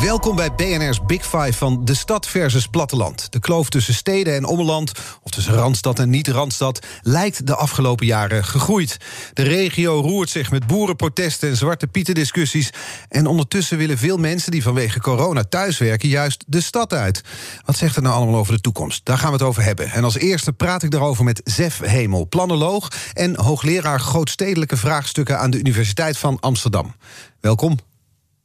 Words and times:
Welkom 0.00 0.36
bij 0.36 0.54
BNR's 0.54 1.04
Big 1.06 1.22
Five 1.22 1.52
van 1.52 1.84
de 1.84 1.94
stad 1.94 2.26
versus 2.26 2.66
platteland. 2.66 3.32
De 3.32 3.38
kloof 3.38 3.68
tussen 3.68 3.94
steden 3.94 4.34
en 4.34 4.44
ommeland, 4.44 4.92
of 5.22 5.30
tussen 5.30 5.54
Randstad 5.54 5.98
en 5.98 6.10
niet-Randstad... 6.10 6.86
lijkt 7.02 7.46
de 7.46 7.54
afgelopen 7.54 8.06
jaren 8.06 8.44
gegroeid. 8.44 8.96
De 9.32 9.42
regio 9.42 10.00
roert 10.00 10.30
zich 10.30 10.50
met 10.50 10.66
boerenprotesten 10.66 11.48
en 11.48 11.56
zwarte 11.56 11.86
pieten-discussies... 11.86 12.70
en 13.08 13.26
ondertussen 13.26 13.78
willen 13.78 13.98
veel 13.98 14.16
mensen 14.16 14.50
die 14.50 14.62
vanwege 14.62 15.00
corona 15.00 15.44
thuiswerken... 15.44 16.08
juist 16.08 16.44
de 16.46 16.60
stad 16.60 16.92
uit. 16.92 17.22
Wat 17.64 17.76
zegt 17.76 17.94
het 17.94 18.04
nou 18.04 18.16
allemaal 18.16 18.40
over 18.40 18.54
de 18.54 18.60
toekomst? 18.60 19.04
Daar 19.04 19.18
gaan 19.18 19.30
we 19.30 19.36
het 19.36 19.46
over 19.46 19.62
hebben. 19.62 19.90
En 19.90 20.04
als 20.04 20.16
eerste 20.16 20.52
praat 20.52 20.82
ik 20.82 20.90
daarover 20.90 21.24
met 21.24 21.40
Zef 21.44 21.78
Hemel, 21.78 22.28
planoloog... 22.28 22.92
en 23.12 23.40
hoogleraar 23.40 24.00
grootstedelijke 24.00 24.76
vraagstukken 24.76 25.38
aan 25.38 25.50
de 25.50 25.58
Universiteit 25.58 26.18
van 26.18 26.40
Amsterdam. 26.40 26.94
Welkom. 27.40 27.78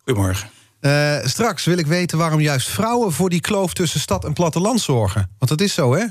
Goedemorgen. 0.03 0.60
Uh, 0.81 1.17
straks 1.23 1.65
wil 1.65 1.77
ik 1.77 1.87
weten 1.87 2.17
waarom 2.17 2.39
juist 2.39 2.69
vrouwen 2.69 3.11
voor 3.11 3.29
die 3.29 3.41
kloof 3.41 3.73
tussen 3.73 3.99
stad 3.99 4.25
en 4.25 4.33
platteland 4.33 4.81
zorgen. 4.81 5.29
Want 5.37 5.51
dat 5.51 5.61
is 5.61 5.73
zo, 5.73 5.93
hè? 5.93 6.05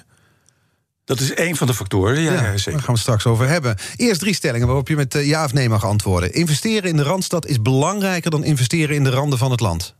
Dat 1.04 1.20
is 1.20 1.34
één 1.34 1.56
van 1.56 1.66
de 1.66 1.74
factoren, 1.74 2.20
ja, 2.20 2.32
ja, 2.32 2.40
zeker. 2.40 2.64
Daar 2.64 2.72
gaan 2.72 2.86
we 2.86 2.92
het 2.92 3.00
straks 3.00 3.26
over 3.26 3.48
hebben. 3.48 3.76
Eerst 3.96 4.20
drie 4.20 4.34
stellingen 4.34 4.66
waarop 4.66 4.88
je 4.88 4.96
met 4.96 5.12
ja 5.12 5.44
of 5.44 5.52
nee 5.52 5.68
mag 5.68 5.84
antwoorden. 5.84 6.32
Investeren 6.32 6.90
in 6.90 6.96
de 6.96 7.02
Randstad 7.02 7.46
is 7.46 7.62
belangrijker 7.62 8.30
dan 8.30 8.44
investeren 8.44 8.96
in 8.96 9.04
de 9.04 9.10
randen 9.10 9.38
van 9.38 9.50
het 9.50 9.60
land. 9.60 9.94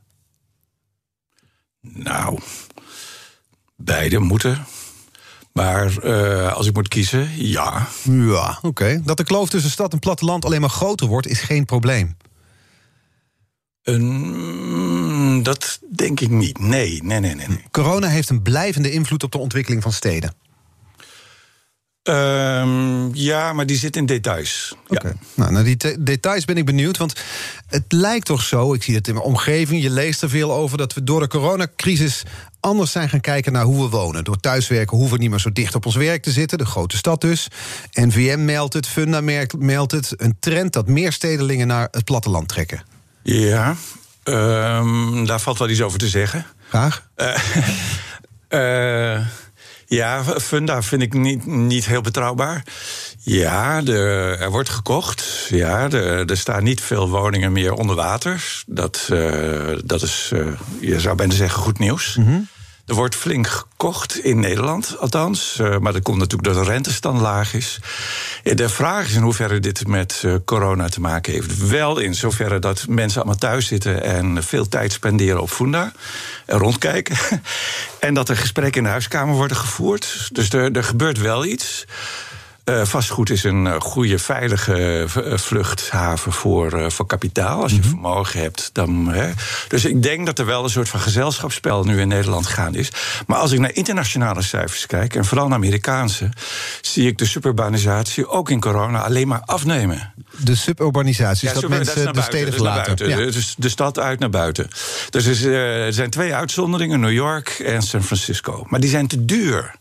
Nou, 1.80 2.38
beide 3.76 4.18
moeten. 4.18 4.66
Maar 5.52 6.04
uh, 6.04 6.52
als 6.52 6.66
ik 6.66 6.74
moet 6.74 6.88
kiezen, 6.88 7.30
ja. 7.36 7.88
Ja, 8.02 8.50
oké. 8.56 8.66
Okay. 8.66 9.02
Dat 9.04 9.16
de 9.16 9.24
kloof 9.24 9.48
tussen 9.48 9.70
stad 9.70 9.92
en 9.92 9.98
platteland 9.98 10.44
alleen 10.44 10.60
maar 10.60 10.70
groter 10.70 11.06
wordt, 11.06 11.26
is 11.26 11.40
geen 11.40 11.64
probleem. 11.64 12.16
Uh, 13.98 15.44
dat 15.44 15.80
denk 15.96 16.20
ik 16.20 16.30
niet. 16.30 16.58
Nee, 16.58 17.02
nee, 17.02 17.20
nee, 17.20 17.34
nee. 17.34 17.46
Corona 17.70 18.08
heeft 18.08 18.30
een 18.30 18.42
blijvende 18.42 18.90
invloed 18.90 19.22
op 19.22 19.32
de 19.32 19.38
ontwikkeling 19.38 19.82
van 19.82 19.92
steden. 19.92 20.34
Uh, 22.04 23.06
ja, 23.12 23.52
maar 23.52 23.66
die 23.66 23.76
zit 23.76 23.96
in 23.96 24.06
details. 24.06 24.74
Oké. 24.82 24.94
Okay. 24.94 25.12
Nou, 25.34 25.52
naar 25.52 25.64
die 25.64 26.00
details 26.00 26.44
ben 26.44 26.56
ik 26.56 26.64
benieuwd. 26.64 26.96
Want 26.96 27.20
het 27.66 27.84
lijkt 27.88 28.26
toch 28.26 28.42
zo, 28.42 28.74
ik 28.74 28.82
zie 28.82 28.94
het 28.94 29.08
in 29.08 29.14
mijn 29.14 29.26
omgeving, 29.26 29.82
je 29.82 29.90
leest 29.90 30.22
er 30.22 30.28
veel 30.28 30.52
over, 30.52 30.78
dat 30.78 30.94
we 30.94 31.04
door 31.04 31.20
de 31.20 31.28
coronacrisis 31.28 32.22
anders 32.60 32.92
zijn 32.92 33.08
gaan 33.08 33.20
kijken 33.20 33.52
naar 33.52 33.64
hoe 33.64 33.82
we 33.82 33.88
wonen. 33.88 34.24
Door 34.24 34.40
thuiswerken 34.40 34.96
hoeven 34.96 35.16
we 35.16 35.22
niet 35.22 35.30
meer 35.30 35.40
zo 35.40 35.52
dicht 35.52 35.74
op 35.74 35.86
ons 35.86 35.96
werk 35.96 36.22
te 36.22 36.30
zitten, 36.30 36.58
de 36.58 36.66
grote 36.66 36.96
stad 36.96 37.20
dus. 37.20 37.48
NVM 37.92 38.44
meldt 38.44 38.74
het, 38.74 38.86
Funda 38.86 39.20
meldt 39.58 39.92
het. 39.92 40.14
Een 40.16 40.36
trend 40.40 40.72
dat 40.72 40.88
meer 40.88 41.12
stedelingen 41.12 41.66
naar 41.66 41.88
het 41.90 42.04
platteland 42.04 42.48
trekken. 42.48 42.82
Ja, 43.22 43.74
um, 44.24 45.26
daar 45.26 45.40
valt 45.40 45.58
wel 45.58 45.68
iets 45.68 45.82
over 45.82 45.98
te 45.98 46.08
zeggen. 46.08 46.46
Graag. 46.68 47.08
Uh, 47.16 47.36
uh, 48.50 49.26
ja, 49.98 50.24
Funda 50.24 50.82
vind 50.82 51.02
ik 51.02 51.12
niet, 51.14 51.46
niet 51.46 51.86
heel 51.86 52.00
betrouwbaar. 52.00 52.64
Ja, 53.18 53.82
de, 53.82 53.96
er 54.40 54.50
wordt 54.50 54.68
gekocht. 54.68 55.46
Ja, 55.50 55.88
de, 55.88 56.24
er 56.26 56.36
staan 56.36 56.64
niet 56.64 56.80
veel 56.80 57.08
woningen 57.08 57.52
meer 57.52 57.72
onder 57.72 57.96
water. 57.96 58.62
Dat, 58.66 59.08
uh, 59.12 59.78
dat 59.84 60.02
is, 60.02 60.32
je 60.80 61.00
zou 61.00 61.16
bijna 61.16 61.34
zeggen, 61.34 61.62
goed 61.62 61.78
nieuws. 61.78 62.16
Mm 62.16 62.24
-hmm. 62.24 62.48
Er 62.90 62.96
wordt 62.96 63.16
flink 63.16 63.46
gekocht 63.46 64.18
in 64.18 64.40
Nederland, 64.40 64.98
althans. 64.98 65.58
Uh, 65.60 65.78
maar 65.78 65.92
dat 65.92 66.02
komt 66.02 66.18
natuurlijk 66.18 66.44
doordat 66.44 66.64
de 66.64 66.70
rentestand 66.70 67.20
laag 67.20 67.54
is. 67.54 67.78
De 68.42 68.68
vraag 68.68 69.06
is 69.06 69.14
in 69.14 69.22
hoeverre 69.22 69.60
dit 69.60 69.86
met 69.86 70.22
uh, 70.24 70.34
corona 70.44 70.88
te 70.88 71.00
maken 71.00 71.32
heeft. 71.32 71.68
Wel 71.68 71.98
in 71.98 72.14
zoverre 72.14 72.58
dat 72.58 72.86
mensen 72.88 73.20
allemaal 73.20 73.38
thuis 73.38 73.66
zitten 73.66 74.02
en 74.02 74.42
veel 74.42 74.68
tijd 74.68 74.92
spenderen 74.92 75.40
op 75.40 75.50
Funda. 75.50 75.92
En 76.46 76.58
rondkijken. 76.58 77.16
en 78.00 78.14
dat 78.14 78.28
er 78.28 78.36
gesprekken 78.36 78.78
in 78.78 78.84
de 78.84 78.90
huiskamer 78.90 79.34
worden 79.34 79.56
gevoerd. 79.56 80.28
Dus 80.32 80.48
er, 80.48 80.72
er 80.72 80.84
gebeurt 80.84 81.18
wel 81.18 81.44
iets. 81.44 81.84
Uh, 82.70 82.84
vastgoed 82.84 83.30
is 83.30 83.44
een 83.44 83.64
uh, 83.66 83.80
goede, 83.80 84.18
veilige 84.18 85.06
uh, 85.16 85.36
vluchthaven 85.36 86.32
voor, 86.32 86.92
voor 86.92 87.06
kapitaal. 87.06 87.62
Als 87.62 87.70
je 87.72 87.76
mm 87.76 87.82
-hmm. 87.82 87.90
vermogen 87.90 88.40
hebt, 88.40 88.70
dan. 88.72 89.08
Hè. 89.08 89.30
Dus 89.68 89.84
ik 89.84 90.02
denk 90.02 90.26
dat 90.26 90.38
er 90.38 90.46
wel 90.46 90.64
een 90.64 90.70
soort 90.70 90.88
van 90.88 91.00
gezelschapsspel 91.00 91.84
nu 91.84 92.00
in 92.00 92.08
Nederland 92.08 92.46
gaande 92.46 92.78
is. 92.78 92.90
Maar 93.26 93.38
als 93.38 93.52
ik 93.52 93.58
naar 93.58 93.74
internationale 93.74 94.42
cijfers 94.42 94.86
kijk, 94.86 95.14
en 95.14 95.24
vooral 95.24 95.48
naar 95.48 95.56
Amerikaanse, 95.56 96.28
zie 96.80 97.06
ik 97.06 97.18
de 97.18 97.26
suburbanisatie 97.26 98.28
ook 98.28 98.50
in 98.50 98.60
corona 98.60 99.02
alleen 99.02 99.28
maar 99.28 99.42
afnemen. 99.44 100.12
De 100.36 100.54
suburbanisatie, 100.54 101.48
ja, 101.48 101.54
dat 101.54 101.68
mensen 101.68 102.04
dat 102.04 102.14
de 102.14 102.22
steden 102.22 102.52
verlaten? 102.52 102.96
Dus, 102.96 103.08
ja. 103.08 103.16
dus 103.16 103.54
de 103.58 103.68
stad 103.68 103.98
uit 103.98 104.18
naar 104.18 104.30
buiten. 104.30 104.68
Dus 105.10 105.26
er 105.44 105.92
zijn 105.92 106.10
twee 106.10 106.34
uitzonderingen, 106.34 107.00
New 107.00 107.12
York 107.12 107.48
en 107.48 107.82
San 107.82 108.02
Francisco. 108.02 108.66
Maar 108.68 108.80
die 108.80 108.90
zijn 108.90 109.06
te 109.06 109.24
duur. 109.24 109.74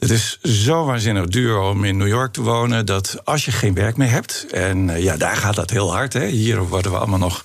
Het 0.00 0.10
is 0.10 0.38
zo 0.42 0.84
waanzinnig 0.84 1.26
duur 1.26 1.58
om 1.58 1.84
in 1.84 1.96
New 1.96 2.08
York 2.08 2.32
te 2.32 2.42
wonen 2.42 2.86
dat 2.86 3.16
als 3.24 3.44
je 3.44 3.52
geen 3.52 3.74
werk 3.74 3.96
meer 3.96 4.10
hebt, 4.10 4.46
en 4.52 4.88
uh, 4.88 5.02
ja, 5.02 5.16
daar 5.16 5.36
gaat 5.36 5.54
dat 5.54 5.70
heel 5.70 5.92
hard. 5.92 6.12
Hè. 6.12 6.26
Hier 6.26 6.62
worden 6.62 6.90
we 6.90 6.98
allemaal 6.98 7.18
nog 7.18 7.44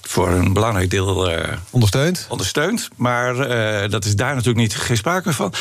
voor 0.00 0.28
een 0.28 0.52
belangrijk 0.52 0.90
deel 0.90 1.32
uh, 1.32 1.48
ondersteund. 1.70 2.26
ondersteund. 2.28 2.88
Maar 2.96 3.34
uh, 3.34 3.90
dat 3.90 4.04
is 4.04 4.16
daar 4.16 4.34
natuurlijk 4.34 4.58
niet, 4.58 4.76
geen 4.76 4.96
sprake 4.96 5.32
van. 5.32 5.52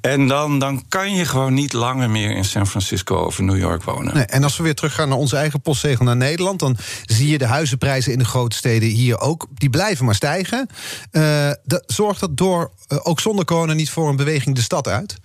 En 0.00 0.28
dan, 0.28 0.58
dan 0.58 0.84
kan 0.88 1.14
je 1.14 1.24
gewoon 1.24 1.54
niet 1.54 1.72
langer 1.72 2.10
meer 2.10 2.30
in 2.30 2.44
San 2.44 2.66
Francisco 2.66 3.16
of 3.16 3.38
New 3.38 3.58
York 3.58 3.82
wonen. 3.82 4.14
Nee, 4.14 4.24
en 4.24 4.42
als 4.42 4.56
we 4.56 4.62
weer 4.62 4.74
teruggaan 4.74 5.08
naar 5.08 5.18
onze 5.18 5.36
eigen 5.36 5.60
postzegel 5.60 6.04
naar 6.04 6.16
Nederland... 6.16 6.58
dan 6.58 6.76
zie 7.04 7.28
je 7.28 7.38
de 7.38 7.46
huizenprijzen 7.46 8.12
in 8.12 8.18
de 8.18 8.24
grote 8.24 8.56
steden 8.56 8.88
hier 8.88 9.20
ook. 9.20 9.46
Die 9.54 9.70
blijven 9.70 10.04
maar 10.04 10.14
stijgen. 10.14 10.68
Uh, 11.12 11.50
dat, 11.64 11.82
zorgt 11.86 12.20
dat 12.20 12.36
door, 12.36 12.70
ook 13.02 13.20
zonder 13.20 13.44
corona, 13.44 13.72
niet 13.72 13.90
voor 13.90 14.08
een 14.08 14.16
beweging 14.16 14.56
de 14.56 14.62
stad 14.62 14.88
uit? 14.88 15.16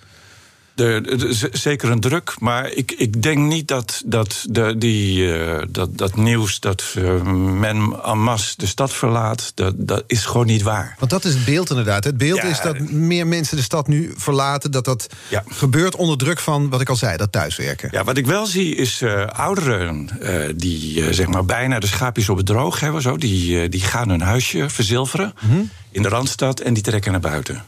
De, 0.76 1.02
de, 1.02 1.50
zeker 1.52 1.92
een 1.92 2.00
druk, 2.00 2.36
maar 2.40 2.72
ik, 2.72 2.92
ik 2.92 3.22
denk 3.22 3.38
niet 3.38 3.68
dat, 3.68 4.02
dat, 4.06 4.46
de, 4.50 4.78
die, 4.78 5.18
uh, 5.20 5.62
dat, 5.70 5.98
dat 5.98 6.16
nieuws 6.16 6.60
dat 6.60 6.84
uh, 6.98 7.22
men 7.22 8.00
en 8.04 8.20
masse 8.20 8.54
de 8.58 8.66
stad 8.66 8.94
verlaat, 8.94 9.52
dat, 9.56 9.74
dat 9.78 10.04
is 10.08 10.26
gewoon 10.26 10.46
niet 10.46 10.62
waar. 10.62 10.96
Want 11.00 11.12
dat 11.12 11.26
is 11.26 11.34
het 11.34 11.46
beeld 11.46 11.70
inderdaad. 11.70 12.04
Het 12.04 12.18
beeld 12.18 12.42
ja, 12.42 12.44
is 12.44 12.62
dat 12.62 12.80
meer 12.80 13.28
mensen 13.28 13.58
de 13.58 13.64
stad 13.64 13.88
nu 13.88 14.14
verlaten, 14.18 14.72
dat 14.72 14.86
dat 14.86 15.08
ja. 15.28 15.44
gebeurt 15.48 15.96
onder 15.96 16.18
druk 16.18 16.40
van, 16.40 16.70
wat 16.70 16.82
ik 16.82 16.90
al 16.90 16.96
zei, 16.96 17.18
dat 17.18 17.32
thuiswerken. 17.32 17.90
Ja, 17.92 18.04
wat 18.04 18.18
ik 18.18 18.26
wel 18.26 18.46
zie 18.46 18.76
is 18.76 19.02
uh, 19.02 19.26
ouderen 19.26 20.10
die 20.56 21.14
zeg 21.14 21.28
maar 21.28 21.46
bijna 21.46 21.80
de 21.80 21.88
schaapjes 21.88 22.30
op 22.30 22.38
het 22.38 22.46
droog 22.46 22.80
hebben, 22.80 23.02
zo, 23.02 23.18
die, 23.18 23.70
die 23.70 23.82
gaan 23.82 24.10
hun 24.10 24.22
huisje 24.22 24.70
verzilveren 24.70 25.34
mm 25.42 25.50
-hmm. 25.50 25.70
in 25.92 26.02
de 26.02 26.10
Randstad 26.10 26.60
en 26.60 26.74
die 26.74 26.84
trekken 26.84 27.12
naar 27.12 27.22
buiten. 27.22 27.64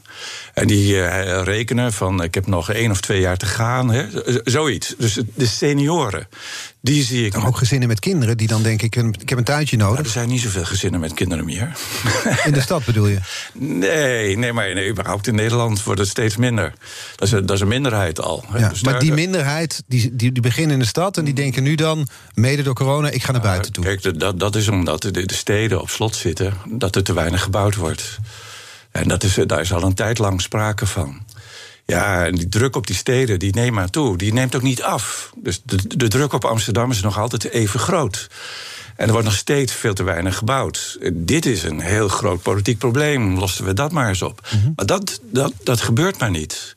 En 0.53 0.67
die 0.67 0.93
uh, 0.93 1.41
rekenen 1.43 1.93
van 1.93 2.23
ik 2.23 2.33
heb 2.33 2.47
nog 2.47 2.71
één 2.71 2.91
of 2.91 3.01
twee 3.01 3.19
jaar 3.19 3.37
te 3.37 3.45
gaan. 3.45 3.91
Hè? 3.91 4.05
Zoiets. 4.43 4.95
Dus 4.97 5.19
de 5.35 5.45
senioren, 5.45 6.27
die 6.81 7.03
zie 7.03 7.25
ik. 7.25 7.33
En 7.33 7.43
ook 7.43 7.57
gezinnen 7.57 7.87
met 7.87 7.99
kinderen 7.99 8.37
die 8.37 8.47
dan 8.47 8.63
denken: 8.63 8.85
ik, 8.85 8.95
ik 9.21 9.29
heb 9.29 9.37
een 9.37 9.43
tuintje 9.43 9.77
nodig. 9.77 9.93
Nou, 9.93 10.05
er 10.05 10.11
zijn 10.11 10.29
niet 10.29 10.41
zoveel 10.41 10.65
gezinnen 10.65 10.99
met 10.99 11.13
kinderen 11.13 11.45
meer. 11.45 11.71
In 12.45 12.53
de 12.53 12.61
stad 12.61 12.85
bedoel 12.85 13.07
je? 13.07 13.19
Nee, 13.57 14.37
nee 14.37 14.53
maar 14.53 14.73
nee, 14.73 14.89
überhaupt 14.89 15.27
in 15.27 15.35
Nederland 15.35 15.83
wordt 15.83 15.99
het 15.99 16.09
steeds 16.09 16.37
minder. 16.37 16.73
Dat 17.15 17.27
is 17.27 17.33
dat 17.33 17.51
is 17.51 17.59
een 17.59 17.67
minderheid 17.67 18.21
al. 18.21 18.45
Ja, 18.57 18.69
dus 18.69 18.83
maar 18.83 18.91
daar, 18.91 19.01
die 19.01 19.11
minderheid 19.11 19.83
die, 19.87 20.15
die, 20.15 20.31
die 20.31 20.41
beginnen 20.41 20.73
in 20.73 20.79
de 20.79 20.85
stad 20.85 21.17
en 21.17 21.25
die 21.25 21.33
denken 21.33 21.63
nu 21.63 21.75
dan, 21.75 22.07
mede 22.33 22.61
door 22.61 22.73
corona, 22.73 23.09
ik 23.09 23.23
ga 23.23 23.31
naar 23.31 23.41
buiten 23.41 23.71
toe. 23.71 23.83
Kijk, 23.83 24.19
dat, 24.19 24.39
dat 24.39 24.55
is 24.55 24.67
omdat 24.67 25.01
de, 25.01 25.11
de 25.25 25.33
steden 25.33 25.81
op 25.81 25.89
slot 25.89 26.15
zitten, 26.15 26.53
dat 26.69 26.95
er 26.95 27.03
te 27.03 27.13
weinig 27.13 27.41
gebouwd 27.41 27.75
wordt. 27.75 28.19
En 28.95 29.07
dat 29.07 29.23
is, 29.23 29.33
daar 29.45 29.59
is 29.61 29.73
al 29.73 29.83
een 29.83 29.93
tijd 29.93 30.17
lang 30.17 30.41
sprake 30.41 30.85
van. 30.85 31.25
Ja, 31.85 32.25
en 32.25 32.35
die 32.35 32.49
druk 32.49 32.75
op 32.75 32.87
die 32.87 32.95
steden, 32.95 33.39
die 33.39 33.53
neemt 33.55 33.75
maar 33.75 33.89
toe. 33.89 34.17
Die 34.17 34.33
neemt 34.33 34.55
ook 34.55 34.61
niet 34.61 34.83
af. 34.83 35.31
Dus 35.35 35.61
de, 35.63 35.97
de 35.97 36.07
druk 36.07 36.33
op 36.33 36.45
Amsterdam 36.45 36.91
is 36.91 37.01
nog 37.01 37.19
altijd 37.19 37.43
even 37.43 37.79
groot. 37.79 38.27
En 38.95 39.05
er 39.05 39.11
wordt 39.11 39.27
nog 39.27 39.35
steeds 39.35 39.73
veel 39.73 39.93
te 39.93 40.03
weinig 40.03 40.37
gebouwd. 40.37 40.97
Dit 41.13 41.45
is 41.45 41.63
een 41.63 41.79
heel 41.79 42.07
groot 42.07 42.41
politiek 42.41 42.77
probleem. 42.77 43.37
Lossen 43.39 43.65
we 43.65 43.73
dat 43.73 43.91
maar 43.91 44.07
eens 44.07 44.21
op. 44.21 44.47
Mhm. 44.53 44.71
Maar 44.75 44.85
dat, 44.85 45.19
dat, 45.31 45.53
dat 45.63 45.81
gebeurt 45.81 46.19
maar 46.19 46.29
niet. 46.29 46.75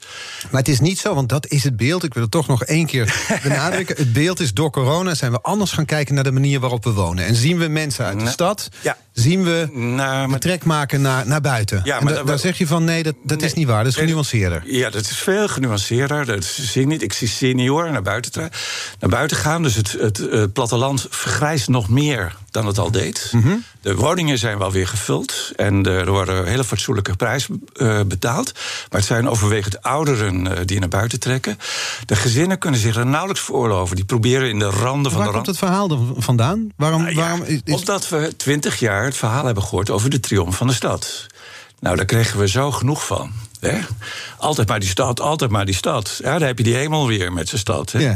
Maar 0.51 0.61
het 0.61 0.69
is 0.71 0.81
niet 0.81 0.99
zo, 0.99 1.15
want 1.15 1.29
dat 1.29 1.47
is 1.47 1.65
het 1.65 1.77
beeld. 1.77 2.05
Ik 2.05 2.15
wil 2.15 2.23
het 2.23 2.31
toch 2.33 2.47
nog 2.47 2.65
één 2.65 2.87
keer 2.87 3.15
benadrukken. 3.43 3.97
Het 3.97 4.13
beeld 4.13 4.41
is 4.41 4.55
door 4.55 4.71
corona 4.71 5.15
zijn 5.15 5.33
we 5.33 5.41
anders 5.41 5.73
gaan 5.73 5.85
kijken 5.85 6.15
naar 6.15 6.25
de 6.25 6.33
manier 6.33 6.61
waarop 6.61 6.85
we 6.85 6.93
wonen. 6.93 7.25
En 7.25 7.35
zien 7.35 7.59
we 7.59 7.69
mensen 7.69 8.05
uit 8.05 8.17
de 8.19 8.23
Nee. 8.25 8.33
stad, 8.33 8.69
Ja. 8.81 8.97
Zien 9.19 9.45
we 9.45 9.69
nou, 9.73 10.29
maar... 10.29 10.39
trek 10.39 10.65
maken 10.65 11.01
naar, 11.01 11.27
naar 11.27 11.41
buiten. 11.41 11.81
Ja, 11.85 12.01
maar 12.01 12.25
daar 12.25 12.39
zeg 12.39 12.59
je 12.59 12.67
van 12.67 12.85
nee, 12.85 13.03
dat, 13.03 13.15
dat 13.23 13.43
is 13.43 13.55
niet 13.55 13.67
waar. 13.67 13.85
Dat 13.85 13.93
is 13.93 13.99
genuanceerder. 13.99 14.63
Ja, 14.65 14.91
dat 14.91 15.01
is 15.01 15.17
veel 15.17 15.49
genuanceerder. 15.49 16.27
Dat 16.27 16.45
zie 16.45 16.83
ik 16.83 16.89
niet. 16.89 17.03
Ik 17.03 17.13
zie 17.13 17.29
senioren 17.29 17.93
naar 17.93 18.03
buiten, 18.03 18.51
naar 18.99 19.11
buiten 19.11 19.37
gaan. 19.37 19.63
Dus 19.63 19.75
het, 19.75 19.93
het, 19.93 20.17
het 20.17 20.53
platteland 20.53 21.07
vergrijst 21.11 21.69
nog 21.69 21.89
meer 21.89 22.37
dan 22.59 22.67
het 22.67 22.79
al 22.79 22.91
deed. 22.91 23.31
Mhm. 23.33 23.57
De 23.81 23.95
woningen 23.95 24.39
zijn 24.39 24.59
wel 24.59 24.73
weer 24.73 24.89
gevuld 24.89 25.53
en 25.57 25.87
er 25.87 26.11
worden 26.11 26.47
hele 26.47 26.65
fatsoenlijke 26.65 27.17
prijzen 27.17 27.65
uh, 27.77 28.01
betaald. 28.07 28.53
Maar 28.55 29.01
het 29.01 29.05
zijn 29.05 29.29
overwegend 29.29 29.83
ouderen 29.83 30.47
uh, 30.47 30.53
die 30.65 30.81
naar 30.81 30.89
buiten 30.89 31.21
trekken. 31.21 31.59
De 32.07 32.17
gezinnen 32.17 32.59
kunnen 32.59 32.81
zich 32.81 32.97
er 32.97 33.07
nauwelijks 33.07 33.43
veroorloven. 33.43 33.97
Die 33.97 34.05
proberen 34.05 34.49
in 34.49 34.59
de 34.59 34.71
randen 34.71 35.13
van 35.13 35.21
Waar 35.21 35.29
de 35.29 35.35
komt 35.35 35.47
het 35.47 35.59
verhaal 35.59 36.15
vandaan? 36.17 36.73
Waarom, 36.77 37.03
nou 37.03 37.15
waarom 37.15 37.43
is... 37.43 37.61
Omdat 37.65 38.09
we 38.09 38.37
twintig 38.37 38.79
jaar 38.79 39.05
het 39.05 39.17
verhaal 39.17 39.45
hebben 39.45 39.63
gehoord 39.63 39.91
over 39.91 40.11
de 40.11 40.21
triomf 40.21 40.57
van 40.57 40.67
de 40.67 40.73
stad. 40.73 41.27
Nou, 41.81 41.97
daar 41.97 42.05
kregen 42.05 42.39
we 42.39 42.49
zo 42.49 42.71
genoeg 42.71 43.07
van. 43.07 43.33
Hè? 43.61 43.79
Altijd 44.39 44.69
maar 44.69 44.81
die 44.81 44.89
stad, 44.89 45.21
altijd 45.21 45.51
maar 45.51 45.67
die 45.67 45.75
stad. 45.75 46.19
Ja, 46.23 46.39
daar 46.39 46.49
heb 46.49 46.59
je 46.59 46.65
die 46.65 46.75
hemel 46.75 47.07
weer 47.07 47.33
met 47.33 47.49
zijn 47.49 47.61
stad. 47.61 47.93
Hè? 47.93 48.15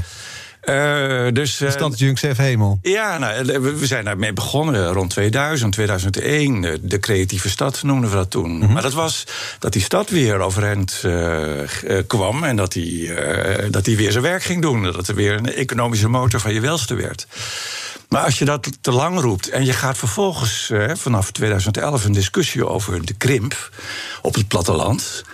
Uh, 0.69 1.26
dus, 1.32 1.61
uh, 1.61 1.70
Stad 1.70 1.99
Junksev 1.99 2.37
Hemel. 2.38 2.79
Ja, 2.82 3.19
nou, 3.19 3.61
we 3.61 3.87
zijn 3.87 4.05
daarmee 4.05 4.32
begonnen 4.32 4.93
rond 4.93 5.11
2000, 5.11 5.73
2001. 5.73 6.81
De 6.82 7.00
creatieve 7.00 7.50
stad 7.50 7.82
noemden 7.82 8.11
we 8.11 8.17
dat 8.17 8.31
toen. 8.31 8.59
Mhm. 8.59 8.73
Maar 8.73 8.82
dat 8.82 8.93
was 8.93 9.25
dat 9.59 9.73
die 9.73 9.82
stad 9.82 10.11
weer 10.11 10.38
overeind 10.38 11.03
uh, 11.05 11.61
kwam... 12.06 12.44
en 12.44 12.56
dat 12.56 12.73
die, 12.73 13.11
dat 13.70 13.85
die 13.85 13.97
weer 13.97 14.11
zijn 14.12 14.23
werk 14.23 14.43
ging 14.43 14.62
doen. 14.62 14.82
Dat 14.82 15.09
er 15.09 15.14
weer 15.14 15.32
een 15.32 15.55
economische 15.55 16.09
motor 16.09 16.41
van 16.41 16.55
je 16.55 16.61
welste 16.61 16.94
werd. 16.94 17.26
Maar 18.09 18.25
als 18.25 18.38
je 18.38 18.44
dat 18.44 18.69
te 18.81 18.93
lang 18.93 19.20
roept 19.20 19.49
en 19.49 19.64
je 19.64 19.73
gaat 19.73 19.99
vervolgens 19.99 20.73
vanaf 20.93 21.31
2011 21.31 22.05
een 22.05 22.12
discussie 22.12 22.67
over 22.67 23.06
de 23.06 23.14
krimp 23.14 23.70
op 24.23 24.35
het 24.35 24.49
platteland. 24.49 25.25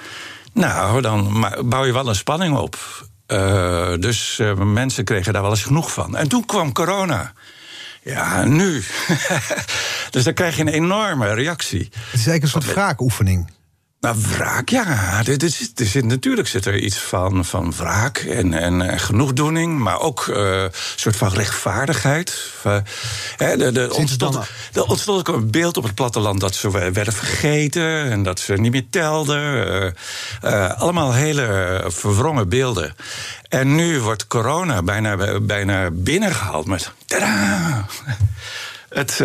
Nou, 0.53 1.01
dan 1.01 1.47
bouw 1.65 1.85
je 1.85 1.93
wel 1.93 2.09
een 2.09 2.15
spanning 2.15 2.57
op. 2.57 3.07
Uh, 3.29 3.95
dus 3.99 4.39
uh, 4.39 4.55
mensen 4.55 5.05
kregen 5.05 5.33
daar 5.33 5.43
wel 5.43 5.51
eens 5.51 5.63
genoeg 5.63 5.93
van. 5.93 6.17
En 6.17 6.29
toen 6.29 6.47
kwam 6.47 6.73
corona. 6.73 7.33
Ja, 8.03 8.45
nu. 8.45 8.85
dus 10.11 10.25
dan 10.25 10.35
krijg 10.35 10.57
je 10.57 10.63
een 10.63 10.69
enorme 10.69 11.35
reactie. 11.35 11.79
Het 11.79 11.93
is 11.93 12.27
eigenlijk 12.27 12.43
een 12.43 12.49
soort 12.49 12.65
wraakoefening. 12.65 13.51
Nou, 14.01 14.17
wraak, 14.21 14.69
ja. 14.69 15.19
Er, 15.25 15.43
er 15.43 15.87
zit, 15.87 16.05
natuurlijk 16.05 16.49
zit 16.49 16.67
er 16.67 16.79
iets 16.79 16.99
van, 16.99 17.45
van 17.45 17.73
wraak 17.77 18.19
en, 18.19 18.55
en, 18.55 19.01
genoegdoening, 19.01 19.79
maar 19.79 20.01
ook 20.01 20.27
uh, 20.27 20.63
een 20.63 20.71
soort 20.97 21.17
van 21.17 21.33
rechtvaardigheid. 21.33 22.53
Uh, 22.67 22.77
de, 23.37 23.73
de, 23.73 23.95
ontstond, 23.95 24.39
er 24.73 24.85
ontstond 24.85 25.29
ook 25.29 25.37
een 25.37 25.51
beeld 25.51 25.77
op 25.77 25.83
het 25.83 25.95
platteland 25.95 26.41
dat 26.41 26.55
ze 26.55 26.71
werden 26.71 27.13
vergeten 27.13 28.11
en 28.11 28.23
dat 28.23 28.41
ze 28.41 28.53
niet 28.53 28.73
meer 28.73 28.87
telden. 28.91 29.95
Uh, 30.45 30.71
allemaal 30.75 31.13
hele 31.13 31.85
verwrongen 31.87 32.49
beelden. 32.49 32.95
En 33.49 33.75
nu 33.75 34.01
wordt 34.01 34.27
corona 34.27 34.83
bijna, 34.83 35.41
bijna 35.41 35.91
binnengehaald 35.91 36.67
met. 36.67 36.93
Tada! 37.07 37.87
Het 38.89 39.21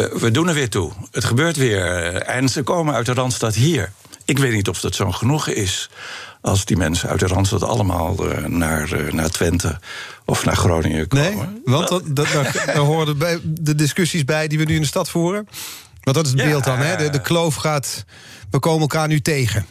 we, 0.00 0.18
we, 0.18 0.30
doen 0.30 0.48
er 0.48 0.54
weer 0.54 0.68
toe. 0.68 0.92
Het 1.10 1.24
gebeurt 1.24 1.56
weer. 1.56 2.14
En 2.14 2.48
ze 2.48 2.62
komen 2.62 2.94
uit 2.94 3.06
de 3.06 3.14
Randstad 3.14 3.54
hier. 3.54 3.92
Ik 4.24 4.38
weet 4.38 4.52
niet 4.52 4.68
of 4.68 4.80
dat 4.80 4.94
zo 4.94 5.10
genoeg 5.10 5.48
is 5.48 5.90
als 6.40 6.64
die 6.64 6.76
mensen 6.76 7.08
uit 7.08 7.20
de 7.20 7.26
Randstad 7.26 7.62
allemaal 7.62 8.30
uh, 8.30 8.44
naar, 8.44 8.92
uh, 8.92 9.12
naar 9.12 9.30
Twente 9.30 9.78
of 10.24 10.44
naar 10.44 10.56
Groningen 10.56 11.08
komen. 11.08 11.24
Nee, 11.24 11.60
want 11.64 11.88
dat, 11.88 12.16
dat, 12.16 12.26
daar, 12.32 12.76
horen 12.76 13.18
bij 13.18 13.38
de 13.44 13.74
discussies 13.74 14.24
bij 14.24 14.48
die 14.48 14.58
we 14.58 14.64
nu 14.64 14.74
in 14.74 14.80
de 14.80 14.86
stad 14.86 15.10
voeren. 15.10 15.48
Want 16.02 16.16
dat 16.16 16.26
is 16.26 16.32
het 16.32 16.42
beeld 16.42 16.64
dan, 16.64 16.78
hè? 16.78 16.96
De, 16.96 17.10
de 17.10 17.20
kloof 17.20 17.54
gaat. 17.54 18.04
We 18.50 18.58
komen 18.58 18.80
elkaar 18.80 19.08
nu 19.08 19.20
tegen. 19.20 19.66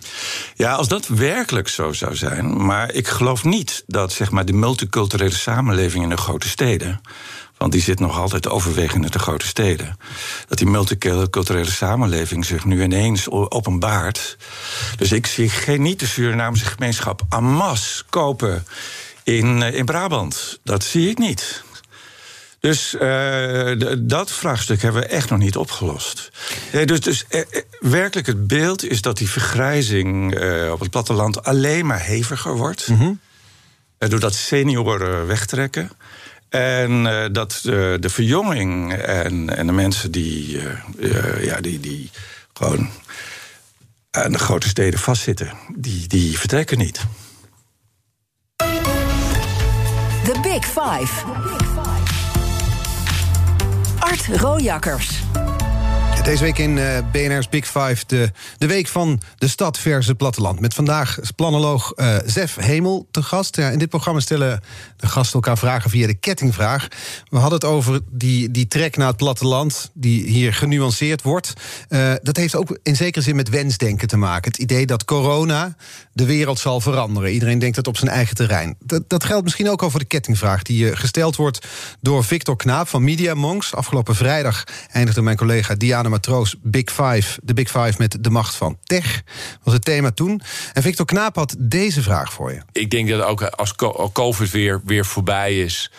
Ja, 0.55 0.73
als 0.73 0.87
dat 0.87 1.07
werkelijk 1.07 1.67
zo 1.67 1.93
zou 1.93 2.15
zijn. 2.15 2.65
Maar 2.65 2.93
ik 2.93 3.07
geloof 3.07 3.43
niet 3.43 3.83
dat 3.87 4.11
zeg 4.11 4.31
maar, 4.31 4.45
de 4.45 4.53
multiculturele 4.53 5.35
samenleving 5.35 6.03
in 6.03 6.09
de 6.09 6.17
grote 6.17 6.49
steden 6.49 7.01
want 7.59 7.71
die 7.71 7.81
zit 7.81 7.99
nog 7.99 8.17
altijd 8.17 8.47
overwegend 8.47 9.05
in 9.05 9.11
de 9.11 9.19
grote 9.19 9.47
steden. 9.47 9.97
Dat 10.47 10.57
die 10.57 10.67
multiculturele 10.67 11.71
samenleving 11.71 12.45
zich 12.45 12.65
nu 12.65 12.83
ineens 12.83 13.29
openbaart. 13.29 14.37
Dus 14.97 15.11
ik 15.11 15.27
zie 15.27 15.49
geen, 15.49 15.81
niet 15.81 15.99
de 15.99 16.07
Surinaamse 16.07 16.65
gemeenschap 16.65 17.21
en 17.29 17.43
masse 17.43 18.03
kopen 18.09 18.65
in, 19.23 19.63
eh, 19.63 19.73
in 19.73 19.85
Brabant. 19.85 20.59
Dat 20.63 20.83
zie 20.83 21.09
ik 21.09 21.17
niet. 21.17 21.63
Dus 22.59 22.93
uh, 22.93 23.71
dat 23.97 24.31
vraagstuk 24.31 24.81
hebben 24.81 25.01
we 25.01 25.07
echt 25.07 25.29
nog 25.29 25.39
niet 25.39 25.57
opgelost. 25.57 26.31
dus 26.85 26.99
dus 26.99 27.25
eh, 27.27 27.41
werkelijk 27.79 28.27
het 28.27 28.47
beeld 28.47 28.83
is 28.83 29.01
dat 29.01 29.17
die 29.17 29.29
vergrijzing 29.29 30.33
op 30.71 30.79
het 30.79 30.89
platteland 30.89 31.43
alleen 31.43 31.85
maar 31.85 32.05
heviger 32.05 32.57
wordt. 32.57 32.87
Mm 32.87 32.97
-hmm. 32.97 33.19
doordat 33.97 34.33
senioren 34.33 35.27
wegtrekken. 35.27 35.91
En 36.49 37.05
uh, 37.05 37.25
dat 37.31 37.61
uh, 37.65 37.73
de 37.99 38.09
verjonging 38.09 38.93
en, 38.93 39.57
en 39.57 39.65
de 39.67 39.71
mensen 39.71 40.11
die, 40.11 40.61
uh, 40.97 41.43
ja, 41.43 41.61
die, 41.61 41.79
die 41.79 42.09
gewoon 42.53 42.89
aan 44.11 44.31
de 44.31 44.39
grote 44.39 44.67
steden 44.67 44.99
vastzitten, 44.99 45.51
die, 45.75 46.07
die 46.07 46.39
vertrekken 46.39 46.77
niet. 46.77 47.05
The 50.23 50.39
Big 50.41 50.65
Five. 50.65 51.25
Art 53.99 54.25
Rojakkers. 54.27 55.21
Deze 56.29 56.43
week 56.43 56.57
in 56.57 56.77
uh, 56.77 56.97
BNR's 57.11 57.49
Big 57.49 57.65
Five 57.65 58.03
de, 58.07 58.31
de 58.57 58.67
week 58.67 58.87
van 58.87 59.21
de 59.37 59.47
stad 59.47 59.77
versus 59.77 60.07
het 60.07 60.17
platteland. 60.17 60.59
Met 60.59 60.73
vandaag 60.73 61.19
planoloog 61.35 61.93
uh, 61.95 62.15
Zef 62.25 62.55
Hemel 62.55 63.07
te 63.11 63.23
gast. 63.23 63.55
Ja, 63.55 63.69
in 63.69 63.79
dit 63.79 63.89
programma 63.89 64.19
stellen 64.19 64.61
de 64.97 65.07
gasten 65.07 65.33
elkaar 65.33 65.57
vragen 65.57 65.89
via 65.89 66.07
de 66.07 66.13
kettingvraag. 66.13 66.87
We 67.29 67.37
hadden 67.37 67.59
het 67.59 67.69
over 67.69 67.99
die, 68.09 68.51
die 68.51 68.67
trek 68.67 68.97
naar 68.97 69.07
het 69.07 69.17
platteland, 69.17 69.91
die 69.93 70.23
hier 70.23 70.53
genuanceerd 70.53 71.21
wordt. 71.21 71.53
Uh, 71.89 72.13
dat 72.21 72.37
heeft 72.37 72.55
ook 72.55 72.79
in 72.83 72.95
zekere 72.95 73.23
zin 73.23 73.35
met 73.35 73.49
wensdenken 73.49 74.07
te 74.07 74.17
maken. 74.17 74.51
Het 74.51 74.61
idee 74.61 74.85
dat 74.85 75.05
corona 75.05 75.75
de 76.13 76.25
wereld 76.25 76.59
zal 76.59 76.81
veranderen. 76.81 77.31
Iedereen 77.31 77.59
denkt 77.59 77.75
dat 77.75 77.87
op 77.87 77.97
zijn 77.97 78.11
eigen 78.11 78.35
terrein. 78.35 78.75
Dat, 78.83 79.03
dat 79.07 79.23
geldt 79.23 79.43
misschien 79.43 79.69
ook 79.69 79.83
over 79.83 79.99
de 79.99 80.05
kettingvraag 80.05 80.61
die 80.61 80.95
gesteld 80.95 81.35
wordt 81.35 81.67
door 82.01 82.23
Victor 82.23 82.55
Knaap 82.55 82.87
van 82.87 83.03
Media 83.03 83.33
Monks. 83.33 83.75
Afgelopen 83.75 84.15
vrijdag 84.15 84.63
eindigde 84.91 85.21
mijn 85.21 85.37
collega 85.37 85.75
Diana 85.75 86.09
Matroos 86.19 86.55
Big 86.61 86.91
Five, 86.91 87.39
de 87.43 87.53
Big 87.53 87.67
Five 87.67 87.93
met 87.97 88.17
de 88.19 88.29
macht 88.29 88.55
van 88.55 88.77
tech, 88.83 89.21
was 89.63 89.73
het 89.73 89.85
thema 89.85 90.11
toen. 90.11 90.41
En 90.73 90.81
Victor 90.81 91.05
Knaap 91.05 91.35
had 91.35 91.55
deze 91.59 92.01
vraag 92.01 92.33
voor 92.33 92.51
je. 92.51 92.61
Ik 92.71 92.91
denk 92.91 93.09
dat 93.09 93.21
ook 93.21 93.43
als 93.43 93.75
COVID 94.13 94.51
weer, 94.51 94.81
weer 94.85 95.05
voorbij 95.05 95.59
is, 95.59 95.91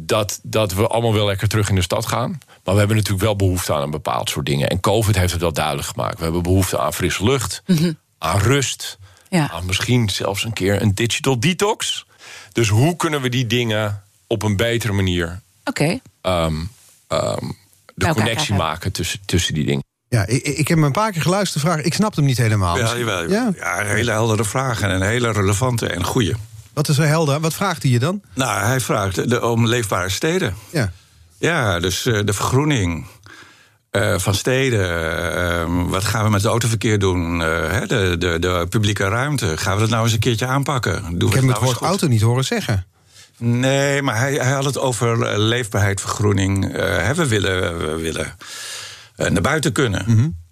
dat, 0.00 0.40
dat 0.42 0.72
we 0.72 0.86
allemaal 0.86 1.12
wel 1.12 1.26
lekker 1.26 1.48
terug 1.48 1.68
in 1.68 1.74
de 1.74 1.82
stad 1.82 2.06
gaan. 2.06 2.30
Maar 2.64 2.74
we 2.74 2.78
hebben 2.78 2.96
natuurlijk 2.96 3.24
wel 3.24 3.36
behoefte 3.36 3.74
aan 3.74 3.82
een 3.82 3.90
bepaald 3.90 4.30
soort 4.30 4.46
dingen. 4.46 4.68
En 4.68 4.80
COVID 4.80 5.16
heeft 5.16 5.32
het 5.32 5.40
wel 5.40 5.52
duidelijk 5.52 5.88
gemaakt. 5.88 6.18
We 6.18 6.24
hebben 6.24 6.42
behoefte 6.42 6.78
aan 6.78 6.92
frisse 6.92 7.24
lucht, 7.24 7.62
mhm. 7.66 7.92
aan 8.18 8.38
rust, 8.38 8.98
ja. 9.28 9.50
aan 9.50 9.66
misschien 9.66 10.08
zelfs 10.08 10.44
een 10.44 10.52
keer 10.52 10.82
een 10.82 10.94
digital 10.94 11.40
detox. 11.40 12.06
Dus 12.52 12.68
hoe 12.68 12.96
kunnen 12.96 13.20
we 13.20 13.28
die 13.28 13.46
dingen 13.46 14.02
op 14.26 14.42
een 14.42 14.56
betere 14.56 14.92
manier 14.92 15.40
Oké. 15.64 16.00
Ehm, 16.20 16.64
ehm, 17.08 17.50
de 17.96 18.12
connectie 18.12 18.54
maken 18.54 18.92
tussen, 18.92 19.20
tussen 19.24 19.54
die 19.54 19.64
dingen. 19.64 19.84
Ja, 20.08 20.26
ik, 20.26 20.42
ik 20.42 20.68
heb 20.68 20.76
hem 20.76 20.86
een 20.86 20.92
paar 20.92 21.12
keer 21.12 21.22
geluisterd. 21.22 21.64
Vraag. 21.64 21.80
Ik 21.80 21.94
snap 21.94 22.16
hem 22.16 22.24
niet 22.24 22.36
helemaal. 22.36 22.78
Ja, 22.78 22.96
jawel, 22.96 23.30
ja. 23.30 23.50
ja, 23.56 23.80
een 23.80 23.86
hele 23.86 24.10
heldere 24.10 24.44
vragen 24.44 24.88
en 24.88 24.94
een 24.94 25.08
hele 25.08 25.32
relevante 25.32 25.86
en 25.86 26.04
goede. 26.04 26.34
Wat 26.72 26.88
is 26.88 26.98
er 26.98 27.06
helder? 27.06 27.40
Wat 27.40 27.54
vraagt 27.54 27.82
hij 27.82 27.92
je 27.92 27.98
dan? 27.98 28.22
Nou, 28.34 28.66
hij 28.66 28.80
vraagt 28.80 29.30
de, 29.30 29.46
om 29.46 29.66
leefbare 29.66 30.08
steden. 30.08 30.54
Ja. 30.70 30.92
Ja, 31.38 31.80
dus 31.80 32.06
uh, 32.06 32.20
de 32.24 32.32
vergroening. 32.32 33.06
Uh, 33.92 34.18
van 34.18 34.34
steden. 34.34 34.80
Uh, 34.80 35.90
wat 35.90 36.04
gaan 36.04 36.24
we 36.24 36.30
met 36.30 36.40
het 36.40 36.50
autoverkeer 36.50 36.98
doen? 36.98 37.38
de, 37.38 38.16
de, 38.18 38.38
de, 38.38 38.66
publieke 38.68 39.08
ruimte. 39.08 39.56
Gaan 39.56 39.74
we 39.74 39.80
dat 39.80 39.90
nou 39.90 40.04
eens 40.04 40.12
een 40.12 40.18
keertje 40.18 40.46
aanpakken? 40.46 41.02
Doen 41.18 41.28
ik 41.28 41.34
heb 41.34 41.44
het, 41.44 41.52
nou 41.52 41.64
woord 41.64 41.80
auto 41.80 42.06
niet 42.06 42.20
horen 42.20 42.44
zeggen. 42.44 42.86
Nee, 43.38 44.02
maar 44.02 44.18
hij, 44.18 44.34
hij 44.34 44.52
had 44.52 44.64
het 44.64 44.78
over 44.78 45.22
eh, 45.22 45.38
leefbaarheid, 45.38 46.00
vergroening. 46.00 46.76
Uh, 46.76 47.10
we 47.10 47.28
willen, 47.28 47.78
we 47.78 47.96
willen 47.96 48.36
uh, 49.16 49.28
naar 49.28 49.42
buiten 49.42 49.72
kunnen. 49.72 50.04
Mm 50.06 50.44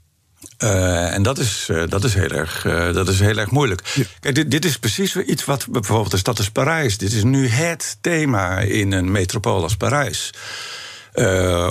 en 0.58 1.22
dat 1.22 1.38
is, 1.38 1.70
dat, 1.88 2.04
is 2.04 2.14
heel 2.14 2.30
erg, 2.30 2.62
dat 2.92 3.08
is 3.08 3.20
heel 3.20 3.36
erg 3.36 3.50
moeilijk. 3.50 3.82
Kijk, 4.20 4.34
dit, 4.34 4.50
dit 4.50 4.64
is 4.64 4.78
precies 4.78 5.16
iets 5.16 5.44
wat 5.44 5.66
bijvoorbeeld 5.70 6.10
de 6.10 6.16
stad 6.16 6.38
als 6.38 6.50
Parijs. 6.50 6.98
Dit 6.98 7.12
is 7.12 7.22
nu 7.22 7.48
het 7.48 7.96
thema 8.00 8.58
in 8.58 8.92
een 8.92 9.10
metropool 9.10 9.62
als 9.62 9.76
Parijs. 9.76 10.30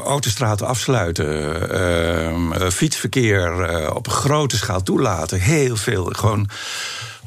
autostraten 0.03 0.67
afsluiten, 0.67 2.72
fietsverkeer 2.72 3.93
op 3.93 4.08
grote 4.08 4.58
schaal 4.58 4.84
toelaten. 4.84 5.39
Heel 5.39 5.75
veel, 5.75 6.05
gewoon 6.05 6.50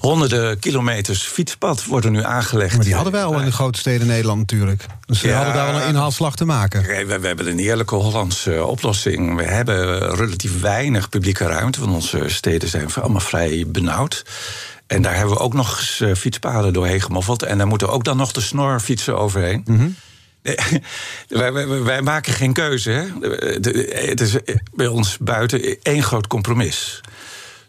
honderden 0.07 0.59
kilometers 0.59 1.23
fietspad 1.23 1.85
worden 1.85 2.13
nu 2.13 2.23
aangelegd. 2.23 2.75
Maar 2.77 2.85
die 2.85 2.95
hadden 2.95 3.13
wij 3.13 3.25
al 3.25 3.39
in 3.39 3.45
de 3.45 3.53
grote 3.53 3.79
steden 3.79 4.07
Nederland 4.07 4.39
natuurlijk. 4.39 4.85
Dus 5.07 5.21
we 5.21 5.29
Ja. 5.29 5.37
hadden 5.37 5.55
daar 5.55 5.73
wel 5.73 5.81
een 5.83 5.89
inhaalslag 5.89 6.37
te 6.37 6.45
maken. 6.45 6.83
We, 6.83 7.19
we 7.21 7.27
hebben 7.27 7.47
een 7.49 7.59
heerlijke 7.59 7.95
Hollandse 7.95 8.65
oplossing. 8.65 9.37
We 9.37 9.43
hebben 9.45 10.15
relatief 10.15 10.61
weinig 10.61 11.09
publieke 11.09 11.45
ruimte, 11.47 11.81
want 11.81 11.93
onze 11.93 12.23
steden 12.27 12.69
zijn 12.69 12.95
allemaal 12.95 13.21
vrij 13.21 13.65
benauwd. 13.67 14.25
En 14.87 15.03
daar 15.03 15.15
hebben 15.17 15.35
we 15.35 15.41
ook 15.41 15.55
nog 15.55 15.79
eens 15.79 16.01
eh, 16.01 16.15
fietspaden 16.15 16.73
doorheen 16.73 17.01
gemoffeld. 17.03 17.43
En 17.43 17.59
daar 17.59 17.67
moeten 17.67 17.89
ook 17.89 18.05
dan 18.05 18.17
nog 18.17 18.33
de 18.33 18.41
snorfietsen 18.41 19.19
overheen. 19.19 19.63
Nee, 20.43 20.57
wij, 21.29 21.53
wij, 21.53 21.83
wij 21.83 22.03
maken 22.03 22.33
geen 22.33 22.53
keuze. 22.53 22.91
Hè? 22.91 23.03
Het 24.11 24.21
is 24.21 24.35
bij 24.75 24.87
ons 24.87 25.17
buiten 25.21 25.77
één 25.83 26.03
groot 26.03 26.27
compromis. 26.27 27.01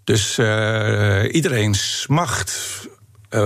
Dus 0.07 0.37
eh, 0.37 1.23
iedereen 1.31 1.75
smacht 1.75 2.59
eh, 3.29 3.41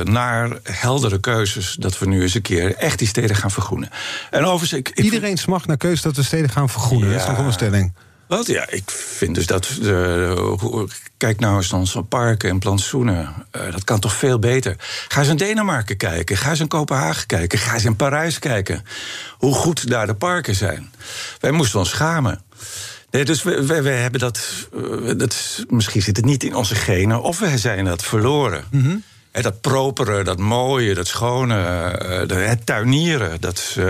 naar 0.00 0.58
heldere 0.62 1.20
keuzes. 1.20 1.76
Dat 1.78 1.98
we 1.98 2.06
nu 2.06 2.22
eens 2.22 2.34
een 2.34 2.42
keer 2.42 2.74
echt 2.74 2.98
die 2.98 3.08
steden 3.08 3.36
gaan 3.36 3.50
vergroenen. 3.50 3.90
En 4.30 4.44
overigens, 4.44 4.72
ik, 4.72 4.88
ik 4.88 5.04
Iedereen 5.04 5.36
smacht 5.36 5.66
naar 5.66 5.76
keuze 5.76 6.02
dat 6.02 6.16
we 6.16 6.22
steden 6.22 6.50
gaan 6.50 6.68
vergroenen. 6.68 7.10
Dat 7.10 7.20
is 7.20 7.26
toch 7.26 7.38
een 7.38 7.52
stelling. 7.52 7.94
Wat? 8.28 8.46
Ja, 8.46 8.68
ik 8.70 8.90
vind 8.90 9.34
dus 9.34 9.46
dat. 9.46 9.66
hoe- 9.66 10.88
kijk 11.16 11.40
nou 11.40 11.56
eens 11.56 11.70
naar 11.70 11.80
onze 11.80 12.02
parken 12.02 12.50
en 12.50 12.58
plantsoenen. 12.58 13.34
Eh, 13.50 13.72
dat 13.72 13.84
kan 13.84 14.00
toch 14.00 14.14
veel 14.14 14.38
beter. 14.38 14.76
Ga 15.08 15.20
eens 15.20 15.28
in 15.28 15.36
Denemarken 15.36 15.96
kijken. 15.96 16.36
Ga 16.36 16.50
eens 16.50 16.60
in 16.60 16.68
Kopenhagen 16.68 17.26
kijken. 17.26 17.58
Ga 17.58 17.74
eens 17.74 17.84
in 17.84 17.96
Parijs 17.96 18.38
kijken. 18.38 18.84
Hoe 19.38 19.54
goed 19.54 19.88
daar 19.88 20.06
de 20.06 20.14
parken 20.14 20.54
zijn. 20.54 20.90
Wij 21.40 21.50
moesten 21.50 21.78
ons 21.78 21.88
schamen. 21.88 22.42
Nee, 23.12 23.24
dus 23.24 23.42
we, 23.42 23.66
we, 23.66 23.82
we 23.82 23.90
hebben 23.90 24.20
dat, 24.20 24.40
eh, 24.74 25.12
dat. 25.16 25.64
Misschien 25.68 26.02
zit 26.02 26.16
het 26.16 26.24
niet 26.24 26.44
in 26.44 26.54
onze 26.54 26.74
genen, 26.74 27.22
of 27.22 27.38
we 27.38 27.58
zijn 27.58 27.84
dat 27.84 28.02
verloren. 28.04 28.64
Hè, 29.32 29.42
dat 29.42 29.60
propere, 29.60 30.24
dat 30.24 30.38
mooie, 30.38 30.94
dat 30.94 31.06
schone, 31.06 31.56
eh, 32.28 32.48
het 32.48 32.66
tuinieren, 32.66 33.40
dat, 33.40 33.74
eh, 33.78 33.84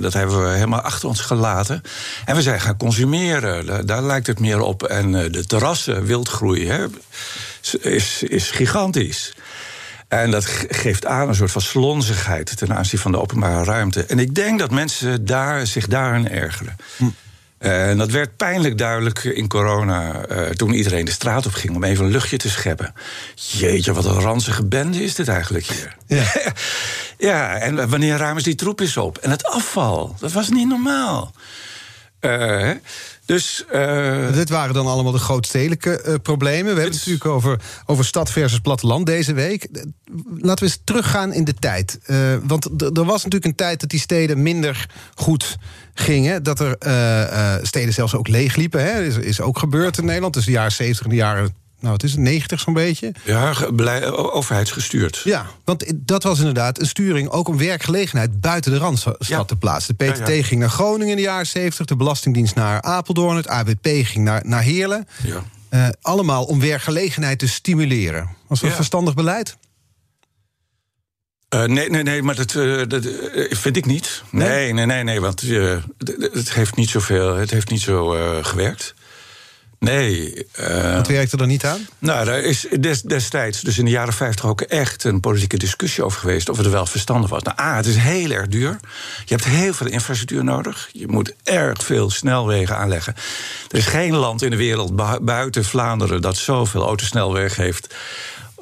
dat 0.00 0.12
hebben 0.12 0.42
we 0.42 0.48
helemaal 0.54 0.80
achter 0.80 1.08
ons 1.08 1.20
gelaten. 1.20 1.82
En 2.24 2.36
we 2.36 2.42
zijn 2.42 2.60
gaan 2.60 2.76
consumeren, 2.76 3.66
daar, 3.66 3.86
daar 3.86 4.02
lijkt 4.02 4.26
het 4.26 4.40
meer 4.40 4.60
op. 4.60 4.82
En 4.82 5.12
de 5.12 5.46
terrassen, 5.46 6.04
wildgroei, 6.04 6.68
hè, 6.68 6.86
is, 7.80 8.22
is 8.22 8.50
gigantisch. 8.50 9.32
En 10.08 10.30
dat 10.30 10.46
ge- 10.46 10.66
geeft 10.70 11.06
aan 11.06 11.28
een 11.28 11.34
soort 11.34 11.50
van 11.50 11.60
slonzigheid 11.62 12.56
ten 12.56 12.76
aanzien 12.76 12.98
van 12.98 13.12
de 13.12 13.20
openbare 13.20 13.64
ruimte. 13.64 14.04
En 14.04 14.18
ik 14.18 14.34
denk 14.34 14.58
dat 14.58 14.70
mensen 14.70 15.24
daar, 15.24 15.66
zich 15.66 15.86
daarin 15.86 16.28
ergeren. 16.28 16.76
En 17.62 17.98
dat 17.98 18.10
werd 18.10 18.36
pijnlijk 18.36 18.78
duidelijk 18.78 19.24
in 19.24 19.48
corona, 19.48 20.24
eh, 20.24 20.50
toen 20.50 20.72
iedereen 20.72 21.04
de 21.04 21.10
straat 21.10 21.46
op 21.46 21.52
ging 21.52 21.74
om 21.74 21.84
even 21.84 22.04
een 22.04 22.10
luchtje 22.10 22.36
te 22.36 22.50
scheppen. 22.50 22.94
Jeetje, 23.34 23.92
wat 23.92 24.04
een 24.04 24.20
ranzige 24.20 24.64
bende 24.64 25.04
is 25.04 25.14
dit 25.14 25.28
eigenlijk 25.28 25.66
hier. 25.66 25.96
Ja. 26.06 26.32
ja, 27.30 27.56
en 27.56 27.88
wanneer 27.88 28.16
ruimen 28.16 28.42
ze 28.42 28.48
die 28.48 28.58
troep 28.58 28.80
eens 28.80 28.96
op? 28.96 29.18
En 29.18 29.30
het 29.30 29.46
afval, 29.46 30.16
dat 30.20 30.32
was 30.32 30.48
niet 30.48 30.68
normaal. 30.68 31.32
Eh, 32.20 32.70
dus. 33.26 33.64
eh, 33.70 34.32
Dit 34.32 34.48
waren 34.48 34.74
dan 34.74 34.86
allemaal 34.86 35.12
de 35.12 35.18
grootstedelijke 35.18 36.00
eh, 36.00 36.14
problemen. 36.22 36.74
We 36.74 36.80
hebben 36.80 36.84
het 36.84 36.94
natuurlijk 36.94 37.26
over, 37.26 37.60
over 37.86 38.04
stad 38.04 38.30
versus 38.30 38.58
platteland 38.58 39.06
deze 39.06 39.32
week. 39.32 39.64
Eh, 39.64 39.82
Laten 40.38 40.64
we 40.64 40.70
eens 40.70 40.80
teruggaan 40.84 41.32
in 41.32 41.44
de 41.44 41.54
tijd. 41.54 41.98
Want 42.42 42.64
er 42.82 43.04
was 43.04 43.24
natuurlijk 43.24 43.44
een 43.44 43.54
tijd 43.54 43.80
dat 43.80 43.90
die 43.90 44.00
steden 44.00 44.42
minder 44.42 44.90
goed 45.14 45.56
gingen. 45.94 46.42
Dat 46.42 46.60
er 46.60 46.76
steden 47.62 47.92
zelfs 47.92 48.14
ook 48.14 48.28
leegliepen. 48.28 48.84
Hè. 48.84 49.02
Is, 49.04 49.16
is 49.16 49.40
ook 49.40 49.58
gebeurd 49.58 49.98
in 49.98 50.04
Nederland. 50.04 50.34
Dus 50.34 50.44
de 50.44 50.50
jaren 50.50 50.72
70 50.72 51.04
en 51.04 51.10
de 51.10 51.16
jaren. 51.16 51.54
Nou, 51.82 51.94
het 51.94 52.02
is 52.02 52.10
het 52.10 52.20
90 52.20 52.60
zo'n 52.60 52.74
beetje. 52.74 53.12
ja, 53.24 53.54
overheidsgestuurd. 54.12 55.20
Ja, 55.24 55.46
want 55.64 55.92
dat 55.96 56.22
was 56.22 56.38
inderdaad 56.38 56.80
een 56.80 56.86
sturing 56.86 57.28
ook 57.28 57.48
om 57.48 57.58
werkgelegenheid 57.58 58.40
buiten 58.40 58.72
de 58.72 58.78
Randstad 58.78 59.26
Ja. 59.26 59.44
te 59.44 59.56
plaatsen. 59.56 59.94
De 59.96 60.04
PTT 60.04 60.18
Ja, 60.28 60.28
ja. 60.34 60.42
ging 60.42 60.60
naar 60.60 60.70
Groningen 60.70 61.08
in 61.10 61.16
de 61.16 61.22
jaren 61.22 61.46
70, 61.46 61.86
de 61.86 61.96
Belastingdienst 61.96 62.54
naar 62.54 62.82
Apeldoorn, 62.82 63.36
het 63.36 63.48
ABP 63.48 63.86
ging 63.86 64.24
naar, 64.24 64.42
naar 64.44 64.62
Heerlen. 64.62 65.08
Ja. 65.22 65.42
Eh, 65.68 65.88
allemaal 66.00 66.44
om 66.44 66.60
werkgelegenheid 66.60 67.38
te 67.38 67.48
stimuleren. 67.48 68.28
Was 68.46 68.60
dat 68.60 68.72
verstandig 68.72 69.14
beleid? 69.14 69.56
Eh, 71.48 71.64
nee, 71.64 71.90
nee, 71.90 72.02
nee, 72.02 72.22
maar 72.22 72.34
dat, 72.34 72.54
eh, 72.54 72.82
dat 72.88 73.08
vind 73.50 73.76
ik 73.76 73.86
niet. 73.86 74.22
Nee, 74.30 74.72
nee, 74.72 74.86
nee, 74.86 75.02
nee, 75.04 75.20
want 75.20 75.36
d- 75.36 76.16
het 76.32 76.52
heeft 76.54 76.76
niet 76.76 76.88
zoveel, 76.88 77.34
het 77.36 77.50
heeft 77.50 77.70
niet 77.70 77.80
zo 77.80 78.08
gewerkt. 78.42 78.94
Nee. 79.84 80.46
eh, 80.52 80.94
Wat 80.94 81.06
werkte 81.06 81.36
er 81.36 81.46
niet 81.46 81.64
aan? 81.64 81.86
nou, 81.98 82.24
daar 82.24 82.38
is 82.40 82.66
des- 82.80 83.02
destijds, 83.02 83.60
dus 83.60 83.78
in 83.78 83.84
de 83.84 83.90
jaren 83.90 84.12
50, 84.12 84.44
ook 84.46 84.60
echt 84.60 85.04
een 85.04 85.20
politieke 85.20 85.56
discussie 85.56 86.04
over 86.04 86.20
geweest. 86.20 86.48
of 86.48 86.56
het 86.56 86.66
er 86.66 86.72
wel 86.72 86.86
verstandig 86.86 87.30
was. 87.30 87.42
Nou, 87.42 87.60
A, 87.60 87.76
het 87.76 87.86
is 87.86 87.96
heel 87.96 88.30
erg 88.30 88.46
duur. 88.48 88.78
Je 89.24 89.34
hebt 89.34 89.44
heel 89.44 89.72
veel 89.74 89.86
infrastructuur 89.86 90.44
nodig. 90.44 90.88
Je 90.92 91.08
moet 91.08 91.34
erg 91.42 91.82
veel 91.84 92.10
snelwegen 92.10 92.76
aanleggen. 92.76 93.14
Er 93.70 93.78
is 93.78 93.86
geen 93.86 94.14
land 94.14 94.42
in 94.42 94.50
de 94.50 94.56
wereld 94.56 94.96
bu- 94.96 95.20
buiten 95.20 95.64
Vlaanderen 95.64 96.20
dat 96.22 96.36
zoveel 96.36 96.82
autosnelweg 96.86 97.56
heeft. 97.56 97.94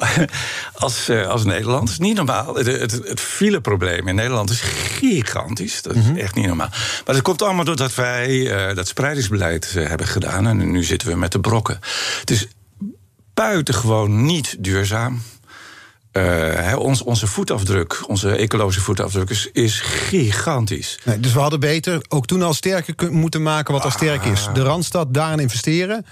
Als, 0.74 1.08
eh, 1.08 1.26
als 1.26 1.44
Nederland. 1.44 1.80
Dat 1.80 1.90
is 1.90 1.98
niet 1.98 2.16
normaal. 2.16 2.54
Het, 2.54 2.66
het, 2.66 2.90
het 2.92 3.20
fileprobleem 3.20 4.08
in 4.08 4.14
Nederland 4.14 4.50
is 4.50 4.60
gigantisch. 4.60 5.82
Dat 5.82 5.94
is 5.94 6.04
echt 6.16 6.34
niet 6.34 6.46
normaal. 6.46 6.68
Maar 7.04 7.14
dat 7.14 7.22
komt 7.22 7.42
allemaal 7.42 7.64
doordat 7.64 7.94
wij 7.94 8.50
eh, 8.68 8.76
dat 8.76 8.88
spreidingsbeleid 8.88 9.72
eh, 9.76 9.86
hebben 9.88 10.06
gedaan. 10.06 10.46
En 10.46 10.70
nu 10.70 10.84
zitten 10.84 11.08
we 11.08 11.16
met 11.16 11.32
de 11.32 11.40
brokken. 11.40 11.78
Het 12.20 12.30
is 12.30 12.46
buitengewoon 13.34 14.24
niet 14.24 14.56
duurzaam. 14.58 15.22
Ons, 16.76 17.02
onze 17.02 17.26
voetafdruk, 17.26 18.08
onze 18.08 18.30
ecologische 18.36 18.80
voetafdruk, 18.80 19.30
is, 19.30 19.48
is 19.52 19.80
gigantisch. 19.80 20.98
Nee, 21.04 21.20
dus 21.20 21.32
we 21.32 21.38
hadden 21.38 21.60
beter 21.60 22.00
ook 22.08 22.26
toen 22.26 22.42
al 22.42 22.54
sterker 22.54 23.12
moeten 23.12 23.42
maken 23.42 23.74
wat 23.74 23.84
al 23.84 23.90
sterk 23.90 24.24
is. 24.24 24.48
De 24.54 24.62
Randstad 24.62 25.14
daarin 25.14 25.38
investeren. 25.38 26.06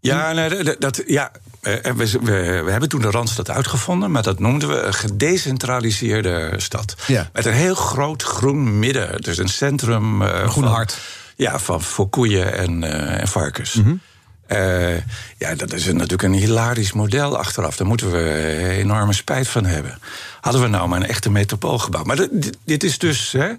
Ja, 0.00 0.32
nee, 0.32 0.76
dat- 0.78 1.02
ja 1.06 1.30
we, 1.62 2.18
we, 2.22 2.62
we 2.64 2.70
hebben 2.70 2.88
toen 2.88 3.00
de 3.00 3.10
Randstad 3.10 3.50
uitgevonden, 3.50 4.10
maar 4.10 4.22
dat 4.22 4.38
noemden 4.38 4.68
we 4.68 4.80
een 4.80 4.94
gedecentraliseerde 4.94 6.52
stad. 6.56 6.94
Ja. 7.06 7.30
Met 7.32 7.46
een 7.46 7.52
heel 7.52 7.74
groot 7.74 8.22
groen 8.22 8.78
midden. 8.78 9.20
Dus 9.22 9.38
een 9.38 9.48
centrum. 9.48 10.22
eh, 10.22 10.28
Een 10.42 10.50
groen 10.50 10.64
van- 10.64 10.72
hart. 10.72 10.98
Ja, 11.36 11.58
van, 11.58 11.82
voor 11.82 12.08
koeien 12.08 12.52
en, 12.54 12.82
eh, 12.84 13.20
en 13.20 13.28
varkens. 13.28 13.74
Mhm. 13.74 13.94
Eh, 14.52 14.96
ja, 15.38 15.54
dat 15.54 15.72
is 15.72 15.84
natuurlijk 15.86 16.22
een 16.22 16.32
hilarisch 16.32 16.92
model 16.92 17.38
achteraf. 17.38 17.76
Daar 17.76 17.86
moeten 17.86 18.10
we 18.10 18.68
enorme 18.68 19.12
spijt 19.12 19.48
van 19.48 19.64
hebben. 19.64 19.98
Hadden 20.40 20.62
we 20.62 20.68
nou 20.68 20.88
maar 20.88 21.00
een 21.00 21.06
echte 21.06 21.30
metropool 21.30 21.78
gebouwd. 21.78 22.06
Maar 22.06 22.28
dit, 22.64 22.84
is 22.84 22.98
dus. 22.98 23.32
Hè, 23.32 23.52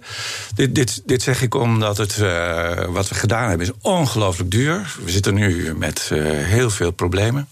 dit, 0.56 0.76
dit, 0.76 1.02
dit 1.06 1.22
zeg 1.22 1.42
ik 1.42 1.56
omdat 1.56 1.98
het. 1.98 2.18
eh, 2.18 2.86
wat 2.86 3.10
we 3.10 3.16
gedaan 3.16 3.50
hebben 3.50 3.68
is 3.68 3.74
ongelooflijk 3.82 4.52
duur. 4.52 4.96
We 5.04 5.12
zitten 5.12 5.34
nu 5.34 5.76
met 5.76 6.10
eh, 6.12 6.20
heel 6.28 6.70
veel 6.70 6.92
problemen, 6.92 7.48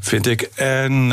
vind 0.00 0.26
ik. 0.26 0.42
En. 0.54 1.12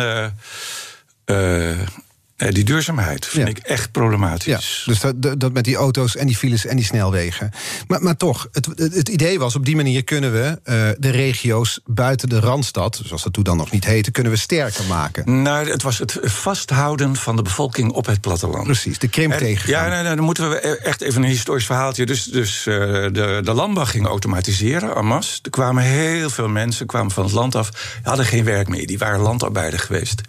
Eh, 2.39 2.51
die 2.51 2.63
duurzaamheid 2.63 3.25
vind 3.25 3.47
Ja. 3.47 3.53
ik 3.55 3.57
echt 3.57 3.91
problematisch. 3.91 4.83
Ja, 4.85 4.91
dus 4.91 4.99
dat, 4.99 5.39
dat 5.39 5.53
met 5.53 5.63
die 5.63 5.75
auto's 5.75 6.15
en 6.15 6.27
die 6.27 6.35
files 6.35 6.65
en 6.65 6.75
die 6.75 6.85
snelwegen. 6.85 7.51
Maar, 7.87 8.01
maar 8.01 8.17
toch, 8.17 8.47
het, 8.51 8.67
het, 8.75 9.09
idee 9.09 9.39
was 9.39 9.55
op 9.55 9.65
die 9.65 9.75
manier 9.75 10.03
kunnen 10.03 10.31
we 10.31 10.59
eh, 10.63 10.75
de 10.97 11.09
regio's 11.09 11.79
buiten 11.85 12.29
de 12.29 12.39
Randstad, 12.39 13.01
zoals 13.05 13.23
dat 13.23 13.33
toen 13.33 13.43
dan 13.43 13.57
nog 13.57 13.71
niet 13.71 13.85
heette, 13.85 14.11
kunnen 14.11 14.31
we 14.31 14.37
sterker 14.37 14.85
maken. 14.85 15.41
Nou, 15.41 15.69
het 15.69 15.81
was 15.81 15.97
het 15.97 16.17
vasthouden 16.21 17.15
van 17.15 17.35
de 17.35 17.41
bevolking 17.41 17.91
op 17.91 18.05
het 18.05 18.21
platteland. 18.21 18.63
Precies, 18.63 18.99
de 18.99 19.07
krimp 19.07 19.31
En- 19.33 19.37
tegengaan. 19.39 19.69
Ja, 19.83 19.87
nee, 19.93 20.03
nee, 20.03 20.15
dan 20.15 20.25
moeten 20.25 20.49
we 20.49 20.67
e- 20.67 20.71
echt 20.73 21.01
even 21.01 21.23
een 21.23 21.29
historisch 21.29 21.65
verhaaltje. 21.65 22.05
Dus, 22.05 22.23
dus 22.23 22.65
eh, 22.65 22.75
de, 22.75 23.41
de 23.43 23.53
landbouw 23.53 23.85
ging 23.85 24.05
automatiseren, 24.05 24.95
en 24.95 25.05
masse. 25.05 25.39
Er 25.43 25.49
kwamen 25.49 25.83
heel 25.83 26.29
veel 26.29 26.47
mensen 26.47 26.85
kwamen 26.85 27.11
van 27.11 27.23
het 27.23 27.33
land 27.33 27.55
af, 27.55 27.69
hadden 28.03 28.25
geen 28.25 28.43
werk 28.43 28.67
meer. 28.67 28.87
Die 28.87 28.97
waren 28.97 29.19
landarbeider 29.19 29.79
geweest. 29.79 30.21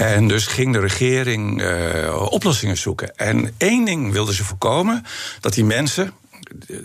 En 0.00 0.28
dus 0.28 0.46
ging 0.46 0.72
de 0.72 0.80
regering 0.80 1.62
eh, 1.62 2.26
oplossingen 2.30 2.76
zoeken. 2.76 3.16
En 3.16 3.54
één 3.56 3.84
ding 3.84 4.12
wilden 4.12 4.34
ze 4.34 4.44
voorkomen: 4.44 5.04
dat 5.40 5.54
die 5.54 5.64
mensen. 5.64 6.12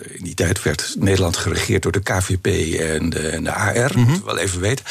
In 0.08 0.24
die 0.24 0.34
tijd 0.34 0.64
werd 0.64 0.96
Nederland 1.00 1.38
geregeerd 1.38 1.84
door 1.84 1.92
de 1.92 2.02
KVP 2.02 2.46
en 2.80 3.10
de, 3.10 3.28
en 3.30 3.44
de 3.44 3.54
AR, 3.54 3.92
moeten 3.98 4.16
we 4.16 4.26
wel 4.26 4.38
even 4.38 4.60
weten. 4.60 4.86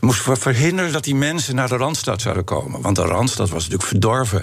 Moest 0.00 0.20
ver- 0.20 0.38
verhinderen 0.38 0.92
dat 0.92 1.04
die 1.04 1.14
mensen 1.14 1.54
naar 1.54 1.68
de 1.68 1.76
Randstad 1.76 2.20
zouden 2.22 2.44
komen. 2.44 2.80
Want 2.80 2.96
de 2.96 3.02
Randstad 3.02 3.48
was 3.48 3.62
natuurlijk 3.62 3.88
verdorven. 3.88 4.40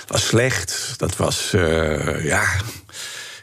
Het 0.00 0.08
was 0.08 0.26
slecht. 0.26 0.94
Dat 0.96 1.16
was, 1.16 1.52
eh, 1.52 2.24
ja, 2.24 2.44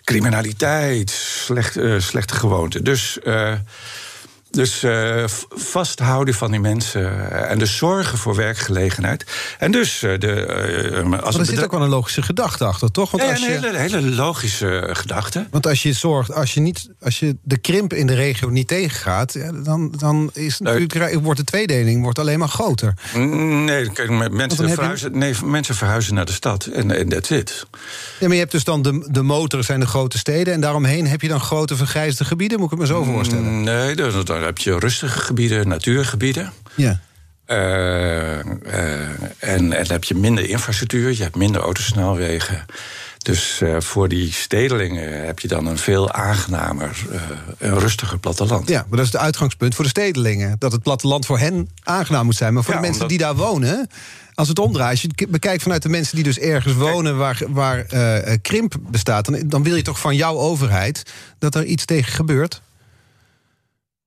criminaliteit, 0.03 1.09
slecht, 1.09 1.77
eh, 1.77 1.99
slechte 1.99 2.33
gewoonten. 2.33 2.83
Dus 2.83 3.19
eh, 3.19 3.53
Dus 4.53 4.83
uh, 4.83 5.23
vasthouden 5.49 6.33
van 6.33 6.51
die 6.51 6.59
mensen 6.59 7.01
uh, 7.01 7.51
en 7.51 7.59
dus 7.59 7.77
zorgen 7.77 8.17
voor 8.17 8.35
werkgelegenheid. 8.35 9.25
En 9.57 9.71
dus 9.71 10.03
uh, 10.03 10.19
de. 10.19 11.03
Uh, 11.11 11.21
als 11.21 11.37
er 11.37 11.45
zit 11.45 11.63
ook 11.63 11.71
wel 11.71 11.81
een 11.81 11.89
logische 11.89 12.21
gedachte 12.21 12.65
achter, 12.65 12.91
toch? 12.91 13.11
Want 13.11 13.23
ja, 13.23 13.29
als 13.29 13.41
een 13.41 13.51
je, 13.51 13.59
hele, 13.59 13.77
hele 13.77 14.01
logische 14.01 14.89
gedachte. 14.91 15.47
Want 15.51 15.67
als 15.67 15.83
je 15.83 15.93
zorgt, 15.93 16.33
als 16.33 16.53
je, 16.53 16.59
niet, 16.59 16.89
als 17.01 17.19
je 17.19 17.37
de 17.43 17.57
krimp 17.57 17.93
in 17.93 18.07
de 18.07 18.13
regio 18.13 18.49
niet 18.49 18.67
tegengaat, 18.67 19.37
dan, 19.63 19.93
dan 19.97 20.29
is 20.33 20.59
natuurlijk, 20.59 21.19
wordt 21.21 21.39
de 21.39 21.45
tweedeling 21.45 22.01
wordt 22.01 22.19
alleen 22.19 22.39
maar 22.39 22.47
groter. 22.47 22.93
Nee, 23.13 23.91
kijk, 23.91 24.31
mensen, 24.31 24.69
verhuizen, 24.69 25.11
je... 25.11 25.17
nee, 25.17 25.35
mensen 25.45 25.75
verhuizen 25.75 26.13
naar 26.13 26.25
de 26.25 26.31
stad 26.31 26.65
en 26.65 27.09
that's 27.09 27.29
it. 27.29 27.65
Ja, 28.19 28.27
maar 28.27 28.33
je 28.33 28.41
hebt 28.41 28.51
dus 28.51 28.63
dan 28.63 28.81
de, 28.81 29.07
de 29.11 29.21
motor 29.21 29.63
zijn 29.63 29.79
de 29.79 29.87
grote 29.87 30.17
steden 30.17 30.53
en 30.53 30.61
daaromheen 30.61 31.07
heb 31.07 31.21
je 31.21 31.27
dan 31.27 31.39
grote 31.39 31.75
vergrijsde 31.75 32.25
gebieden, 32.25 32.59
moet 32.59 32.71
ik 32.71 32.77
me 32.77 32.85
zo 32.85 33.03
voorstellen? 33.03 33.63
Nee, 33.63 33.95
dat, 33.95 34.27
dat 34.27 34.42
heb 34.43 34.57
je 34.57 34.79
rustige 34.79 35.19
gebieden, 35.19 35.67
natuurgebieden. 35.67 36.51
Ja. 36.75 36.99
Uh, 37.47 37.57
uh, 37.57 38.39
en, 38.39 39.19
en 39.39 39.69
dan 39.69 39.85
heb 39.87 40.03
je 40.03 40.15
minder 40.15 40.49
infrastructuur, 40.49 41.09
je 41.17 41.23
hebt 41.23 41.35
minder 41.35 41.61
autosnelwegen. 41.61 42.65
Dus 43.17 43.59
uh, 43.63 43.79
voor 43.79 44.07
die 44.07 44.31
stedelingen 44.31 45.25
heb 45.25 45.39
je 45.39 45.47
dan 45.47 45.65
een 45.65 45.77
veel 45.77 46.11
aangenamer, 46.11 47.05
een 47.57 47.79
rustiger 47.79 48.19
platteland. 48.19 48.69
Ja, 48.69 48.85
maar 48.89 48.97
dat 48.97 49.05
is 49.05 49.11
het 49.11 49.21
uitgangspunt 49.21 49.75
voor 49.75 49.83
de 49.83 49.89
stedelingen. 49.89 50.55
Dat 50.59 50.71
het 50.71 50.83
platteland 50.83 51.25
voor 51.25 51.39
hen 51.39 51.69
aangenaam 51.83 52.25
moet 52.25 52.35
zijn. 52.35 52.53
Maar 52.53 52.63
voor 52.63 52.73
ja, 52.73 52.79
de 52.79 52.85
mensen 52.85 53.03
omdat... 53.03 53.17
die 53.17 53.27
daar 53.27 53.35
wonen, 53.35 53.89
als 54.33 54.47
het 54.47 54.59
omdraait, 54.59 54.91
als 54.91 55.01
je 55.01 55.27
bekijkt 55.27 55.63
vanuit 55.63 55.81
de 55.81 55.89
mensen 55.89 56.15
die 56.15 56.23
dus 56.23 56.39
ergens 56.39 56.73
wonen 56.73 57.17
waar, 57.17 57.41
waar 57.47 57.85
krimp 58.41 58.75
bestaat, 58.81 59.25
dan, 59.25 59.43
dan 59.45 59.63
wil 59.63 59.75
je 59.75 59.81
toch 59.81 59.99
van 59.99 60.15
jouw 60.15 60.37
overheid 60.37 61.03
dat 61.39 61.55
er 61.55 61.63
iets 61.65 61.85
tegen 61.85 62.13
gebeurt? 62.13 62.61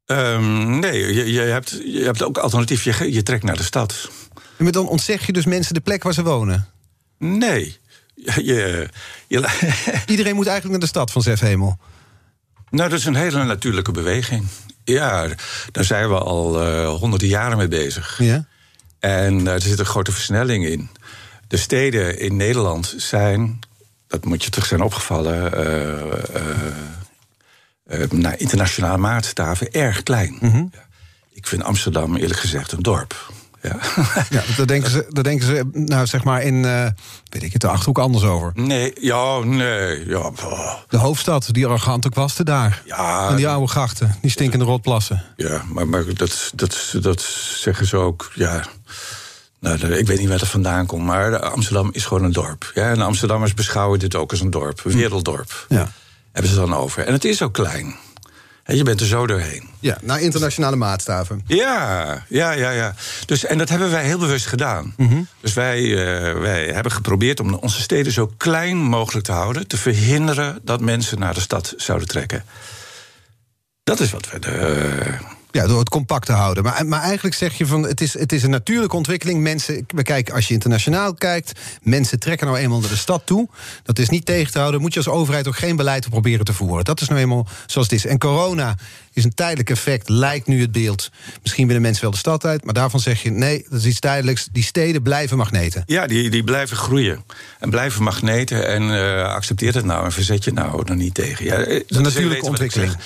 Um, 0.07 0.79
nee, 0.79 1.15
je, 1.15 1.33
je, 1.33 1.41
hebt, 1.41 1.81
je 1.85 2.03
hebt 2.05 2.23
ook 2.23 2.39
alternatief. 2.39 2.85
Je, 2.85 3.13
je 3.13 3.23
trekt 3.23 3.43
naar 3.43 3.57
de 3.57 3.63
stad. 3.63 4.11
Maar 4.57 4.73
dan 4.73 4.89
ontzeg 4.89 5.27
je 5.27 5.33
dus 5.33 5.45
mensen 5.45 5.75
de 5.75 5.81
plek 5.81 6.03
waar 6.03 6.15
ze 6.15 6.23
wonen? 6.23 6.69
Nee. 7.19 7.77
Je, 8.15 8.89
je, 9.29 9.49
Iedereen 10.07 10.35
moet 10.35 10.47
eigenlijk 10.47 10.71
naar 10.71 10.81
de 10.81 10.87
stad 10.87 11.11
van 11.11 11.23
Zef 11.23 11.41
Hemel. 11.41 11.79
Nou, 12.71 12.91
dat 12.91 12.99
is 12.99 13.05
een 13.05 13.15
hele 13.15 13.45
natuurlijke 13.45 13.93
beweging. 13.93 14.47
Ja, 14.85 15.29
daar 15.73 15.85
zijn 15.85 16.09
we 16.09 16.19
al 16.19 16.63
uh, 16.63 16.89
honderden 16.89 17.29
jaren 17.29 17.57
mee 17.57 17.69
bezig. 17.69 18.19
Ja? 18.19 18.47
En 18.99 19.41
uh, 19.41 19.53
er 19.53 19.61
zit 19.61 19.79
een 19.79 19.85
grote 19.85 20.13
versnelling 20.13 20.67
in. 20.67 20.89
De 21.49 21.57
steden 21.57 22.19
in 22.19 22.37
Nederland 22.37 22.95
zijn, 22.97 23.59
dat 24.07 24.25
moet 24.25 24.45
je 24.45 24.51
terug 24.51 24.67
zijn 24.67 24.83
opgevallen... 24.83 25.53
Uh, 25.55 26.41
uh, 26.41 26.51
naar 28.11 28.39
internationale 28.39 28.99
maatstaven 28.99 29.73
erg 29.73 30.03
klein. 30.03 30.37
Mm 30.41 30.51
-hmm. 30.51 30.71
ja. 30.73 30.85
Ik 31.33 31.47
vind 31.47 31.65
Amsterdam 31.65 32.17
eerlijk 32.17 32.41
gezegd 32.41 32.73
een 32.73 32.83
dorp. 32.83 33.33
Ja, 33.63 33.77
ja 34.37 34.43
daar, 34.57 34.67
denken 34.67 34.91
ze, 34.91 35.07
daar 35.09 35.25
denken 35.25 35.47
ze, 35.47 35.69
nou 35.73 36.07
zeg 36.07 36.25
maar 36.25 36.43
in, 36.43 36.55
uh, 36.55 36.87
weet 37.29 37.43
ik 37.43 37.53
het, 37.53 37.61
de 37.61 37.69
Achterhoek 37.69 37.99
anders 37.99 38.25
over. 38.25 38.53
Nee, 38.55 38.93
ja, 39.01 39.39
nee. 39.39 40.07
Ja. 40.07 40.31
De 40.89 40.97
hoofdstad, 40.97 41.49
die 41.53 41.67
arrogante 41.67 42.09
kwasten 42.09 42.45
daar. 42.45 42.83
Ja. 42.85 43.29
En 43.29 43.37
die 43.37 43.49
oude 43.49 43.67
grachten, 43.67 44.17
die 44.21 44.31
stinkende 44.31 44.65
rotplassen. 44.65 45.23
Ja, 45.37 45.63
maar, 45.73 45.89
maar 45.89 46.05
dat, 46.15 46.53
dat, 46.55 46.95
dat 47.01 47.21
zeggen 47.55 47.87
ze 47.87 47.97
ook, 47.97 48.31
ja... 48.35 48.65
Nou, 49.59 49.93
ik 49.93 50.07
weet 50.07 50.19
niet 50.19 50.29
waar 50.29 50.39
het 50.39 50.49
vandaan 50.49 50.87
komt, 50.87 51.05
maar 51.05 51.39
Amsterdam 51.39 51.91
is 51.93 52.05
gewoon 52.05 52.25
een 52.25 52.33
dorp. 52.33 52.71
Ja, 52.75 52.91
en 52.91 53.01
Amsterdammers 53.01 53.55
beschouwen 53.55 53.99
dit 53.99 54.15
ook 54.15 54.31
als 54.31 54.41
een 54.41 54.51
dorp, 54.51 54.81
een 54.85 54.97
werelddorp. 54.97 55.67
Ja 55.69 55.89
hebben 56.37 56.55
ze 56.55 56.61
dan 56.61 56.75
over. 56.75 57.07
En 57.07 57.13
het 57.13 57.25
is 57.25 57.43
ook 57.43 57.53
klein. 57.53 57.95
Je 58.65 58.83
bent 58.83 59.01
er 59.01 59.07
zo 59.07 59.27
doorheen. 59.27 59.69
Ja, 59.81 59.99
naar 60.03 60.21
internationale 60.21 60.77
maatstaven. 60.77 61.43
Ja, 61.47 62.25
ja, 62.29 62.53
ja, 62.53 62.71
ja. 62.71 62.95
Dus, 63.27 63.45
en 63.45 63.59
dat 63.59 63.69
hebben 63.69 63.91
wij 63.91 64.05
heel 64.05 64.19
bewust 64.19 64.47
gedaan. 64.47 64.95
Mm 64.97 65.09
-hmm. 65.09 65.27
Dus 65.41 65.55
wij, 65.55 65.83
uh, 65.83 66.41
wij 66.41 66.67
hebben 66.67 66.93
geprobeerd 66.93 67.41
om 67.41 67.55
onze 67.55 67.81
steden 67.81 68.13
zo 68.13 68.33
klein 68.37 68.77
mogelijk 68.77 69.27
te 69.27 69.33
houden. 69.33 69.67
Te 69.67 69.77
verhinderen 69.77 70.59
dat 70.63 70.81
mensen 70.81 71.19
naar 71.19 71.35
de 71.35 71.41
stad 71.41 71.75
zouden 71.77 72.09
trekken. 72.09 72.45
Dat 73.85 74.01
is 74.01 74.11
wat 74.11 74.31
we. 74.31 74.39
De, 74.39 75.17
ja, 75.57 75.67
door 75.67 75.79
het 75.79 75.89
compact 75.89 76.27
te 76.27 76.33
houden. 76.33 76.65
Maar, 76.65 76.87
maar 76.87 77.01
eigenlijk 77.01 77.35
zeg 77.35 77.59
je 77.59 77.67
van 77.67 77.83
het 77.83 78.01
is, 78.01 78.19
het 78.19 78.33
is 78.33 78.43
een 78.43 78.51
natuurlijke 78.51 78.97
ontwikkeling. 78.97 79.41
Mensen, 79.41 79.87
bekijken 79.95 80.35
als 80.35 80.49
je 80.49 80.55
internationaal 80.55 81.15
kijkt, 81.15 81.61
mensen 81.83 82.19
trekken 82.19 82.47
nou 82.47 82.59
eenmaal 82.59 82.81
naar 82.81 82.89
de 82.89 82.97
stad 82.97 83.23
toe. 83.25 83.49
Dat 83.83 83.99
is 83.99 84.09
niet 84.09 84.27
tegen 84.27 84.53
te 84.53 84.59
houden. 84.59 84.81
Moet 84.81 84.93
je 84.93 84.99
als 84.99 85.09
overheid 85.09 85.49
ook 85.49 85.57
geen 85.57 85.77
beleid 85.77 86.09
proberen 86.11 86.45
te 86.45 86.53
voeren. 86.53 86.85
Dat 86.85 87.01
is 87.01 87.09
nou 87.09 87.21
eenmaal 87.21 87.47
zoals 87.67 87.91
het 87.91 87.97
is. 87.97 88.07
En 88.07 88.19
corona 88.19 88.77
is 89.13 89.25
een 89.25 89.35
tijdelijk 89.35 89.71
effect, 89.71 90.09
lijkt 90.09 90.47
nu 90.47 90.61
het 90.61 90.73
beeld. 90.73 91.11
Misschien 91.43 91.67
willen 91.67 91.83
mensen 91.83 92.03
wel 92.03 92.11
de 92.11 92.17
stad 92.17 92.45
uit, 92.45 92.65
maar 92.65 92.75
daarvan 92.75 93.01
zeg 93.01 93.23
je 93.23 93.31
nee, 93.31 93.67
dat 93.69 93.79
is 93.79 93.87
iets 93.87 94.01
tijdelijks. 94.01 94.49
Die 94.53 94.63
steden 94.63 95.03
blijven 95.03 95.37
magneten. 95.37 95.83
Ja, 95.87 96.07
die, 96.07 96.31
die 96.31 96.45
blijven 96.45 96.77
groeien 96.77 97.25
en 97.59 97.71
blijven 97.71 98.03
magneten. 98.03 98.67
En 98.67 98.83
uh, 98.83 99.23
accepteert 99.23 99.75
het 99.75 99.85
nou 99.85 100.05
en 100.05 100.13
verzet 100.13 100.45
je 100.45 100.53
nou 100.53 100.83
er 100.87 100.97
niet 100.97 101.15
tegen. 101.15 101.45
Ja, 101.45 101.57
dat 101.57 101.69
is 101.69 101.97
een 101.97 102.03
natuurlijke 102.03 102.47
ontwikkeling. 102.47 102.97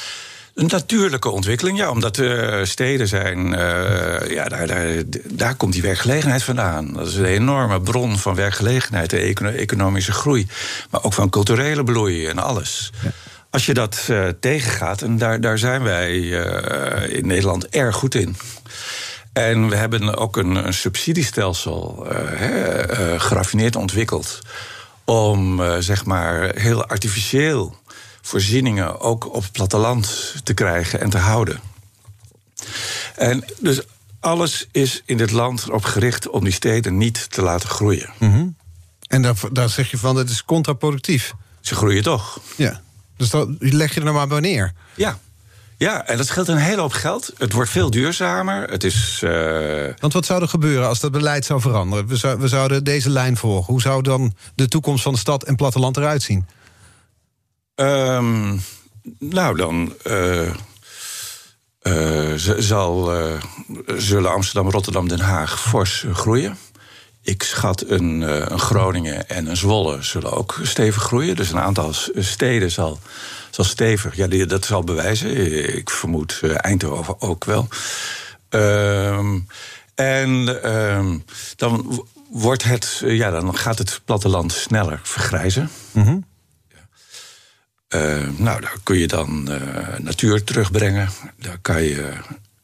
Een 0.55 0.67
natuurlijke 0.67 1.29
ontwikkeling, 1.29 1.79
ja, 1.79 1.91
omdat 1.91 2.19
uh, 2.19 2.65
steden 2.65 3.09
zijn. 3.09 3.39
Uh, 3.47 4.31
ja, 4.31 4.45
daar, 4.49 4.67
daar, 4.67 5.03
daar 5.25 5.55
komt 5.55 5.73
die 5.73 5.83
werkgelegenheid 5.83 6.43
vandaan. 6.43 6.93
Dat 6.93 7.07
is 7.07 7.15
een 7.15 7.25
enorme 7.25 7.81
bron 7.81 8.19
van 8.19 8.35
werkgelegenheid, 8.35 9.11
de 9.11 9.51
economische 9.57 10.13
groei. 10.13 10.47
Maar 10.91 11.05
ook 11.05 11.13
van 11.13 11.31
culturele 11.31 11.85
bloei 11.85 12.27
en 12.27 12.39
alles. 12.39 12.93
Ja. 13.03 13.11
Als 13.51 13.67
je 13.67 13.75
dat 13.75 14.07
uh, 14.11 14.29
tegengaat, 14.41 15.03
en 15.03 15.19
daar, 15.19 15.41
daar 15.41 15.59
zijn 15.59 15.83
wij 15.83 16.19
in 17.09 17.27
Nederland 17.27 17.69
erg 17.69 17.97
goed 17.97 18.15
in. 18.15 18.37
En 19.33 19.69
we 19.69 19.77
hebben 19.77 20.17
ook 20.17 20.37
een, 20.37 20.55
een 20.67 20.75
subsidiestelsel 20.75 22.07
geraffineerd 23.17 23.77
ontwikkeld. 23.77 24.39
Om 25.05 25.63
zeg 25.79 26.05
maar 26.05 26.51
heel 26.55 26.85
artificieel 26.85 27.80
voorzieningen 28.31 29.01
ook 29.01 29.35
op 29.35 29.43
het 29.43 29.53
platteland 29.53 30.35
te 30.45 30.55
krijgen 30.55 31.01
en 31.01 31.11
te 31.11 31.19
houden. 31.19 31.61
En 33.17 33.45
dus 33.59 33.81
alles 34.21 34.67
is 34.73 35.03
in 35.05 35.17
dit 35.17 35.31
land 35.31 35.63
erop 35.63 35.85
gericht 35.85 36.29
om 36.29 36.45
die 36.45 36.53
steden 36.53 36.97
niet 36.97 37.31
te 37.31 37.43
laten 37.43 37.69
groeien. 37.69 38.11
Mm 38.19 38.33
-hmm. 38.33 38.57
En 39.07 39.23
daar, 39.23 39.35
daar 39.53 39.69
zeg 39.69 39.91
je 39.91 39.99
van, 39.99 40.15
dat 40.15 40.29
is 40.29 40.45
contraproductief. 40.45 41.33
Ze 41.61 41.75
groeien 41.75 42.03
toch. 42.03 42.41
Ja, 42.57 42.81
dus 43.17 43.31
dat 43.31 43.49
leg 43.59 43.95
je 43.95 44.01
er 44.01 44.05
nou 44.05 44.17
maar 44.17 44.29
bij 44.29 44.41
neer. 44.41 44.73
Ja. 44.95 45.19
Ja, 45.77 46.07
en 46.07 46.17
dat 46.17 46.27
scheelt 46.27 46.49
een 46.49 46.57
hele 46.57 46.81
hoop 46.81 46.93
geld. 46.93 47.33
Het 47.39 47.53
wordt 47.53 47.71
veel 47.71 47.91
duurzamer. 47.91 48.71
Het 48.71 48.85
is. 48.85 49.21
Uh... 49.25 49.89
Want 49.99 50.13
wat 50.13 50.27
zou 50.27 50.43
er 50.43 50.49
gebeuren 50.49 50.89
als 50.89 51.01
dat 51.01 51.13
beleid 51.13 51.45
zou 51.45 51.61
veranderen? 51.61 52.07
We, 52.07 52.17
zou, 52.17 52.41
we 52.41 52.49
zouden 52.49 52.85
deze 52.85 53.11
lijn 53.11 53.37
volgen. 53.37 53.73
Hoe 53.73 53.81
zou 53.81 54.03
dan 54.03 54.35
de 54.55 54.69
toekomst 54.69 55.03
van 55.03 55.13
de 55.13 55.19
stad 55.19 55.45
en 55.45 55.57
platteland 55.57 55.97
eruit 55.97 56.23
zien? 56.23 56.47
Um, 57.81 58.63
nou, 59.19 59.57
dan 59.57 59.95
uh, 60.07 60.51
uh, 61.83 62.35
zal, 62.59 63.21
uh, 63.21 63.43
zullen 63.97 64.33
Amsterdam, 64.33 64.71
Rotterdam, 64.71 65.09
Den 65.09 65.21
Haag 65.21 65.61
fors 65.61 66.05
groeien. 66.13 66.59
Ik 67.23 67.43
schat 67.43 67.85
een, 67.87 68.25
Groningen 68.59 69.29
en 69.29 69.47
een 69.47 69.57
Zwolle 69.57 70.03
zullen 70.03 70.33
ook 70.33 70.59
stevig 70.63 71.03
groeien. 71.03 71.37
Dus 71.37 71.51
een 71.51 71.59
aantal 71.61 71.93
steden 72.15 72.71
zal, 72.71 72.99
zal 73.51 73.65
stevig. 73.65 74.17
Ja, 74.17 74.47
dat 74.47 74.65
zal 74.65 74.85
bewijzen. 74.85 75.77
Ik 75.77 75.91
vermoed 75.91 76.41
Eindhoven 76.43 77.21
ook 77.21 77.45
wel. 77.45 77.69
Um, 78.51 79.47
en 79.95 80.31
um, 80.73 81.25
dan 81.57 82.05
wordt 82.31 82.65
het, 82.65 83.03
ja, 83.05 83.31
dan 83.31 83.57
gaat 83.57 83.79
het 83.79 84.01
platteland 84.05 84.53
sneller 84.53 85.01
vergrijzen. 85.03 85.71
Mm. 85.93 86.25
Uh, 87.95 88.29
nou, 88.37 88.61
daar 88.61 88.77
kun 88.83 88.99
je 88.99 89.07
dan 89.07 89.47
uh, 89.51 89.99
natuur 89.99 90.45
terugbrengen. 90.45 91.09
Daar 91.37 91.59
kan 91.59 91.83
je. 91.83 92.13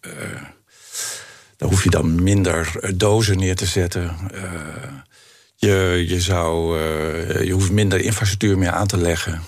Uh, 0.07 0.13
daar 1.57 1.69
hoef 1.69 1.85
je 1.85 1.91
dan 1.91 2.23
minder 2.23 2.93
dozen 2.97 3.39
neer 3.39 3.57
te 3.57 3.67
zetten. 3.67 4.17
je, 5.57 6.05
je, 6.09 6.21
zou, 6.21 6.79
je 7.45 7.53
hoeft 7.53 7.71
minder 7.71 8.01
infrastructuur 8.01 8.59
meer 8.59 8.71
aan 8.71 8.87
te 8.87 8.97
leggen. 8.97 9.43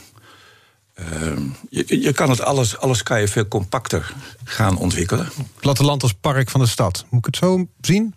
Je, 1.71 2.01
je, 2.01 2.13
kan 2.13 2.31
het 2.31 2.41
alles, 2.41 2.79
alles 2.79 3.03
kan 3.03 3.21
je 3.21 3.29
veel 3.29 3.49
compacter 3.49 4.15
gaan 4.45 4.79
ontwikkelen. 4.79 5.29
Platteland 5.61 6.03
als 6.03 6.15
park 6.15 6.51
van 6.51 6.61
de 6.61 6.67
stad. 6.67 7.05
Moet 7.11 7.19
ik 7.19 7.27
het 7.27 7.37
zo 7.37 7.69
zien? 7.81 8.15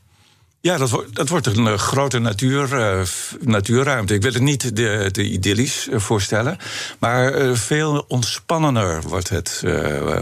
Ja, 0.62 0.78
dat, 0.78 0.89
wordt, 0.89 1.15
dat 1.15 1.30
wordt 1.30 1.45
een 1.45 1.65
uh, 1.65 1.74
grote 1.74 2.19
natuur, 2.19 2.74
uh, 2.74 3.02
natuurruimte. 3.39 4.13
Ik 4.13 4.21
wil 4.21 4.34
het 4.34 4.41
niet 4.41 4.76
de, 4.76 5.10
de 5.12 5.24
idyllisch 5.24 5.88
uh, 5.88 6.00
voorstellen, 6.00 6.58
maar 7.00 7.56
veel 7.58 8.06
ontspannender 8.08 9.02
wordt 9.02 9.30
het 9.30 9.63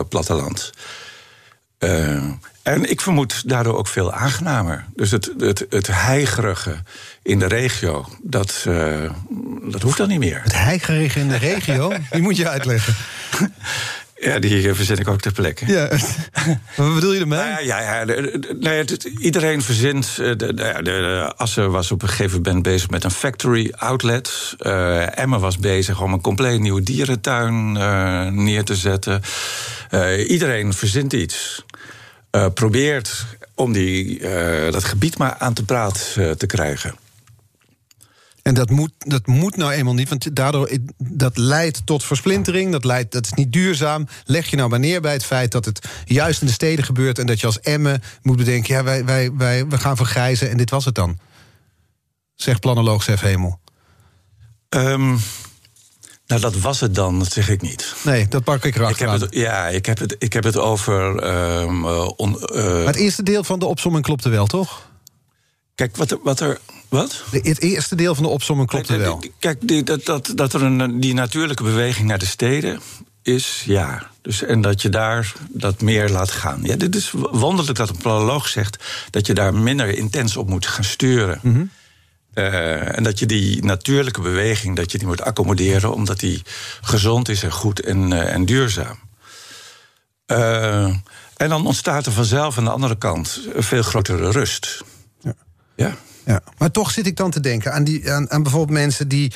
platteland. 0.10 0.71
en 2.63 2.89
ik 2.89 3.02
vermoed 3.02 3.49
daardoor 3.49 3.78
ook 3.78 3.88
veel 3.88 4.13
aangenamer. 4.13 4.86
Dus 4.95 5.12
het, 5.12 5.32
het, 5.38 5.65
het 5.69 5.88
heigerige 5.88 6.84
in 7.23 7.39
de 7.39 7.47
regio, 7.47 8.06
dat, 8.21 8.65
dat 9.62 9.82
hoeft 9.82 9.97
dan 9.97 10.08
niet 10.08 10.19
meer. 10.19 10.41
Het 10.43 10.56
heigerige 10.56 11.19
in 11.19 11.28
de 11.28 11.38
regio? 11.38 11.93
Die 12.12 12.21
moet 12.21 12.38
je 12.38 12.49
uitleggen. 12.49 12.95
Ja, 14.20 14.40
die 14.40 14.74
verzin 14.74 14.98
ik 14.98 15.08
ook 15.08 15.22
ter 15.22 15.32
plekke. 15.32 15.66
Ja. 15.68 15.88
Wat 16.76 16.94
bedoel 16.94 17.14
je 17.14 17.20
ermee? 17.20 17.40
Nou 17.40 17.64
ja, 17.64 17.82
ja, 17.82 18.16
nee, 18.60 18.86
iedereen 19.20 19.62
verzint. 19.62 20.16
De, 20.16 20.36
de, 20.36 20.54
de, 20.54 21.34
Assen 21.36 21.72
was 21.72 21.92
op 21.92 22.02
een 22.02 22.10
gegeven 22.10 22.42
moment 22.42 22.64
bezig 22.64 22.90
met 22.90 23.04
een 23.04 23.12
factory 23.12 23.74
outlet. 23.76 24.56
Uh, 24.60 25.18
Emma 25.18 25.40
was 25.40 25.58
bezig 25.58 26.02
om 26.02 26.14
een 26.14 26.22
compleet 26.22 26.60
nieuwe 26.60 26.84
dierentuin 26.84 27.76
uh, 27.76 28.26
neer 28.26 28.64
te 28.64 28.76
zetten. 28.76 29.22
Iedereen 30.28 30.74
verzint 30.74 31.14
iets. 31.14 31.66
probeert 32.54 33.26
om 33.56 33.74
die, 33.74 34.22
dat 34.72 34.84
gebied 34.84 35.18
maar 35.18 35.36
aan 35.38 35.54
te 35.54 35.66
praat 35.66 36.14
te 36.38 36.46
krijgen. 36.46 36.96
En 38.50 38.56
dat 38.56 38.70
moet, 38.70 38.92
dat 38.98 39.28
moet 39.28 39.56
nou 39.56 39.72
eenmaal 39.72 39.94
niet, 39.94 40.10
want 40.10 40.36
daardoor 40.36 40.70
dat 40.98 41.38
leidt 41.38 41.86
tot 41.86 42.04
versplintering. 42.04 42.72
Dat, 42.72 42.84
leidt, 42.84 43.12
dat 43.12 43.26
is 43.26 43.34
niet 43.34 43.52
duurzaam. 43.54 44.08
Leg 44.26 44.50
je 44.50 44.56
nou 44.56 44.70
maar 44.70 44.80
neer 44.80 45.02
bij 45.02 45.14
het 45.14 45.26
feit 45.26 45.52
dat 45.52 45.66
het 45.66 45.88
juist 46.06 46.42
in 46.42 46.48
de 46.48 46.54
steden 46.54 46.86
gebeurt... 46.86 47.20
en 47.20 47.26
dat 47.26 47.40
je 47.40 47.46
als 47.46 47.60
Emmen 47.60 48.02
moet 48.22 48.38
bedenken, 48.38 48.76
ja, 48.76 48.84
wij, 48.84 49.06
wij, 49.06 49.32
wij, 49.34 49.68
we 49.68 49.78
gaan 49.78 49.96
vergrijzen... 49.96 50.50
en 50.50 50.58
dit 50.58 50.70
was 50.70 50.86
het 50.86 50.96
dan. 50.96 51.20
Zegt 52.36 52.60
planoloog 52.60 53.04
Sef 53.04 53.22
Hemel. 53.22 53.60
Um, 54.70 55.20
nou, 56.28 56.42
dat 56.42 56.56
was 56.60 56.80
het 56.80 56.96
dan, 56.96 57.20
dat 57.20 57.32
zeg 57.32 57.50
ik 57.50 57.62
niet. 57.62 57.96
Nee, 58.04 58.28
dat 58.28 58.44
pak 58.44 58.66
ik 58.66 58.76
erachter 58.76 59.06
ik 59.06 59.12
heb 59.12 59.22
het, 59.22 59.34
Ja, 59.34 59.68
ik 59.68 59.86
heb 59.86 60.00
het, 60.00 60.16
ik 60.20 60.34
heb 60.34 60.44
het 60.44 60.58
over... 60.58 61.24
Um, 61.62 61.86
on, 61.86 62.38
uh, 62.54 62.64
maar 62.64 62.86
het 62.86 62.96
eerste 62.96 63.24
deel 63.24 63.44
van 63.44 63.60
de 63.60 63.66
opsomming 63.66 64.06
klopte 64.06 64.30
wel, 64.30 64.46
toch? 64.48 64.90
Kijk, 65.76 65.98
wat 65.98 66.12
er, 66.12 66.20
wat 66.24 66.40
er 66.40 66.60
wat? 66.89 67.23
De, 67.32 67.39
het 67.43 67.62
eerste 67.62 67.95
deel 67.95 68.15
van 68.15 68.23
de 68.23 68.30
opzomming 68.30 68.69
klopt 68.69 68.88
wel. 68.88 69.23
Kijk, 69.39 69.67
die, 69.67 69.84
dat, 69.84 70.06
dat, 70.06 70.32
dat 70.36 70.54
er 70.54 70.63
een, 70.63 70.99
die 70.99 71.13
natuurlijke 71.13 71.63
beweging 71.63 72.08
naar 72.08 72.19
de 72.19 72.25
steden 72.25 72.80
is, 73.21 73.63
ja. 73.65 74.10
Dus, 74.21 74.43
en 74.43 74.62
dat 74.62 74.82
je 74.82 74.89
daar 74.89 75.34
dat 75.49 75.82
meer 75.82 76.10
laat 76.10 76.32
gaan. 76.32 76.60
Ja, 76.63 76.75
dit 76.75 76.95
is 76.95 77.12
wonderlijk 77.32 77.78
dat 77.78 77.89
een 77.89 77.97
planoloog 77.97 78.47
zegt 78.47 78.84
dat 79.10 79.28
je 79.28 79.34
daar 79.34 79.54
minder 79.54 79.97
intens 79.97 80.38
op 80.38 80.49
moet 80.49 80.67
gaan 80.67 80.84
sturen. 80.84 81.39
Mhm. 81.43 81.63
Eh, 82.34 82.97
en 82.97 83.04
dat 83.04 83.19
je 83.19 83.25
die 83.25 83.63
natuurlijke 83.63 84.21
beweging 84.21 84.75
dat 84.75 84.91
je 84.91 84.97
die 84.97 85.08
moet 85.08 85.21
accommoderen, 85.21 85.93
omdat 85.93 86.19
die 86.19 86.41
gezond 86.82 87.30
is 87.30 87.43
en 87.43 87.52
goed 87.52 87.82
en, 87.82 88.12
uh, 88.12 88.34
en 88.34 88.45
duurzaam. 88.45 88.99
Uh, 90.28 90.86
en 91.36 91.49
dan 91.49 91.65
ontstaat 91.65 92.06
er 92.06 92.12
vanzelf 92.12 92.58
aan 92.58 92.63
de 92.63 92.69
andere 92.69 92.97
kant 92.97 93.41
een 93.54 93.63
veel 93.63 93.84
grotere 93.84 94.32
rust. 94.32 94.84
Ja. 95.21 95.34
ja. 95.75 95.97
Ja, 96.30 96.42
maar 96.58 96.72
toch 96.72 96.92
zit 96.92 97.08
ik 97.08 97.15
dan 97.15 97.32
te 97.32 97.39
denken 97.39 97.74
aan, 97.74 97.84
die, 97.84 98.12
aan, 98.12 98.32
aan 98.32 98.44
bijvoorbeeld 98.44 98.80
mensen 98.80 99.08
die. 99.08 99.32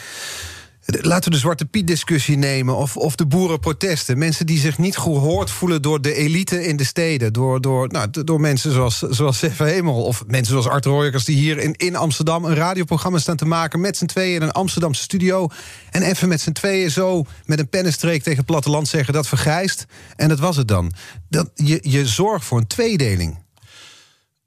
Laten 0.85 1.23
we 1.23 1.35
de 1.35 1.41
Zwarte 1.41 1.65
Piet-discussie 1.65 2.37
nemen. 2.37 2.75
Of, 2.75 2.97
of 2.97 3.15
de 3.15 3.25
boerenprotesten. 3.25 4.17
Mensen 4.17 4.45
die 4.45 4.59
zich 4.59 4.77
niet 4.77 4.97
gehoord 4.97 5.51
voelen 5.51 5.81
door 5.81 6.01
de 6.01 6.13
elite 6.13 6.65
in 6.65 6.77
de 6.77 6.83
steden. 6.83 7.33
Door, 7.33 7.61
door, 7.61 7.87
nou, 7.87 8.23
door 8.23 8.39
mensen 8.39 8.71
zoals, 8.71 8.99
zoals 8.99 9.41
Hemel. 9.41 10.03
Of 10.03 10.23
mensen 10.27 10.61
zoals 10.61 10.67
Art 10.67 11.25
die 11.25 11.35
hier 11.35 11.57
in, 11.57 11.73
in 11.73 11.95
Amsterdam 11.95 12.45
een 12.45 12.55
radioprogramma 12.55 13.17
staan 13.17 13.35
te 13.37 13.45
maken. 13.45 13.79
met 13.79 13.97
z'n 13.97 14.05
tweeën 14.05 14.35
in 14.35 14.41
een 14.41 14.51
Amsterdamse 14.51 15.01
studio. 15.01 15.47
En 15.91 16.01
even 16.01 16.27
met 16.27 16.41
z'n 16.41 16.51
tweeën 16.51 16.91
zo 16.91 17.25
met 17.45 17.59
een 17.59 17.69
pennenstreek 17.69 18.23
tegen 18.23 18.37
het 18.37 18.47
platteland 18.47 18.87
zeggen 18.87 19.13
dat 19.13 19.27
vergrijst. 19.27 19.85
En 20.15 20.29
dat 20.29 20.39
was 20.39 20.55
het 20.55 20.67
dan. 20.67 20.91
Dat, 21.29 21.49
je, 21.55 21.79
je 21.81 22.07
zorgt 22.07 22.45
voor 22.45 22.57
een 22.57 22.67
tweedeling. 22.67 23.41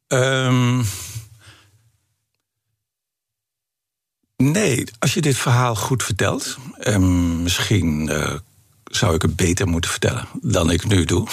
Um, 0.09 0.85
Nee, 4.37 4.85
als 4.99 5.14
je 5.14 5.20
dit 5.20 5.37
verhaal 5.37 5.75
goed 5.75 6.03
vertelt, 6.03 6.57
um, 6.85 7.42
misschien 7.42 8.09
uh, 8.12 8.35
zou 8.85 9.14
ik 9.14 9.22
het 9.22 9.37
beter 9.37 9.68
moeten 9.68 9.90
vertellen 9.90 10.27
dan 10.42 10.70
ik 10.70 10.87
nu 10.87 11.05
doe. 11.05 11.27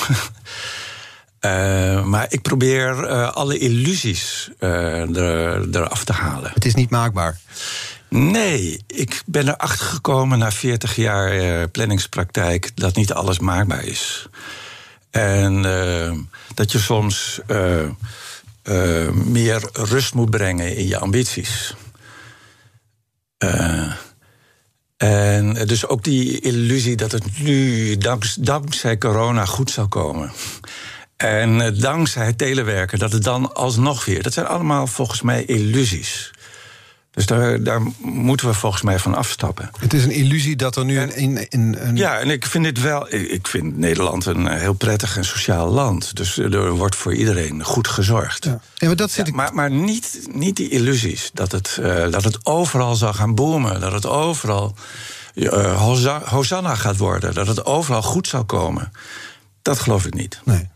uh, 1.41 2.05
maar 2.11 2.25
ik 2.29 2.41
probeer 2.41 3.09
uh, 3.09 3.31
alle 3.31 3.57
illusies 3.57 4.49
er, 4.59 5.75
eraf 5.75 6.03
te 6.03 6.13
halen. 6.13 6.51
Het 6.53 6.65
is 6.65 6.73
niet 6.73 6.89
maakbaar. 6.89 7.39
Nee, 8.09 8.83
ik 8.87 9.23
ben 9.25 9.47
erachter 9.47 9.85
gekomen 9.85 10.39
na 10.39 10.51
40 10.51 10.95
jaar 10.95 11.67
planningspraktijk 11.67 12.71
dat 12.75 12.95
niet 12.95 13.13
alles 13.13 13.39
maakbaar 13.39 13.83
is. 13.83 14.27
En 15.11 15.61
dat 16.53 16.71
je 16.71 16.79
soms 16.79 17.39
meer 19.13 19.69
rust 19.73 20.13
moet 20.13 20.29
brengen 20.29 20.75
in 20.75 20.87
je 20.87 20.97
ambities. 20.97 21.75
Uh, 23.43 23.91
en 24.97 25.53
dus 25.53 25.87
ook 25.87 26.03
die 26.03 26.39
illusie 26.39 26.95
dat 26.95 27.11
het 27.11 27.39
nu 27.39 27.97
dankzij 28.39 28.97
corona 28.97 29.45
goed 29.45 29.71
zou 29.71 29.87
komen. 29.87 30.31
En 31.17 31.61
eh, 31.61 31.79
dankzij 31.79 32.33
telewerken 32.33 32.99
dat 32.99 33.11
het 33.11 33.23
dan 33.23 33.53
alsnog 33.53 34.05
weer. 34.05 34.23
Dat 34.23 34.33
zijn 34.33 34.45
allemaal 34.45 34.87
volgens 34.87 35.21
mij 35.21 35.45
illusies. 35.45 36.31
Dus 37.13 37.25
daar, 37.25 37.63
daar, 37.63 37.81
moeten 38.01 38.47
we 38.47 38.53
volgens 38.53 38.81
mij 38.81 38.99
van 38.99 39.15
afstappen. 39.15 39.69
Het 39.79 39.93
is 39.93 40.03
een 40.03 40.11
illusie 40.11 40.55
dat 40.55 40.75
er 40.75 40.85
nu 40.85 40.99
een, 40.99 41.47
een, 41.49 41.95
Ja, 41.95 42.19
en 42.19 42.29
ik 42.29 42.45
vind 42.45 42.63
dit 42.63 42.81
wel. 42.81 43.13
Ik 43.13 43.47
vind 43.47 43.77
Nederland 43.77 44.25
een 44.25 44.47
eh, 44.47 44.59
heel 44.59 44.73
prettig 44.73 45.17
en 45.17 45.25
sociaal 45.25 45.71
land. 45.71 46.15
Dus 46.15 46.37
er 46.37 46.71
wordt 46.71 46.95
voor 46.95 47.13
iedereen 47.13 47.63
goed 47.63 47.87
gezorgd. 47.87 48.45
Ja. 48.45 48.59
ja 48.75 48.87
maar 48.87 48.95
dat 48.95 49.11
zit 49.11 49.27
ik... 49.27 49.33
maar, 49.33 49.53
maar 49.53 49.71
niet, 49.71 50.27
niet 50.31 50.55
die 50.55 50.69
illusies 50.69 51.29
dat 51.33 51.51
het, 51.51 51.77
uh, 51.79 52.11
dat 52.11 52.23
het 52.23 52.45
overal 52.45 52.95
zal 52.95 53.13
gaan 53.13 53.35
boomen. 53.35 53.79
Dat 53.79 53.91
het 53.91 54.05
overal 54.05 54.75
uh, 55.33 55.81
Hosanna 56.25 56.75
gaat 56.75 56.97
worden. 56.97 57.33
Dat 57.33 57.47
het 57.47 57.65
overal 57.65 58.01
goed 58.01 58.27
zal 58.27 58.45
komen. 58.45 58.91
Dat 59.61 59.79
geloof 59.79 60.05
ik 60.05 60.13
niet. 60.13 60.39
Nee. 60.43 60.69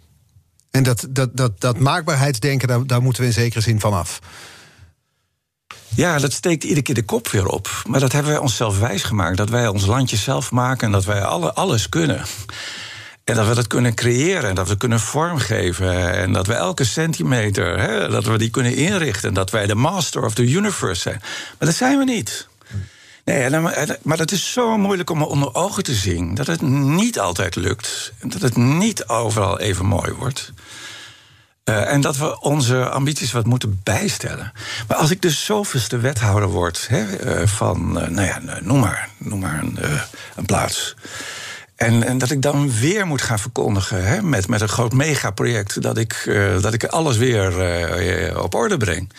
En 0.71 0.83
dat, 0.83 1.07
dat, 1.09 1.37
dat, 1.37 1.61
dat 1.61 1.79
maakbaarheidsdenken, 1.79 2.67
daar, 2.67 2.87
daar 2.87 3.01
moeten 3.01 3.21
we 3.21 3.27
in 3.27 3.33
zekere 3.33 3.61
zin 3.61 3.79
van 3.79 3.93
af. 3.93 4.19
Ja, 5.97 6.17
dat 6.17 6.33
steekt 6.33 6.63
iedere 6.63 6.81
keer 6.81 6.95
de 6.95 7.05
kop 7.05 7.27
weer 7.27 7.47
op. 7.47 7.69
Maar 7.87 7.99
dat 7.99 8.11
hebben 8.11 8.31
wij 8.31 8.41
onszelf 8.41 8.79
wijsgemaakt. 8.79 9.37
Dat 9.37 9.49
wij 9.49 9.67
ons 9.67 9.85
landje 9.85 10.17
zelf 10.17 10.51
maken 10.51 10.85
en 10.85 10.91
dat 10.91 11.05
wij 11.05 11.23
alle, 11.23 11.53
alles 11.53 11.89
kunnen. 11.89 12.25
En 13.23 13.35
dat 13.35 13.47
we 13.47 13.55
dat 13.55 13.67
kunnen 13.67 13.93
creëren 13.93 14.49
en 14.49 14.55
dat 14.55 14.67
we 14.67 14.77
kunnen 14.77 14.99
vormgeven. 14.99 16.13
En 16.13 16.33
dat 16.33 16.47
we 16.47 16.53
elke 16.53 16.83
centimeter, 16.83 17.79
hè, 17.79 18.09
dat 18.09 18.25
we 18.25 18.37
die 18.37 18.49
kunnen 18.49 18.75
inrichten. 18.75 19.27
En 19.27 19.33
dat 19.33 19.49
wij 19.49 19.65
de 19.65 19.75
master 19.75 20.23
of 20.23 20.33
the 20.33 20.51
universe 20.51 21.01
zijn. 21.01 21.19
Maar 21.59 21.67
dat 21.67 21.75
zijn 21.77 21.97
we 21.97 22.03
niet. 22.03 22.47
Nee, 23.25 23.49
maar 24.01 24.17
dat 24.17 24.31
is 24.31 24.51
zo 24.51 24.77
moeilijk 24.77 25.09
om 25.09 25.21
onder 25.21 25.55
ogen 25.55 25.83
te 25.83 25.93
zien. 25.93 26.35
Dat 26.35 26.47
het 26.47 26.61
niet 26.61 27.19
altijd 27.19 27.55
lukt. 27.55 28.13
En 28.19 28.29
dat 28.29 28.41
het 28.41 28.55
niet 28.55 29.07
overal 29.07 29.59
even 29.59 29.85
mooi 29.85 30.11
wordt. 30.11 30.51
Uh, 31.69 31.91
en 31.91 32.01
dat 32.01 32.17
we 32.17 32.39
onze 32.41 32.89
ambities 32.89 33.31
wat 33.31 33.45
moeten 33.45 33.79
bijstellen. 33.83 34.51
Maar 34.87 34.97
als 34.97 35.11
ik 35.11 35.21
dus 35.21 35.45
zoveelste 35.45 35.97
wethouder 35.97 36.49
word 36.49 36.87
hè, 36.87 37.39
uh, 37.41 37.47
van, 37.47 37.79
uh, 37.79 38.07
nou 38.07 38.27
ja, 38.27 38.59
noem 38.61 38.79
maar, 38.79 39.09
noem 39.17 39.39
maar 39.39 39.59
een, 39.59 39.79
een 40.35 40.45
plaats. 40.45 40.95
En, 41.75 42.03
en, 42.03 42.17
dat 42.17 42.31
ik 42.31 42.41
dan 42.41 42.79
weer 42.79 43.07
moet 43.07 43.21
gaan 43.21 43.39
verkondigen 43.39 44.05
hè, 44.05 44.21
met, 44.21 44.47
met 44.47 44.61
een 44.61 44.69
groot 44.69 44.93
megaproject, 44.93 45.81
dat 45.81 45.97
ik, 45.97 46.39
dat 46.61 46.73
ik 46.73 46.83
alles 46.83 47.17
weer 47.17 48.43
op 48.43 48.55
orde 48.55 48.77
breng. 48.77 49.11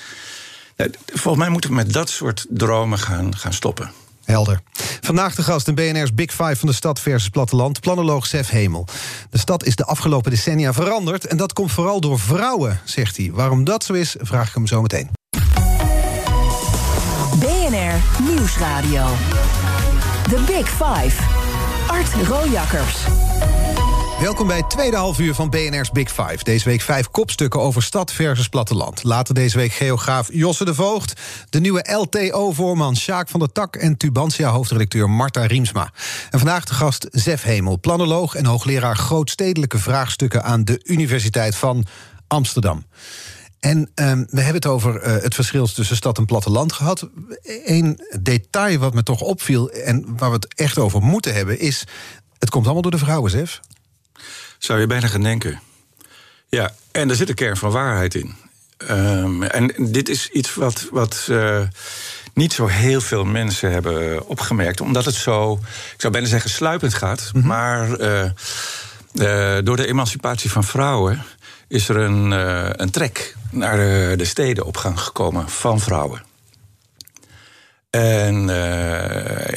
Volgens 1.07 1.43
mij 1.43 1.49
moeten 1.49 1.71
we 1.71 1.77
met 1.77 1.93
dat 1.93 2.11
soort 2.11 2.47
dromen 2.49 2.99
gaan, 2.99 3.37
gaan 3.37 3.53
stoppen. 3.53 3.91
Helder. 4.29 4.61
Vandaag 5.01 5.35
de 5.35 5.43
gast 5.43 5.69
in 5.69 5.75
BNR's 5.75 6.15
Big 6.15 6.31
Five 6.31 6.57
van 6.57 6.69
de 6.69 6.75
stad 6.75 7.01
versus 7.01 7.29
platteland, 7.29 7.81
planoloog 7.81 8.27
Sef 8.27 8.49
Hemel. 8.49 8.87
De 9.31 9.39
stad 9.39 9.65
is 9.65 9.77
de 9.77 9.85
afgelopen 9.85 10.31
decennia 10.31 10.73
veranderd 10.73 11.27
en 11.27 11.37
dat 11.37 11.53
komt 11.53 11.73
vooral 11.73 12.01
door 12.01 12.19
vrouwen, 12.19 12.81
zegt 12.85 13.17
hij. 13.17 13.31
Waarom 13.33 13.65
dat 13.65 13.85
zo 13.85 13.93
is, 13.93 14.17
vraag 14.21 14.49
ik 14.49 14.55
hem 14.55 14.67
zo 14.67 14.83
meteen. 14.83 15.11
BNR 17.39 18.23
Nieuwsradio. 18.23 19.07
The 20.23 20.41
Big 20.47 20.69
Five. 20.69 21.23
Art 21.87 22.29
Rojakkers. 22.29 22.97
Welkom 24.21 24.47
bij 24.47 24.57
het 24.57 24.71
tweede 24.71 24.97
halfuur 24.97 25.35
van 25.35 25.51
BNR's 25.51 25.91
Big 25.91 26.09
Five. 26.09 26.39
Deze 26.43 26.69
week 26.69 26.81
vijf 26.81 27.11
kopstukken 27.11 27.61
over 27.61 27.83
stad 27.83 28.13
versus 28.13 28.49
platteland. 28.49 29.03
Later 29.05 29.35
deze 29.35 29.57
week 29.57 29.73
geograaf 29.73 30.29
Josse 30.33 30.65
de 30.65 30.75
Voogd... 30.75 31.21
de 31.51 31.61
nieuwe 31.61 31.93
LTO-voorman 31.93 32.97
Sjaak 32.97 33.29
van 33.29 33.41
der 33.41 33.53
Tak... 33.53 33.77
en 33.77 33.97
Tubantia-hoofdredacteur 33.97 35.11
Marta 35.11 35.47
Riemsma. 35.47 35.93
En 36.31 36.39
vandaag 36.39 36.65
de 36.65 36.75
gast 36.75 37.07
Zef 37.11 37.43
Hemel, 37.43 37.79
planoloog... 37.81 38.35
en 38.35 38.45
hoogleraar 38.45 38.97
grootstedelijke 38.97 39.79
vraagstukken... 39.79 40.45
aan 40.45 40.65
de 40.65 40.81
Universiteit 40.85 41.57
van 41.57 41.87
Amsterdam. 42.27 42.85
En 43.61 43.79
um, 43.95 44.27
we 44.31 44.41
hebben 44.41 44.55
het 44.55 44.67
over 44.67 45.07
uh, 45.07 45.23
het 45.23 45.35
verschil 45.35 45.67
tussen 45.67 45.97
stad 45.97 46.19
en 46.19 46.25
platteland 46.25 46.73
gehad. 46.73 47.09
Eén 47.65 48.01
detail 48.21 48.79
wat 48.79 48.95
me 48.95 49.03
toch 49.03 49.21
opviel 49.21 49.71
en 49.71 50.17
waar 50.17 50.31
we 50.31 50.35
het 50.35 50.55
echt 50.55 50.79
over 50.79 51.03
moeten 51.03 51.35
hebben... 51.35 51.61
is, 51.61 51.85
het 52.39 52.51
komt 52.51 52.65
allemaal 52.65 52.83
door 52.83 52.91
de 52.91 52.99
vrouwen, 52.99 53.31
Zef. 53.31 53.61
Zou 54.59 54.81
je 54.81 54.87
bijna 54.87 55.07
gaan 55.07 55.23
denken. 55.23 55.61
Ja, 56.49 56.75
en 56.91 57.11
er 57.11 57.17
zit 57.17 57.29
een 57.29 57.35
kern 57.35 57.57
van 57.57 57.71
waarheid 57.71 58.15
in. 58.15 58.35
Um, 58.91 59.43
en 59.43 59.75
dit 59.79 60.09
is 60.09 60.29
iets 60.29 60.55
wat, 60.55 60.89
wat 60.91 61.27
uh, 61.31 61.61
niet 62.35 62.53
zo 62.53 62.67
heel 62.67 63.01
veel 63.01 63.25
mensen 63.25 63.73
hebben 63.73 64.27
opgemerkt, 64.27 64.81
omdat 64.81 65.05
het 65.05 65.15
zo, 65.15 65.53
ik 65.95 66.01
zou 66.01 66.13
bijna 66.13 66.29
zeggen, 66.29 66.51
sluipend 66.51 66.95
gaat. 66.95 67.31
Mm 67.33 67.41
-hmm. 67.41 67.51
Maar 67.51 68.01
uh, 68.01 68.31
Uh, 69.15 69.59
door 69.63 69.77
de 69.77 69.87
emancipatie 69.87 70.51
van 70.51 70.65
vrouwen 70.65 71.23
is 71.69 71.89
er 71.89 71.97
een, 71.97 72.31
een 72.83 72.91
trek 72.91 73.37
naar 73.51 73.77
de, 73.77 74.15
de 74.17 74.25
steden 74.25 74.67
op 74.67 74.77
gang 74.77 75.01
gekomen 75.01 75.49
van 75.49 75.81
vrouwen. 75.81 76.23
En 77.91 78.49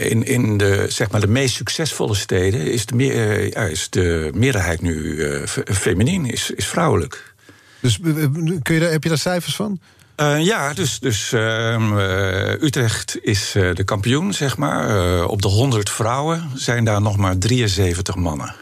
in, 0.10 0.26
in 0.26 0.58
de, 0.58 0.86
zeg 0.90 1.12
maar 1.12 1.22
de 1.22 1.28
meest 1.28 1.56
succesvolle 1.56 2.16
steden 2.16 2.72
is 2.72 2.86
de, 2.86 2.96
meer, 2.96 3.58
uh, 3.58 3.70
is 3.70 3.90
de 3.90 4.32
meerderheid 4.34 4.82
nu 4.82 4.96
uh, 4.96 5.48
feminien, 5.66 6.26
is, 6.26 6.52
is 6.52 6.68
vrouwelijk. 6.68 7.34
Dus 7.80 8.00
kun 8.62 8.74
je 8.74 8.80
daar, 8.80 8.92
heb 8.92 9.04
je 9.04 9.10
daar 9.10 9.18
cijfers 9.18 9.56
van? 9.56 9.80
ja, 10.40 10.74
dus, 10.74 11.00
dus 11.00 11.32
ehm, 11.32 11.98
Utrecht 12.64 13.18
is 13.22 13.52
de 13.52 13.84
kampioen, 13.86 14.34
zeg 14.34 14.58
maar. 14.58 15.26
op 15.26 15.42
de 15.42 15.48
100 15.48 15.90
vrouwen 15.90 16.50
zijn 16.56 16.84
daar 16.84 17.02
nog 17.02 17.18
maar 17.18 17.38
73 17.38 18.16
mannen. 18.16 18.56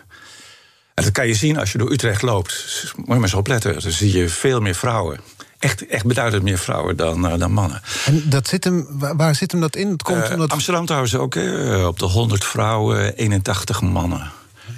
En 0.93 1.03
dat 1.03 1.11
kan 1.11 1.27
je 1.27 1.33
zien 1.33 1.57
als 1.57 1.71
je 1.71 1.77
door 1.77 1.91
Utrecht 1.91 2.21
loopt. 2.21 2.83
Moet 2.95 3.05
je 3.05 3.13
maar 3.13 3.21
eens 3.21 3.33
opletten. 3.33 3.81
Dan 3.81 3.91
zie 3.91 4.17
je 4.17 4.29
veel 4.29 4.59
meer 4.59 4.75
vrouwen 4.75 5.19
echt, 5.59 5.87
echt 5.87 6.05
beduidend 6.05 6.43
meer 6.43 6.57
vrouwen 6.57 6.95
dan, 6.95 7.25
uh, 7.25 7.37
dan 7.37 7.51
mannen. 7.51 7.81
En 8.05 8.29
dat 8.29 8.47
zit 8.47 8.63
hem, 8.63 8.87
waar, 8.89 9.35
zit 9.35 9.51
hem 9.51 9.61
dat 9.61 9.75
in? 9.75 9.89
Het 9.89 10.03
komt 10.03 10.25
uh, 10.25 10.31
omdat... 10.31 10.51
Amsterdam 10.51 10.85
trouwens 10.85 11.15
ook. 11.15 11.33
Hè, 11.33 11.85
op 11.85 11.99
de 11.99 12.05
100 12.05 12.45
vrouwen, 12.45 13.15
81 13.15 13.81
mannen. 13.81 14.31
Oh, 14.69 14.75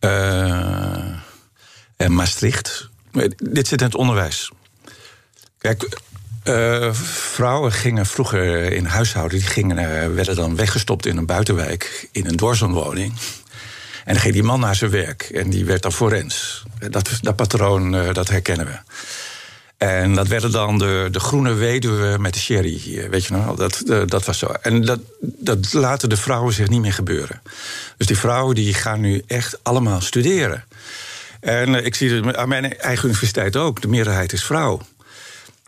ja. 0.00 0.08
uh, 0.08 1.04
en 1.96 2.14
Maastricht. 2.14 2.90
Dit 3.36 3.68
zit 3.68 3.80
in 3.80 3.86
het 3.86 3.94
onderwijs. 3.94 4.50
Kijk, 5.58 5.98
vrouwen 6.92 7.72
gingen 7.72 8.06
vroeger 8.06 8.72
in 8.72 8.84
huishouden... 8.84 9.38
die 9.38 9.48
gingen, 9.48 10.14
werden 10.14 10.36
dan 10.36 10.56
weggestopt 10.56 11.06
in 11.06 11.16
een 11.16 11.26
buitenwijk... 11.26 12.08
in 12.12 12.26
een 12.26 12.36
doorzonwoning. 12.36 13.12
En 14.04 14.12
dan 14.12 14.22
ging 14.22 14.34
die 14.34 14.42
man 14.42 14.60
naar 14.60 14.74
zijn 14.74 14.90
werk. 14.90 15.22
En 15.22 15.50
die 15.50 15.64
werd 15.64 15.82
dan 15.82 15.92
forens. 15.92 16.64
Dat, 16.90 17.10
dat 17.20 17.36
patroon, 17.36 18.12
dat 18.12 18.28
herkennen 18.28 18.66
we. 18.66 18.78
En 19.76 20.14
dat 20.14 20.28
werden 20.28 20.52
dan 20.52 20.78
de, 20.78 21.08
de 21.10 21.20
groene 21.20 21.54
weduwe 21.54 22.18
met 22.18 22.34
de 22.34 22.40
sherry. 22.40 23.08
Weet 23.10 23.24
je 23.24 23.32
nou, 23.32 23.56
dat, 23.56 23.82
dat 24.06 24.24
was 24.24 24.38
zo. 24.38 24.46
En 24.46 24.82
dat, 24.82 25.00
dat 25.20 25.72
laten 25.72 26.08
de 26.08 26.16
vrouwen 26.16 26.52
zich 26.52 26.68
niet 26.68 26.80
meer 26.80 26.92
gebeuren. 26.92 27.42
Dus 27.96 28.06
die 28.06 28.18
vrouwen 28.18 28.54
die 28.54 28.74
gaan 28.74 29.00
nu 29.00 29.22
echt 29.26 29.58
allemaal 29.62 30.00
studeren. 30.00 30.64
En 31.40 31.84
ik 31.84 31.94
zie 31.94 32.10
het 32.10 32.36
aan 32.36 32.48
mijn 32.48 32.78
eigen 32.78 33.08
universiteit 33.08 33.56
ook. 33.56 33.80
De 33.80 33.88
meerderheid 33.88 34.32
is 34.32 34.44
vrouw. 34.44 34.80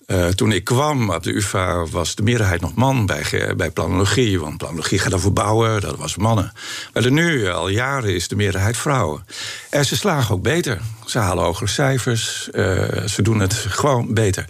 Uh, 0.08 0.26
toen 0.26 0.52
ik 0.52 0.64
kwam 0.64 1.10
op 1.10 1.22
de 1.22 1.34
UvA 1.34 1.86
was 1.86 2.14
de 2.14 2.22
meerderheid 2.22 2.60
nog 2.60 2.74
man 2.74 3.06
bij, 3.06 3.54
bij 3.56 3.70
planologie. 3.70 4.40
Want 4.40 4.58
planologie 4.58 4.98
gaat 4.98 5.14
over 5.14 5.32
bouwen, 5.32 5.80
dat 5.80 5.96
was 5.96 6.16
mannen. 6.16 6.52
Maar 6.92 7.10
nu, 7.10 7.48
al 7.48 7.68
jaren, 7.68 8.14
is 8.14 8.28
de 8.28 8.36
meerderheid 8.36 8.76
vrouwen. 8.76 9.26
En 9.70 9.84
ze 9.84 9.96
slagen 9.96 10.34
ook 10.34 10.42
beter. 10.42 10.80
Ze 11.06 11.18
halen 11.18 11.44
hogere 11.44 11.68
cijfers. 11.68 12.48
Uh, 12.52 12.62
ze 13.06 13.22
doen 13.22 13.40
het 13.40 13.54
gewoon 13.54 14.14
beter. 14.14 14.44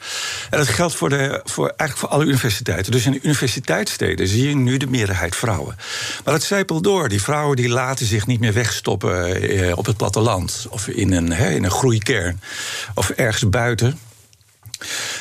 En 0.50 0.58
dat 0.58 0.68
geldt 0.68 0.94
voor, 0.94 1.08
de, 1.08 1.40
voor, 1.44 1.66
eigenlijk 1.66 1.98
voor 1.98 2.08
alle 2.08 2.24
universiteiten. 2.24 2.92
Dus 2.92 3.06
in 3.06 3.12
de 3.12 3.20
universiteitssteden 3.22 4.28
zie 4.28 4.48
je 4.48 4.56
nu 4.56 4.76
de 4.76 4.86
meerderheid 4.86 5.36
vrouwen. 5.36 5.76
Maar 6.24 6.34
dat 6.34 6.42
zijpelt 6.42 6.84
door. 6.84 7.08
Die 7.08 7.22
vrouwen 7.22 7.56
die 7.56 7.68
laten 7.68 8.06
zich 8.06 8.26
niet 8.26 8.40
meer 8.40 8.52
wegstoppen 8.52 9.44
uh, 9.52 9.76
op 9.76 9.86
het 9.86 9.96
platteland. 9.96 10.66
Of 10.70 10.88
in 10.88 11.12
een, 11.12 11.32
hè, 11.32 11.50
in 11.50 11.64
een 11.64 11.70
groeikern. 11.70 12.40
Of 12.94 13.10
ergens 13.10 13.48
buiten. 13.48 13.98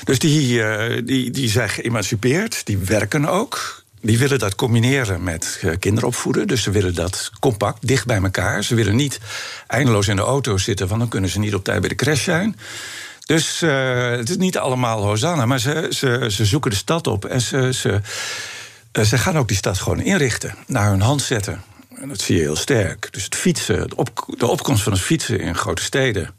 Dus 0.04 0.20
die, 0.20 0.58
uh, 0.58 1.02
die, 1.06 1.32
die 1.32 1.50
zijn 1.50 1.70
geëmancipeerd, 1.70 2.66
die 2.66 2.78
werken 2.78 3.26
ook. 3.26 3.86
Die 4.02 4.18
willen 4.18 4.40
dat 4.40 4.56
combineren 4.56 5.24
met 5.24 5.62
uh, 5.64 5.74
kinderopvoeden. 5.80 6.48
Dus 6.48 6.64
ze 6.64 6.72
willen 6.72 6.96
dat 6.96 7.32
compact, 7.40 7.88
dicht 7.88 8.06
bij 8.06 8.22
elkaar. 8.22 8.64
Ze 8.64 8.76
willen 8.76 8.96
niet 8.96 9.20
eindeloos 9.68 10.08
in 10.08 10.16
de 10.16 10.22
auto 10.22 10.58
zitten, 10.58 10.88
want 10.88 11.00
dan 11.00 11.10
kunnen 11.10 11.30
ze 11.30 11.40
niet 11.40 11.56
op 11.56 11.64
tijd 11.64 11.80
bij 11.80 11.90
de 11.90 11.96
crash 11.96 12.24
zijn. 12.24 12.56
Dus 13.26 13.62
uh, 13.62 14.10
het 14.10 14.30
is 14.30 14.38
niet 14.38 14.58
allemaal 14.58 15.04
Hosanna, 15.04 15.46
maar 15.46 15.60
ze, 15.60 15.88
ze, 15.90 16.26
ze 16.30 16.46
zoeken 16.46 16.72
de 16.72 16.78
stad 16.78 17.08
op 17.08 17.26
en 17.26 17.42
ze, 17.42 17.74
ze, 17.74 18.02
ze 19.06 19.18
gaan 19.18 19.38
ook 19.38 19.48
die 19.48 19.58
stad 19.58 19.78
gewoon 19.80 20.00
inrichten, 20.00 20.56
naar 20.68 20.90
hun 20.90 21.02
hand 21.02 21.22
zetten. 21.22 21.64
En 22.02 22.08
dat 22.08 22.22
zie 22.22 22.36
je 22.36 22.42
heel 22.42 22.56
sterk. 22.56 23.08
Dus 23.12 23.24
het 23.24 23.36
fietsen, 23.36 23.90
de 24.38 24.48
opkomst 24.48 24.84
van 24.84 24.92
het 24.92 25.02
fietsen 25.02 25.40
in 25.40 25.56
grote 25.56 25.82
steden 25.84 26.30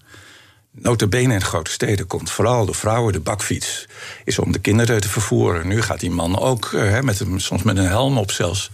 Notabene 0.82 1.34
in 1.34 1.42
grote 1.42 1.70
steden 1.70 2.06
komt 2.06 2.30
vooral 2.30 2.66
de 2.66 2.74
vrouwen 2.74 3.12
de 3.12 3.20
bakfiets. 3.20 3.86
Is 4.24 4.38
om 4.38 4.52
de 4.52 4.58
kinderen 4.58 5.00
te 5.00 5.08
vervoeren. 5.08 5.68
Nu 5.68 5.82
gaat 5.82 6.00
die 6.00 6.10
man 6.10 6.38
ook, 6.38 6.70
uh, 6.72 7.00
met 7.00 7.20
een, 7.20 7.40
soms 7.40 7.62
met 7.62 7.76
een 7.76 7.86
helm 7.86 8.18
op 8.18 8.30
zelfs, 8.30 8.70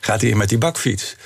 gaat 0.00 0.20
hij 0.20 0.34
met 0.34 0.48
die 0.48 0.58
bakfiets. 0.58 1.16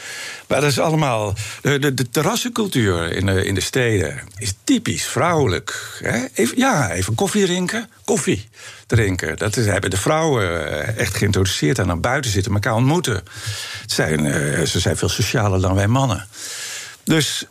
Maar 0.49 0.61
dat 0.61 0.71
is 0.71 0.79
allemaal. 0.79 1.35
De, 1.61 1.95
de, 1.95 2.11
terrassencultuur 2.11 3.13
in 3.13 3.27
de, 3.27 3.45
in 3.45 3.55
de 3.55 3.61
steden 3.61 4.21
is 4.39 4.55
typisch 4.65 5.05
vrouwelijk. 5.05 5.99
Hè? 6.03 6.25
Even, 6.35 6.59
ja, 6.59 6.91
even 6.91 7.15
koffie 7.15 7.45
drinken. 7.45 7.91
Koffie 8.05 8.49
drinken. 8.87 9.37
Dat 9.37 9.57
is, 9.57 9.67
hebben 9.67 9.91
de 9.91 9.97
vrouwen 9.97 10.71
eh, 10.71 10.99
echt 10.99 11.17
geïntroduceerd 11.17 11.79
en 11.79 11.87
naar 11.87 12.01
buiten 12.01 12.31
zitten, 12.31 12.53
elkaar 12.53 12.75
ontmoeten. 12.75 13.23
Zijn, 13.87 14.25
uh, 14.25 14.63
ze 14.63 14.81
zijn 14.81 14.97
veel 14.97 15.09
socialer 15.09 15.61
dan 15.61 15.75
wij 15.75 15.87
mannen. 15.87 16.27
Dus 17.05 17.45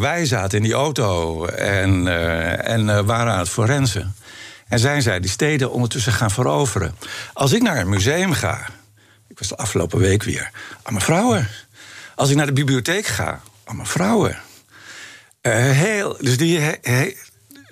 wij 0.00 0.24
zaten 0.24 0.58
in 0.58 0.64
die 0.64 0.72
auto 0.72 1.44
en, 1.46 2.06
uh, 2.06 2.68
en 2.68 2.80
uh, 2.80 3.00
waren 3.00 3.32
aan 3.32 3.38
het 3.38 3.48
forensen. 3.48 4.14
En 4.68 4.78
zijn 4.78 5.02
zij 5.02 5.20
die 5.20 5.30
steden 5.30 5.70
ondertussen 5.70 6.12
gaan 6.12 6.30
veroveren. 6.30 6.96
Als 7.32 7.52
ik 7.52 7.62
naar 7.62 7.78
een 7.78 7.88
museum 7.88 8.32
ga, 8.32 8.66
ik 9.28 9.38
was 9.38 9.48
de 9.48 9.56
afgelopen 9.56 9.98
week 9.98 10.22
weer, 10.22 10.50
aan 10.82 10.92
mijn 10.92 11.04
vrouwen. 11.04 11.48
Als 12.14 12.30
ik 12.30 12.36
naar 12.36 12.46
de 12.46 12.52
bibliotheek 12.52 13.06
ga, 13.06 13.40
aan 13.64 13.76
mijn 13.76 13.88
vrouwen. 13.88 14.38
heel, 15.42 16.16
dus 16.20 16.36
die, 16.36 16.60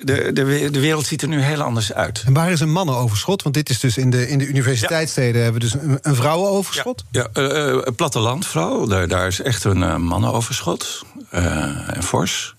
de, 0.02 0.32
de, 0.32 0.70
de 0.70 0.80
wereld 0.80 1.06
ziet 1.06 1.22
er 1.22 1.28
nu 1.28 1.40
heel 1.40 1.62
anders 1.62 1.92
uit. 1.92 2.22
En 2.26 2.32
waar 2.32 2.50
is 2.50 2.60
een 2.60 2.72
mannenoverschot? 2.72 3.42
Want 3.42 3.54
dit 3.54 3.70
is 3.70 3.80
dus 3.80 3.96
in 3.96 4.10
de, 4.10 4.28
in 4.28 4.38
de 4.38 4.46
universiteitssteden 4.46 5.42
hebben 5.42 5.60
we 5.60 5.68
dus 5.68 5.82
een, 5.82 5.98
een 6.02 6.14
vrouwenoverschot. 6.14 7.04
Ja, 7.10 7.28
ja 7.32 7.42
uh, 7.42 7.78
plattelandvrouw, 7.96 8.86
daar, 8.86 9.08
daar 9.08 9.26
is 9.26 9.40
echt 9.40 9.64
een 9.64 9.82
uh, 9.82 9.96
mannenoverschot. 9.96 11.02
En 11.30 12.02
fors. 12.02 12.54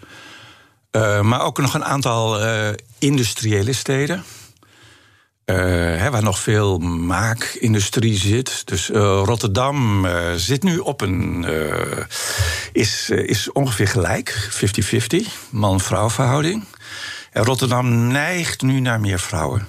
maar 1.22 1.42
ook 1.42 1.58
nog 1.58 1.74
een 1.74 1.86
aantal 1.86 2.40
industriële 3.00 3.74
steden. 3.74 4.24
Hè, 5.46 6.10
waar 6.10 6.24
nog 6.24 6.40
veel 6.40 6.78
maakindustrie 6.78 8.18
zit. 8.18 8.68
Dus 8.68 8.88
Rotterdam 9.24 10.08
zit 10.36 10.64
nu 10.64 10.78
op 10.78 11.02
een. 11.02 11.46
is, 12.72 13.10
is 13.10 13.52
ongeveer 13.52 13.88
gelijk, 13.88 14.50
50-50, 15.16 15.16
man-vrouw 15.50 16.10
verhouding. 16.10 16.66
En 17.32 17.44
Rotterdam 17.44 18.08
neigt 18.08 18.62
nu 18.62 18.80
naar 18.80 19.00
meer 19.00 19.20
vrouwen. 19.20 19.68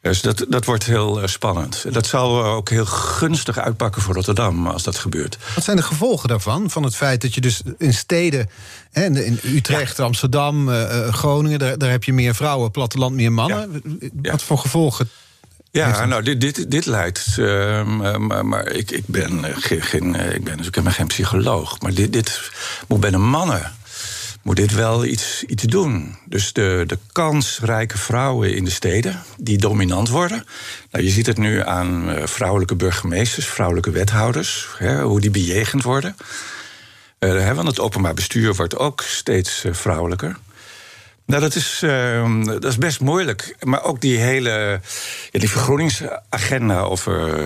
Dus 0.00 0.20
dat, 0.20 0.44
dat 0.48 0.64
wordt 0.64 0.84
heel 0.84 1.22
uh, 1.22 1.26
spannend. 1.26 1.84
Dat 1.92 2.06
zal 2.06 2.44
ook 2.44 2.68
heel 2.68 2.86
gunstig 2.86 3.58
uitpakken 3.58 4.02
voor 4.02 4.14
Rotterdam 4.14 4.66
als 4.66 4.82
dat 4.82 4.98
gebeurt. 4.98 5.38
Wat 5.54 5.64
zijn 5.64 5.76
de 5.76 5.82
gevolgen 5.82 6.28
daarvan? 6.28 6.70
Van 6.70 6.82
het 6.82 6.96
feit 6.96 7.22
dat 7.22 7.34
je 7.34 7.40
dus 7.40 7.62
in 7.78 7.94
steden, 7.94 8.50
hè, 8.92 9.04
in 9.04 9.40
Utrecht, 9.42 9.96
ja. 9.96 10.04
Amsterdam, 10.04 10.68
uh, 10.68 11.08
Groningen, 11.08 11.58
daar, 11.58 11.78
daar 11.78 11.90
heb 11.90 12.04
je 12.04 12.12
meer 12.12 12.34
vrouwen, 12.34 12.70
platteland 12.70 13.14
meer 13.14 13.32
mannen. 13.32 13.82
Ja. 14.22 14.30
Wat 14.30 14.42
voor 14.42 14.58
gevolgen 14.58 15.08
ja, 15.70 16.04
nou, 16.04 16.22
dit, 16.22 16.40
dit, 16.40 16.70
dit 16.70 16.86
leidt. 16.86 17.36
Uh, 17.38 17.84
maar, 18.18 18.46
maar 18.46 18.66
ik, 18.66 18.90
ik, 18.90 19.06
ben 19.06 19.44
geen, 19.56 20.14
ik 20.14 20.44
ben 20.44 20.56
dus 20.56 20.66
ik 20.66 20.82
ben 20.82 20.92
geen 20.92 21.06
psycholoog. 21.06 21.80
Maar 21.80 21.94
dit, 21.94 22.12
dit 22.12 22.50
moet 22.88 23.00
bij 23.00 23.10
de 23.10 23.16
mannen 23.16 23.75
moet 24.46 24.56
dit 24.56 24.74
wel 24.74 25.04
iets, 25.04 25.44
iets 25.44 25.62
doen. 25.62 26.16
Dus 26.24 26.52
de, 26.52 26.84
de 26.86 26.98
kansrijke 27.12 27.98
vrouwen 27.98 28.54
in 28.54 28.64
de 28.64 28.70
steden 28.70 29.22
die 29.36 29.58
dominant 29.58 30.08
worden. 30.08 30.44
Nou, 30.90 31.04
je 31.04 31.10
ziet 31.10 31.26
het 31.26 31.38
nu 31.38 31.62
aan 31.62 32.08
uh, 32.10 32.26
vrouwelijke 32.26 32.74
burgemeesters, 32.74 33.46
vrouwelijke 33.46 33.90
wethouders, 33.90 34.68
hè, 34.78 35.02
hoe 35.02 35.20
die 35.20 35.30
bejegend 35.30 35.82
worden. 35.82 36.16
Hè, 37.18 37.54
want 37.54 37.68
het 37.68 37.80
openbaar 37.80 38.14
bestuur 38.14 38.54
wordt 38.54 38.76
ook 38.76 39.02
steeds 39.02 39.64
uh, 39.64 39.72
vrouwelijker. 39.74 40.36
Nou, 41.24 41.40
dat 41.40 41.54
is, 41.54 41.80
uh, 41.84 42.44
dat 42.44 42.64
is 42.64 42.78
best 42.78 43.00
moeilijk. 43.00 43.56
Maar 43.60 43.82
ook 43.82 44.00
die 44.00 44.18
hele 44.18 44.80
ja, 45.30 45.38
die 45.38 45.50
vergroeningsagenda 45.50 46.80
over 46.80 47.38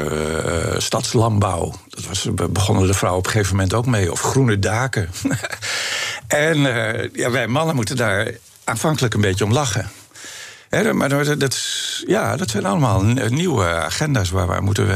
uh, 0.72 0.80
stadslandbouw. 0.80 1.74
Dat 1.88 2.04
was, 2.06 2.28
begonnen 2.50 2.86
de 2.86 2.94
vrouwen 2.94 3.20
op 3.20 3.26
een 3.26 3.32
gegeven 3.32 3.56
moment 3.56 3.74
ook 3.74 3.86
mee. 3.86 4.12
Of 4.12 4.20
groene 4.20 4.58
daken. 4.58 5.10
en 6.30 6.58
uh, 6.58 7.12
ja, 7.12 7.30
wij 7.30 7.46
mannen 7.46 7.74
moeten 7.74 7.96
daar 7.96 8.30
aanvankelijk 8.64 9.14
een 9.14 9.20
beetje 9.20 9.44
om 9.44 9.52
lachen. 9.52 9.90
He, 10.68 10.92
maar 10.92 11.08
dat, 11.08 11.40
dat, 11.40 11.58
ja, 12.06 12.36
dat 12.36 12.50
zijn 12.50 12.64
allemaal 12.64 13.02
nieuwe 13.28 13.64
agenda's 13.66 14.30
waar 14.30 14.48
we 14.48 14.60
moeten 14.60 14.86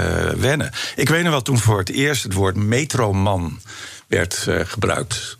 wennen. 0.40 0.70
Ik 0.97 1.09
weet 1.09 1.23
nog 1.23 1.31
wel 1.31 1.42
toen 1.42 1.59
voor 1.59 1.79
het 1.79 1.90
eerst 1.90 2.23
het 2.23 2.33
woord 2.33 2.57
metroman 2.57 3.61
werd 4.07 4.47
uh, 4.49 4.61
gebruikt. 4.64 5.37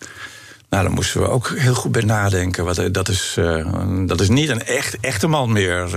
Nou, 0.71 0.85
daar 0.85 0.93
moesten 0.95 1.21
we 1.21 1.29
ook 1.29 1.49
heel 1.49 1.75
goed 1.75 1.93
bij 1.93 2.03
nadenken. 2.03 2.65
Wat, 2.65 2.95
dat, 2.95 3.09
is, 3.09 3.37
uh, 3.39 3.67
dat 4.07 4.21
is 4.21 4.29
niet 4.29 4.49
een 4.49 4.65
echt, 4.65 4.97
echte 5.01 5.27
man 5.27 5.53
meer. 5.53 5.91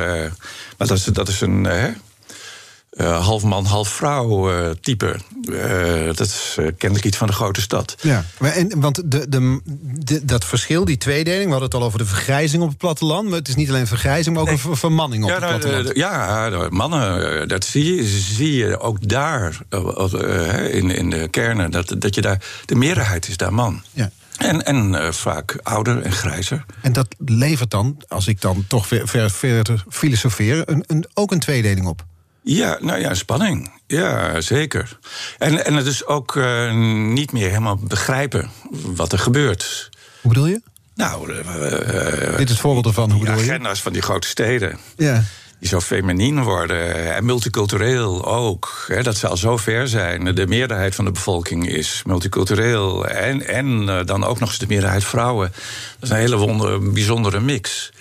Maar 0.78 0.88
dat 0.88 0.98
is, 0.98 1.04
dat 1.04 1.28
is 1.28 1.42
een. 1.42 1.68
Uh, 2.92 3.06
uh, 3.08 3.26
half 3.26 3.44
man, 3.44 3.66
half 3.66 3.90
vrouw 3.90 4.52
uh, 4.52 4.70
type. 4.82 5.20
Uh, 5.50 6.06
dat 6.06 6.20
is 6.20 6.58
kennelijk 6.78 7.06
iets 7.06 7.18
van 7.18 7.28
de 7.28 7.34
grote 7.34 7.62
stad. 7.62 7.96
Ja, 8.02 8.26
maar 8.40 8.52
en, 8.52 8.80
want 8.80 9.12
de, 9.12 9.30
de, 9.30 9.60
de, 10.00 10.26
dat 10.26 10.46
verschil, 10.46 10.86
die 10.86 10.98
tweedeling... 10.98 11.46
we 11.46 11.52
hadden 11.52 11.70
het 11.70 11.78
al 11.80 11.84
over 11.84 12.00
de 12.00 12.06
vergrijzing 12.06 12.64
op 12.64 12.70
het 12.70 12.78
platteland... 12.78 13.30
maar 13.30 13.38
het 13.38 13.48
is 13.48 13.56
niet 13.56 13.70
alleen 13.70 13.88
vergrijzing, 13.88 14.36
maar 14.36 14.44
ook 14.44 14.50
nee. 14.50 14.60
een 14.70 14.78
vermanning 14.78 15.24
op 15.24 15.30
ja, 15.30 15.36
het 15.36 15.46
platteland. 15.46 15.84
Nou, 15.84 15.98
ja, 15.98 16.68
mannen, 16.70 17.48
dat 17.48 17.66
zie 17.66 17.96
je, 17.96 18.04
zie 18.08 18.56
je 18.56 18.80
ook 18.80 19.10
daar 19.10 19.58
in, 20.72 20.90
in 20.90 21.10
de 21.10 21.28
kernen... 21.28 21.72
Dat, 21.72 21.96
dat 22.00 22.16
je 22.16 22.22
daar, 22.22 22.42
de 22.66 22.76
meerderheid 22.76 23.28
is 23.28 23.38
daar 23.38 23.54
man. 23.54 23.82
Ja. 23.92 24.12
En, 24.38 24.66
en 24.66 25.14
vaak 25.14 25.60
ouder 25.64 26.02
en 26.02 26.12
grijzer. 26.12 26.66
En 26.82 26.94
dat 26.94 27.16
levert 27.18 27.72
dan, 27.72 28.02
als 28.08 28.28
ik 28.28 28.42
dan 28.42 28.66
toch 28.68 28.88
verder 28.88 29.32
ver, 29.32 29.84
filosofeer... 29.90 30.70
Een, 30.70 30.84
een, 30.88 31.06
ook 31.14 31.32
een 31.32 31.40
tweedeling 31.40 31.88
op. 31.88 32.06
Ja, 32.50 32.78
nou 32.82 33.00
ja, 33.00 33.14
spanning. 33.14 33.72
Ja, 33.88 34.42
zeker. 34.42 35.00
En, 35.38 35.66
en 35.66 35.74
het 35.74 35.86
is 35.86 36.06
ook 36.06 36.36
uh, 36.36 36.74
niet 37.14 37.32
meer 37.32 37.48
helemaal 37.48 37.78
begrijpen 37.78 38.50
wat 38.72 39.12
er 39.12 39.20
gebeurt. 39.20 39.90
Hoe 40.22 40.32
bedoel 40.32 40.48
je? 40.48 40.62
Nou, 40.96 41.32
uh, 41.32 41.42
dit 42.38 42.40
is 42.40 42.50
het 42.50 42.60
voorbeeld 42.60 42.86
ervan. 42.86 43.12
Hoe 43.12 43.20
bedoel 43.20 43.36
je? 43.44 43.50
agenda's 43.50 43.82
van 43.82 43.94
die 43.94 44.02
grote 44.02 44.28
steden. 44.28 44.78
Ja. 44.98 45.24
Die 45.60 45.70
zo 45.70 45.80
feminien 45.80 46.44
worden 46.44 47.16
en 47.16 47.26
multicultureel 47.26 48.26
ook. 48.26 48.86
Hè, 48.88 49.04
dat 49.04 49.18
ze 49.18 49.28
al 49.28 49.38
zo 49.38 49.58
ver 49.58 49.88
zijn. 49.88 50.36
De 50.36 50.48
meerderheid 50.48 50.96
van 50.96 51.06
de 51.06 51.12
bevolking 51.12 51.70
is 51.70 52.02
multicultureel. 52.06 53.08
En, 53.08 53.48
en 53.48 53.86
dan 54.06 54.24
ook 54.24 54.40
nog 54.40 54.50
eens 54.50 54.58
de 54.58 54.68
meerderheid 54.68 55.04
vrouwen. 55.04 55.52
Dat 56.00 56.04
is 56.04 56.10
een 56.10 56.16
hele 56.16 56.38
wonder, 56.38 56.92
bijzondere 56.92 57.40
mix. 57.40 57.92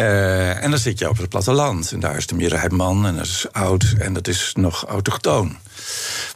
Uh, 0.00 0.62
en 0.62 0.70
dan 0.70 0.78
zit 0.78 0.98
je 0.98 1.08
op 1.08 1.16
het 1.16 1.28
platteland. 1.28 1.92
En 1.92 2.00
daar 2.00 2.16
is 2.16 2.26
de 2.26 2.34
meerderheid 2.34 2.72
man 2.72 3.06
en 3.06 3.16
dat 3.16 3.24
is 3.24 3.46
oud 3.52 3.94
en 3.98 4.12
dat 4.12 4.28
is 4.28 4.52
nog 4.56 4.84
autochtoon. 4.84 5.56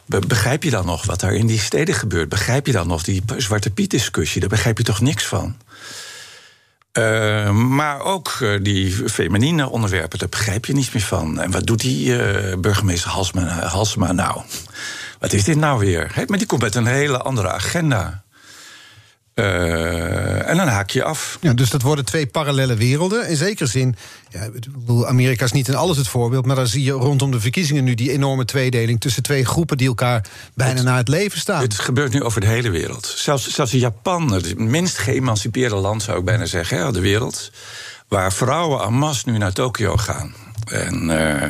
begrijp 0.05 0.63
je 0.63 0.69
dan 0.69 0.85
nog 0.85 1.05
wat 1.05 1.19
daar 1.19 1.33
in 1.33 1.47
die 1.47 1.59
steden 1.59 1.95
gebeurt? 1.95 2.29
Begrijp 2.29 2.65
je 2.65 2.71
dan 2.71 2.87
nog 2.87 3.03
die 3.03 3.23
Zwarte 3.37 3.69
Piet-discussie? 3.69 4.39
Daar 4.41 4.49
begrijp 4.49 4.77
je 4.77 4.83
toch 4.83 5.01
niks 5.01 5.25
van? 5.25 5.57
Uh, 6.93 7.51
maar 7.51 8.01
ook 8.01 8.37
uh, 8.41 8.59
die 8.61 9.09
feminine 9.09 9.69
onderwerpen, 9.69 10.19
daar 10.19 10.29
begrijp 10.29 10.65
je 10.65 10.73
niets 10.73 10.91
meer 10.91 11.03
van. 11.03 11.39
En 11.39 11.51
wat 11.51 11.65
doet 11.65 11.79
die 11.79 12.15
burgemeester 12.57 13.09
Halsma, 13.09 13.67
Halsma 13.67 14.11
nou? 14.11 14.41
Wat 15.19 15.33
is 15.33 15.43
dit 15.43 15.57
nou 15.57 15.79
weer? 15.79 16.11
He, 16.13 16.23
maar 16.27 16.37
die 16.37 16.47
komt 16.47 16.61
met 16.61 16.75
een 16.75 16.85
hele 16.85 17.17
andere 17.17 17.51
agenda. 17.51 18.23
Uh, 19.35 20.49
en 20.49 20.57
dan 20.57 20.67
haak 20.67 20.89
je 20.89 21.03
af. 21.03 21.37
Ja, 21.41 21.53
dus 21.53 21.69
dat 21.69 21.81
worden 21.81 22.05
twee 22.05 22.25
parallele 22.25 22.75
werelden. 22.75 23.29
In 23.29 23.35
zekere 23.35 23.69
zin, 23.69 23.95
ja, 24.29 24.49
Amerika 25.05 25.45
is 25.45 25.51
niet 25.51 25.67
in 25.67 25.75
alles 25.75 25.97
het 25.97 26.07
voorbeeld... 26.07 26.45
maar 26.45 26.55
dan 26.55 26.67
zie 26.67 26.83
je 26.83 26.91
rondom 26.91 27.31
de 27.31 27.39
verkiezingen 27.39 27.83
nu 27.83 27.93
die 27.93 28.11
enorme 28.11 28.45
tweedeling... 28.45 29.01
tussen 29.01 29.23
twee 29.23 29.45
groepen 29.45 29.77
die 29.77 29.87
elkaar 29.87 30.25
bijna 30.53 30.75
het, 30.75 30.83
naar 30.83 30.97
het 30.97 31.07
leven 31.07 31.39
staan. 31.39 31.61
Het 31.61 31.79
gebeurt 31.79 32.13
nu 32.13 32.23
over 32.23 32.41
de 32.41 32.47
hele 32.47 32.69
wereld. 32.69 33.13
Zelfs, 33.17 33.47
zelfs 33.47 33.73
in 33.73 33.79
Japan, 33.79 34.31
het 34.31 34.57
minst 34.57 34.97
geëmancipeerde 34.97 35.75
land 35.75 36.03
zou 36.03 36.19
ik 36.19 36.25
bijna 36.25 36.45
zeggen... 36.45 36.77
Hè, 36.77 36.91
de 36.91 37.01
wereld, 37.01 37.51
waar 38.07 38.33
vrouwen 38.33 38.81
en 38.81 38.93
masse 38.93 39.29
nu 39.29 39.37
naar 39.37 39.53
Tokio 39.53 39.97
gaan. 39.97 40.44
En... 40.65 41.09
Uh, 41.09 41.43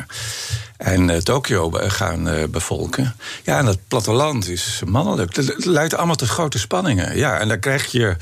en 0.78 1.10
uh, 1.10 1.17
Tokio 1.17 1.69
gaan 1.71 2.28
uh, 2.28 2.43
bevolken. 2.43 3.15
Ja, 3.43 3.58
en 3.58 3.65
dat 3.65 3.78
platteland 3.88 4.47
is 4.49 4.82
mannelijk. 4.86 5.36
Dat 5.36 5.65
leidt 5.65 5.95
allemaal 5.95 6.15
tot 6.15 6.28
grote 6.28 6.60
spanningen. 6.60 7.17
Ja, 7.17 7.39
en 7.39 7.47
dan 7.47 7.60
krijg 7.60 7.91
je 7.91 8.15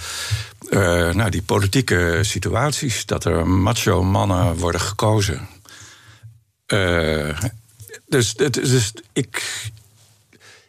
nou, 1.13 1.29
die 1.29 1.41
politieke 1.41 2.19
situaties... 2.21 3.05
dat 3.05 3.25
er 3.25 3.47
macho 3.47 4.03
mannen 4.03 4.55
worden 4.55 4.81
gekozen. 4.81 5.47
dus, 8.07 8.33
dus 8.35 8.93
ik, 9.13 9.43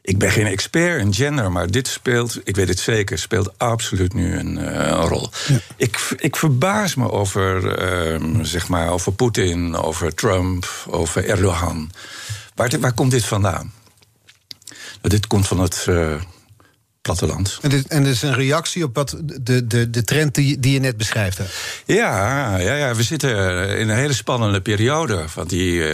ik 0.05 0.19
ben 0.19 0.31
geen 0.31 0.47
expert 0.47 1.01
in 1.01 1.15
gender, 1.15 1.53
maar 1.53 1.71
dit 1.71 1.89
speelt, 1.89 2.41
ik 2.45 2.57
weet 2.57 2.69
het 2.69 2.79
zeker, 2.79 3.19
speelt 3.19 3.59
absoluut 3.59 4.15
nu 4.15 4.39
een, 4.39 4.59
uh, 4.59 4.65
een 4.65 5.09
rol. 5.09 5.31
Ja. 5.47 5.59
Ik, 5.77 6.15
ik 6.17 6.37
verbaas 6.37 6.95
me 6.95 7.11
over, 7.11 7.83
uh, 8.13 8.41
zeg 8.43 8.69
maar, 8.69 8.89
over 8.89 9.13
Poetin, 9.13 9.77
over 9.77 10.15
Trump, 10.15 10.67
over 10.91 11.29
Erdogan. 11.29 11.91
Waar, 12.55 12.81
waar 12.81 12.93
komt 12.93 13.11
dit 13.11 13.25
vandaan? 13.25 13.73
Nou, 14.69 15.09
dit 15.09 15.27
komt 15.27 15.47
van 15.47 15.61
het 15.61 15.87
uh, 15.89 16.15
platteland. 17.05 17.59
En 17.63 17.71
dit, 17.71 17.87
en 17.87 18.03
dit 18.03 18.13
is 18.13 18.23
een 18.23 18.35
reactie 18.35 18.85
op 18.85 18.95
wat 18.95 19.17
de, 19.41 19.67
de, 19.67 19.91
de 19.91 20.05
trend 20.05 20.35
die, 20.35 20.61
die 20.61 20.73
je 20.73 20.81
net 20.81 20.97
beschrijft. 20.97 21.39
Hè? 21.39 21.45
Ja, 21.85 22.57
ja, 22.57 22.75
ja, 22.75 22.95
we 22.95 23.03
zitten 23.03 23.69
in 23.79 23.89
een 23.89 23.97
hele 23.97 24.13
spannende 24.13 24.61
periode. 24.61 25.25
Want 25.35 25.49
die, 25.49 25.73
uh, 25.73 25.87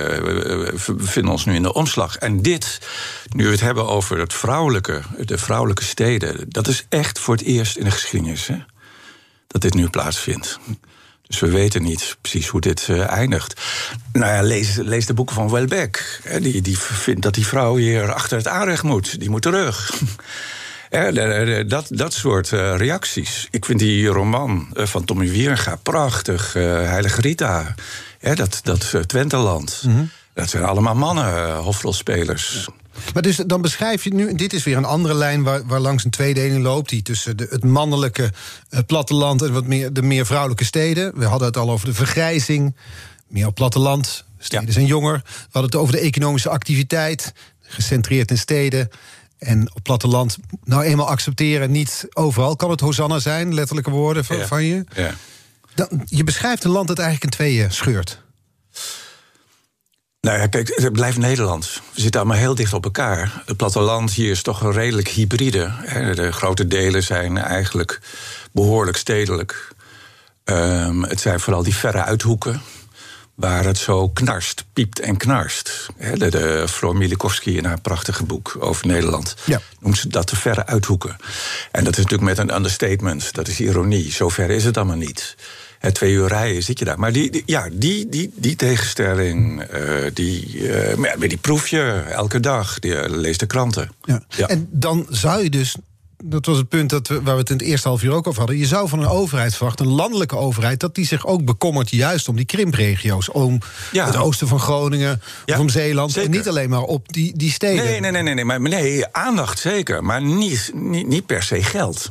we 0.85 0.95
bevinden 0.97 1.33
ons 1.33 1.45
nu 1.45 1.55
in 1.55 1.63
de 1.63 1.73
omslag. 1.73 2.17
En 2.17 2.43
dit, 2.43 2.79
nu 3.35 3.45
we 3.45 3.51
het 3.51 3.61
hebben 3.61 3.89
over 3.89 4.19
het 4.19 4.35
vrouwelijke, 4.35 5.03
de 5.19 5.39
vrouwelijke 5.39 5.85
steden... 5.85 6.37
dat 6.49 6.69
is 6.69 6.87
echt 6.89 7.19
voor 7.19 7.35
het 7.35 7.45
eerst 7.45 7.77
in 7.77 7.85
de 7.85 7.91
geschiedenis 7.91 8.47
hè, 8.47 8.57
dat 9.47 9.63
dit 9.63 9.75
nu 9.75 9.89
plaatsvindt. 9.89 10.59
Dus 11.27 11.41
we 11.41 11.51
weten 11.51 11.83
niet 11.83 12.17
precies 12.21 12.49
hoe 12.49 12.61
dit 12.61 12.87
uh, 12.91 13.11
eindigt. 13.11 13.61
Nou 14.13 14.33
ja, 14.33 14.43
lees, 14.43 14.77
lees 14.77 15.07
de 15.07 15.15
boeken 15.15 15.35
van 15.35 15.51
Welbeck. 15.51 16.21
Die, 16.41 16.63
die 16.63 16.79
vindt 16.79 17.23
dat 17.23 17.35
die 17.35 17.47
vrouw 17.47 17.77
hier 17.77 18.13
achter 18.13 18.37
het 18.37 18.49
aanrecht 18.49 18.83
moet. 18.83 19.21
Die 19.21 19.31
moet 19.31 19.43
terug. 19.43 19.93
Dat, 21.67 21.87
dat 21.89 22.13
soort 22.13 22.51
uh, 22.51 22.77
reacties. 22.77 23.49
Ik 23.51 23.65
vind 23.65 23.79
die 23.79 24.07
roman 24.07 24.69
uh, 24.75 24.87
van 24.87 25.05
Tommy 25.05 25.31
Wierga 25.31 25.77
prachtig. 25.77 26.53
Heilige 26.53 27.21
Rita, 27.21 27.75
dat, 28.21 28.61
dat 28.63 28.95
Twenteland. 29.07 29.83
Mm 29.87 29.93
-hmm. 29.93 30.11
Dat 30.35 30.51
zijn 30.51 30.65
allemaal 30.65 30.95
mannen, 30.95 31.57
hofrolspelers. 31.57 32.69
Maar 33.15 33.23
dus 33.23 33.37
dan 33.37 33.63
beschrijf 33.63 34.05
je 34.05 34.15
nu, 34.15 34.35
dit 34.35 34.53
is 34.53 34.65
weer 34.65 34.77
een 34.77 34.85
andere 34.85 35.15
lijn 35.15 35.43
waar, 35.43 35.67
waar 35.67 35.81
langs 35.81 36.05
een 36.05 36.11
tweedeling 36.11 36.63
loopt, 36.63 36.89
die 36.89 37.03
tussen 37.03 37.37
de, 37.37 37.47
het 37.51 37.65
mannelijke 37.65 38.33
platteland 38.87 39.43
en 39.43 39.53
wat 39.53 39.67
meer, 39.67 39.93
de 39.93 40.03
meer 40.03 40.27
vrouwelijke 40.27 40.65
steden. 40.65 41.13
We 41.19 41.25
hadden 41.25 41.49
het 41.49 41.57
al 41.57 41.71
over 41.71 41.87
de 41.87 41.95
vergrijzing, 41.95 42.77
meer 43.27 43.47
op 43.47 43.55
platteland, 43.55 44.25
steden 44.39 44.67
ja. 44.67 44.73
zijn 44.73 44.87
jonger. 44.87 45.23
We 45.25 45.49
hadden 45.51 45.71
het 45.71 45.81
over 45.81 45.95
de 45.95 46.01
economische 46.01 46.49
activiteit, 46.49 47.33
gecentreerd 47.61 48.31
in 48.31 48.39
steden. 48.39 48.91
En 49.41 49.75
op 49.75 49.83
platteland 49.83 50.39
nou 50.65 50.83
eenmaal 50.83 51.09
accepteren, 51.09 51.71
niet 51.71 52.07
overal 52.13 52.57
kan 52.57 52.71
het 52.71 52.81
Hosanna 52.81 53.19
zijn, 53.19 53.55
letterlijke 53.55 53.91
woorden 53.91 54.25
van, 54.25 54.47
van 54.47 54.65
je. 54.65 54.85
Ja. 54.95 55.15
Dan, 55.75 56.03
je 56.05 56.25
beschrijft 56.25 56.65
een 56.65 56.71
land 56.71 56.89
dat 56.89 56.99
eigenlijk 56.99 57.33
in 57.33 57.39
tweeën 57.39 57.73
scheurt. 57.73 58.23
Nou 60.21 60.39
ja, 60.39 60.47
kijk, 60.47 60.73
het 60.75 60.93
blijft 60.93 61.19
Nederland. 61.19 61.81
We 61.95 62.01
zitten 62.01 62.21
allemaal 62.21 62.39
heel 62.39 62.55
dicht 62.55 62.73
op 62.73 62.85
elkaar. 62.85 63.43
Het 63.47 63.57
platteland 63.57 64.13
hier 64.13 64.31
is 64.31 64.43
toch 64.43 64.61
een 64.61 64.73
redelijk 64.73 65.09
hybride. 65.09 65.73
De 66.15 66.33
grote 66.33 66.67
delen 66.67 67.03
zijn 67.03 67.39
eigenlijk 67.39 68.01
behoorlijk 68.53 68.97
stedelijk. 68.97 69.69
Um, 70.45 71.05
het 71.05 71.21
zijn 71.21 71.41
vooral 71.41 71.63
die 71.63 71.75
verre 71.75 72.03
uithoeken 72.03 72.61
waar 73.41 73.65
het 73.65 73.79
zo 73.79 74.09
knarst, 74.09 74.65
piept 74.73 75.01
en 75.01 75.17
knarst. 75.17 75.87
de, 76.15 76.31
de 76.31 76.65
Floor 76.69 76.97
Milikowski 76.97 77.57
in 77.57 77.65
haar 77.65 77.81
prachtige 77.81 78.25
boek 78.25 78.57
over 78.59 78.87
Nederland 78.87 79.35
ja. 79.45 79.61
noemt 79.81 79.99
ze 79.99 80.09
dat 80.09 80.29
de 80.29 80.37
verre 80.37 80.67
uithoeken. 80.67 81.17
En 81.71 81.85
dat 81.85 81.93
is 81.93 82.05
natuurlijk 82.05 82.37
met 82.37 82.39
een 82.39 82.55
understatement, 82.55 83.35
dat 83.35 83.49
is 83.49 83.61
ironie. 83.61 84.13
Zo 84.13 84.29
ver 84.29 84.51
is 84.51 84.65
het 84.65 84.77
allemaal 84.77 84.97
niet. 84.97 85.37
Het 85.79 85.95
twee 85.95 86.13
uur 86.13 86.29
rijden 86.29 86.63
zit 86.63 86.79
je 86.79 86.85
daar. 86.85 86.99
Maar 86.99 87.13
die, 87.13 87.43
ja, 87.47 87.69
die, 87.73 88.09
die, 88.09 88.33
die 88.35 88.57
tegenstelling, 88.57 89.63
uh, 89.75 90.11
die, 90.13 90.55
uh, 90.55 91.13
die 91.19 91.37
proef 91.37 91.69
je 91.69 92.05
elke 92.09 92.41
dag. 92.41 92.79
Die, 92.79 92.93
uh, 92.93 93.05
lees 93.07 93.39
de 93.39 93.47
kranten. 93.47 93.91
Ja. 94.03 94.23
ja. 94.29 94.49
En 94.49 94.69
dan 94.71 95.07
zou 95.09 95.43
je 95.43 95.51
dus 95.51 95.77
dat 96.23 96.47
was 96.47 96.57
het 96.57 96.69
punt 96.69 96.91
dat 96.91 97.09
we, 97.09 97.23
waar 97.23 97.35
we 97.35 97.41
het 97.41 97.51
in 97.51 97.57
het 97.57 97.67
eerste 97.67 97.89
half 97.89 98.03
uur 98.03 98.13
ook 98.13 98.27
over 98.27 98.39
hadden. 98.39 98.59
Je 98.59 98.67
zou 98.67 98.89
van 98.89 98.99
een 99.01 99.09
overheid 99.09 99.57
verwachten, 99.57 99.87
een 99.87 99.93
landelijke 99.93 100.37
overheid, 100.37 100.81
dat 100.81 100.95
die 100.95 101.07
zich 101.07 101.27
ook 101.27 101.45
bekommert 101.45 101.91
juist 101.91 102.29
om 102.29 102.37
die 102.37 102.45
krimpregio's. 102.45 103.31
Om 103.31 103.59
het 103.93 104.17
oosten 104.17 104.49
van 104.49 104.61
Groningen, 104.61 105.23
of 105.47 105.59
om 105.59 105.69
Zeeland. 105.69 106.17
En 106.17 106.31
niet 106.31 106.49
alleen 106.49 106.71
maar 106.71 106.83
op 106.83 107.13
die, 107.13 107.37
die 107.37 107.51
steden. 107.51 107.85
Nee, 107.85 108.01
nee, 108.01 108.11
nee, 108.11 108.23
nee, 108.23 108.35
nee, 108.35 108.45
maar 108.45 108.61
nee, 108.61 109.07
aandacht 109.13 109.59
zeker, 109.59 110.05
maar 110.05 110.23
niet, 110.23 110.71
niet, 110.75 111.07
niet 111.07 111.27
per 111.27 111.43
se 111.43 111.63
geld. 111.63 112.09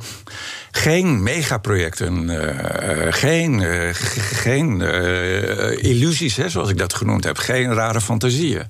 Geen 0.71 1.23
megaprojecten, 1.23 2.29
uh, 2.29 3.13
geen, 3.13 3.59
uh, 3.59 3.89
geen 4.33 4.79
uh, 4.79 5.83
illusies, 5.83 6.35
hè, 6.35 6.49
zoals 6.49 6.69
ik 6.69 6.77
dat 6.77 6.93
genoemd 6.93 7.23
heb. 7.23 7.37
Geen 7.37 7.73
rare 7.73 8.01
fantasieën. 8.01 8.63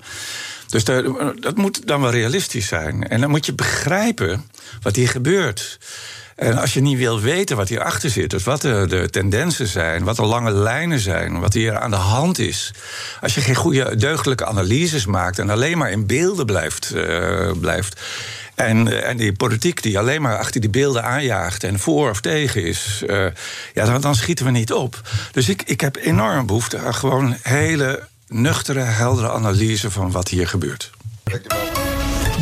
Dus 0.70 0.84
dat 0.84 1.56
moet 1.56 1.86
dan 1.86 2.00
wel 2.00 2.10
realistisch 2.10 2.66
zijn. 2.66 3.08
En 3.08 3.20
dan 3.20 3.30
moet 3.30 3.46
je 3.46 3.52
begrijpen 3.52 4.50
wat 4.82 4.96
hier 4.96 5.08
gebeurt. 5.08 5.78
En 6.36 6.58
als 6.58 6.74
je 6.74 6.80
niet 6.80 6.98
wil 6.98 7.20
weten 7.20 7.56
wat 7.56 7.68
hierachter 7.68 8.10
zit, 8.10 8.30
dus 8.30 8.44
wat 8.44 8.60
de, 8.60 8.84
de, 8.88 9.10
tendensen 9.10 9.66
zijn, 9.66 10.04
wat 10.04 10.16
de 10.16 10.22
lange 10.22 10.50
lijnen 10.50 10.98
zijn, 10.98 11.40
wat 11.40 11.54
hier 11.54 11.78
aan 11.78 11.90
de 11.90 11.96
hand 11.96 12.38
is. 12.38 12.72
Als 13.20 13.34
je 13.34 13.40
geen 13.40 13.54
goede 13.54 13.96
deugdelijke 13.96 14.46
analyses 14.46 15.06
maakt 15.06 15.38
en 15.38 15.50
alleen 15.50 15.78
maar 15.78 15.90
in 15.90 16.06
beelden 16.06 16.46
blijft. 16.46 16.92
Uh, 16.94 17.50
blijft 17.60 18.00
en, 18.54 19.04
en 19.04 19.16
die 19.16 19.32
politiek 19.32 19.82
die 19.82 19.98
alleen 19.98 20.22
maar 20.22 20.38
achter 20.38 20.60
die 20.60 20.70
beelden 20.70 21.04
aanjaagt 21.04 21.64
en 21.64 21.78
voor 21.78 22.10
of 22.10 22.20
tegen 22.20 22.64
is, 22.64 23.02
uh, 23.06 23.26
ja, 23.74 23.84
dan, 23.84 24.00
dan, 24.00 24.14
schieten 24.14 24.44
we 24.44 24.50
niet 24.50 24.72
op. 24.72 25.00
Dus 25.32 25.48
ik, 25.48 25.62
ik 25.62 25.80
heb 25.80 25.96
enorm 25.96 26.46
behoefte 26.46 26.78
aan 26.78 26.94
gewoon 26.94 27.36
hele 27.42 28.08
nuchtere, 28.30 28.80
heldere 28.80 29.30
analyse 29.30 29.90
van 29.90 30.10
wat 30.10 30.28
hier 30.28 30.48
gebeurt. 30.48 30.90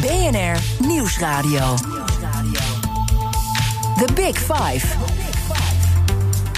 BNR 0.01 0.86
Nieuwsradio. 0.86 1.74
The 3.97 4.12
Big 4.14 4.39
Five. 4.39 4.86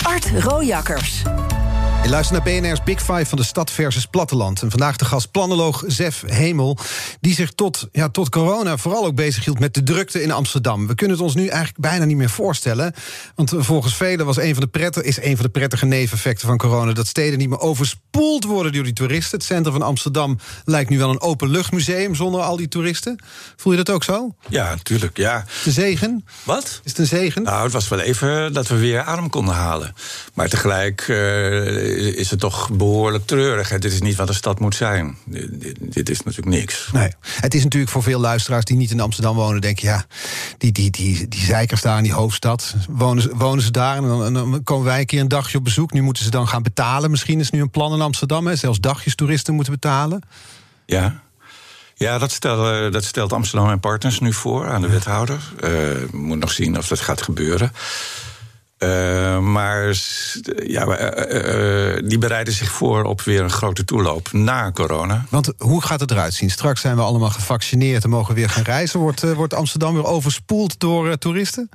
Art 0.03 0.31
Rojakkers. 0.39 1.22
Je 2.03 2.09
luistert 2.09 2.44
naar 2.44 2.61
BNR's 2.61 2.82
Big 2.82 2.98
Five 2.98 3.26
van 3.26 3.38
de 3.38 3.44
stad 3.44 3.70
versus 3.70 4.07
platteland. 4.07 4.62
En 4.62 4.70
vandaag 4.70 4.96
de 4.96 5.05
gast 5.05 5.30
planoloog 5.30 5.84
Zef 5.86 6.22
Hemel... 6.26 6.78
die 7.20 7.34
zich 7.34 7.51
tot, 7.51 7.88
ja, 7.92 8.09
tot 8.09 8.28
corona 8.28 8.76
vooral 8.76 9.05
ook 9.05 9.14
bezighield 9.14 9.59
met 9.59 9.74
de 9.74 9.82
drukte 9.82 10.22
in 10.22 10.30
Amsterdam. 10.30 10.86
We 10.86 10.94
kunnen 10.94 11.16
het 11.16 11.24
ons 11.24 11.34
nu 11.34 11.46
eigenlijk 11.46 11.78
bijna 11.78 12.05
niet 12.05 12.16
meer 12.16 12.30
voorstellen. 12.30 12.94
Want 13.34 13.53
volgens 13.57 13.96
velen 13.96 14.26
was 14.26 14.36
een 14.36 14.55
van 14.55 14.62
de 14.62 14.68
prettige, 14.68 15.07
is 15.07 15.22
een 15.22 15.36
van 15.36 15.44
de 15.44 15.51
prettige 15.51 15.86
neveneffecten 15.86 16.48
van 16.48 16.57
corona... 16.57 16.92
dat 16.92 17.07
steden 17.07 17.38
niet 17.38 17.48
meer 17.48 17.61
overspoeld 17.61 18.44
worden 18.44 18.72
door 18.72 18.84
die 18.84 18.92
toeristen. 18.92 19.38
Het 19.38 19.46
centrum 19.46 19.72
van 19.72 19.82
Amsterdam 19.82 20.38
lijkt 20.64 20.90
nu 20.90 20.98
wel 20.98 21.11
een 21.11 21.20
openluchtmuseum... 21.20 22.14
zonder 22.14 22.40
al 22.40 22.57
die 22.57 22.68
toeristen. 22.68 23.18
Voel 23.57 23.72
je 23.72 23.78
dat 23.82 23.94
ook 23.94 24.05
zo? 24.05 24.34
Ja, 24.48 24.70
natuurlijk, 24.70 25.16
ja. 25.16 25.44
De 25.64 25.70
zegen? 25.70 26.24
Wat? 26.42 26.80
Is 26.84 26.90
het 26.90 26.98
een 26.98 27.07
zegen? 27.07 27.42
Nou, 27.42 27.62
het 27.62 27.72
was 27.72 27.88
wel 27.88 28.01
even 28.01 28.53
dat 28.53 28.68
we 28.68 28.76
weer 28.76 29.03
adem 29.03 29.30
konden 29.30 29.55
halen. 29.55 29.94
Maar 30.34 30.48
tegelijk... 30.48 31.09
Uh, 31.09 31.89
is 31.97 32.30
het 32.30 32.41
toch 32.41 32.70
behoorlijk 32.70 33.26
treurig. 33.26 33.68
Dit 33.68 33.93
is 33.93 34.01
niet 34.01 34.16
wat 34.16 34.28
een 34.28 34.34
stad 34.34 34.61
moet 34.61 34.74
zijn. 34.74 35.16
Dit, 35.24 35.76
dit, 35.80 36.11
is 36.11 36.22
natuurlijk 36.22 36.57
niks. 36.57 36.88
Nee. 36.93 37.12
Het 37.41 37.55
is 37.55 37.62
natuurlijk 37.62 37.93
voor 37.93 38.03
veel 38.03 38.20
luisteraars 38.20 38.64
die 38.64 38.76
niet 38.76 38.91
in 38.91 39.01
Amsterdam 39.01 39.36
wonen... 39.36 39.61
denken, 39.61 39.88
ja, 39.88 40.05
die, 40.59 40.72
die, 40.72 40.91
die, 40.91 41.28
die 41.28 41.41
zeikers 41.41 41.82
daar 41.82 41.97
in 41.97 42.03
die 42.03 42.12
hoofdstad... 42.12 42.74
wonen, 42.88 43.36
wonen 43.36 43.64
ze 43.64 43.70
daar 43.70 43.97
en 43.97 44.03
dan, 44.03 44.24
en 44.24 44.32
dan, 44.32 44.62
komen 44.62 44.84
wij 44.84 45.01
een 45.01 45.07
keer 45.07 45.20
een 45.20 45.28
dagje 45.28 45.59
op 45.59 45.64
bezoek. 45.64 45.93
Nu 45.93 46.03
moeten 46.03 46.24
ze 46.24 46.30
dan 46.30 46.49
gaan 46.49 46.62
betalen. 46.62 47.11
Misschien 47.11 47.41
is 47.41 47.51
nu 47.51 47.61
een 47.61 47.70
plan 47.70 47.93
in 47.93 48.01
Amsterdam... 48.01 48.47
Hè, 48.47 48.57
zelfs 48.57 48.80
dagjes 48.80 49.14
toeristen 49.14 49.55
moeten 49.55 49.72
betalen. 49.72 50.22
Ja, 50.86 51.22
ja, 51.95 52.18
dat, 52.18 52.30
stel, 52.30 52.91
dat 52.91 53.05
stelt 53.05 53.32
Amsterdam 53.32 53.70
en 53.70 53.80
Partners 53.80 54.20
nu 54.20 54.32
voor 54.32 54.68
aan 54.68 54.80
de 54.80 54.88
wethouder. 54.88 55.41
Uh, 55.64 56.12
moet 56.12 56.38
nog 56.38 56.53
zien 56.53 56.78
of 56.78 56.88
dat 56.88 57.01
gaat 57.01 57.22
gebeuren. 57.22 57.72
Uh, 58.85 59.39
maar 59.39 59.95
ja, 60.66 60.87
uh, 60.87 61.99
die 62.05 62.18
bereiden 62.18 62.53
zich 62.53 62.70
voor 62.70 63.05
op 63.05 63.20
weer 63.20 63.41
een 63.41 63.51
grote 63.51 63.85
toeloop 63.85 64.33
na 64.33 64.70
corona. 64.70 65.24
Want 65.28 65.53
hoe 65.59 65.83
gaat 65.83 66.01
het 66.01 66.11
eruit 66.11 66.35
zien? 66.35 66.51
Straks 66.51 66.81
zijn 66.81 66.97
we 66.97 67.03
allemaal 67.03 67.31
gevaccineerd 67.31 68.05
en 68.05 68.11
mogen 68.11 68.35
weer 68.35 68.49
gaan 68.49 68.62
reizen. 68.62 69.01
Wordt, 69.01 69.35
wordt 69.35 69.55
Amsterdam 69.55 69.95
weer 69.95 70.05
overspoeld 70.05 70.81
door 70.81 71.18
toeristen? 71.18 71.68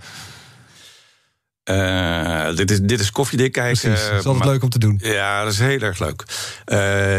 dit, 2.56 2.72
is, 2.72 2.80
dit 2.82 2.99
is 2.99 3.12
koffiedik 3.12 3.51
kijken. 3.51 3.89
Dat 3.89 4.20
is 4.20 4.26
altijd 4.26 4.45
leuk 4.45 4.64
om 4.64 4.70
te 4.70 4.80
doen. 4.80 4.99
Ja, 5.03 5.43
dat 5.43 5.53
is 5.53 5.60
heel 5.60 5.80
erg 5.80 5.99
leuk. 5.99 6.24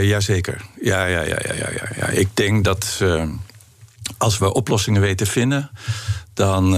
Jazeker. 0.04 0.60
Ja, 0.80 1.04
ja, 1.04 1.20
ja, 1.20 1.38
ja, 1.44 1.54
ja, 1.54 1.68
ja, 1.70 1.88
ja. 1.96 2.06
Ik 2.06 2.28
denk 2.34 2.64
dat 2.64 3.02
als 4.18 4.38
we 4.38 4.52
oplossingen 4.52 5.00
weten 5.00 5.26
vinden 5.26 5.70
dan 6.34 6.74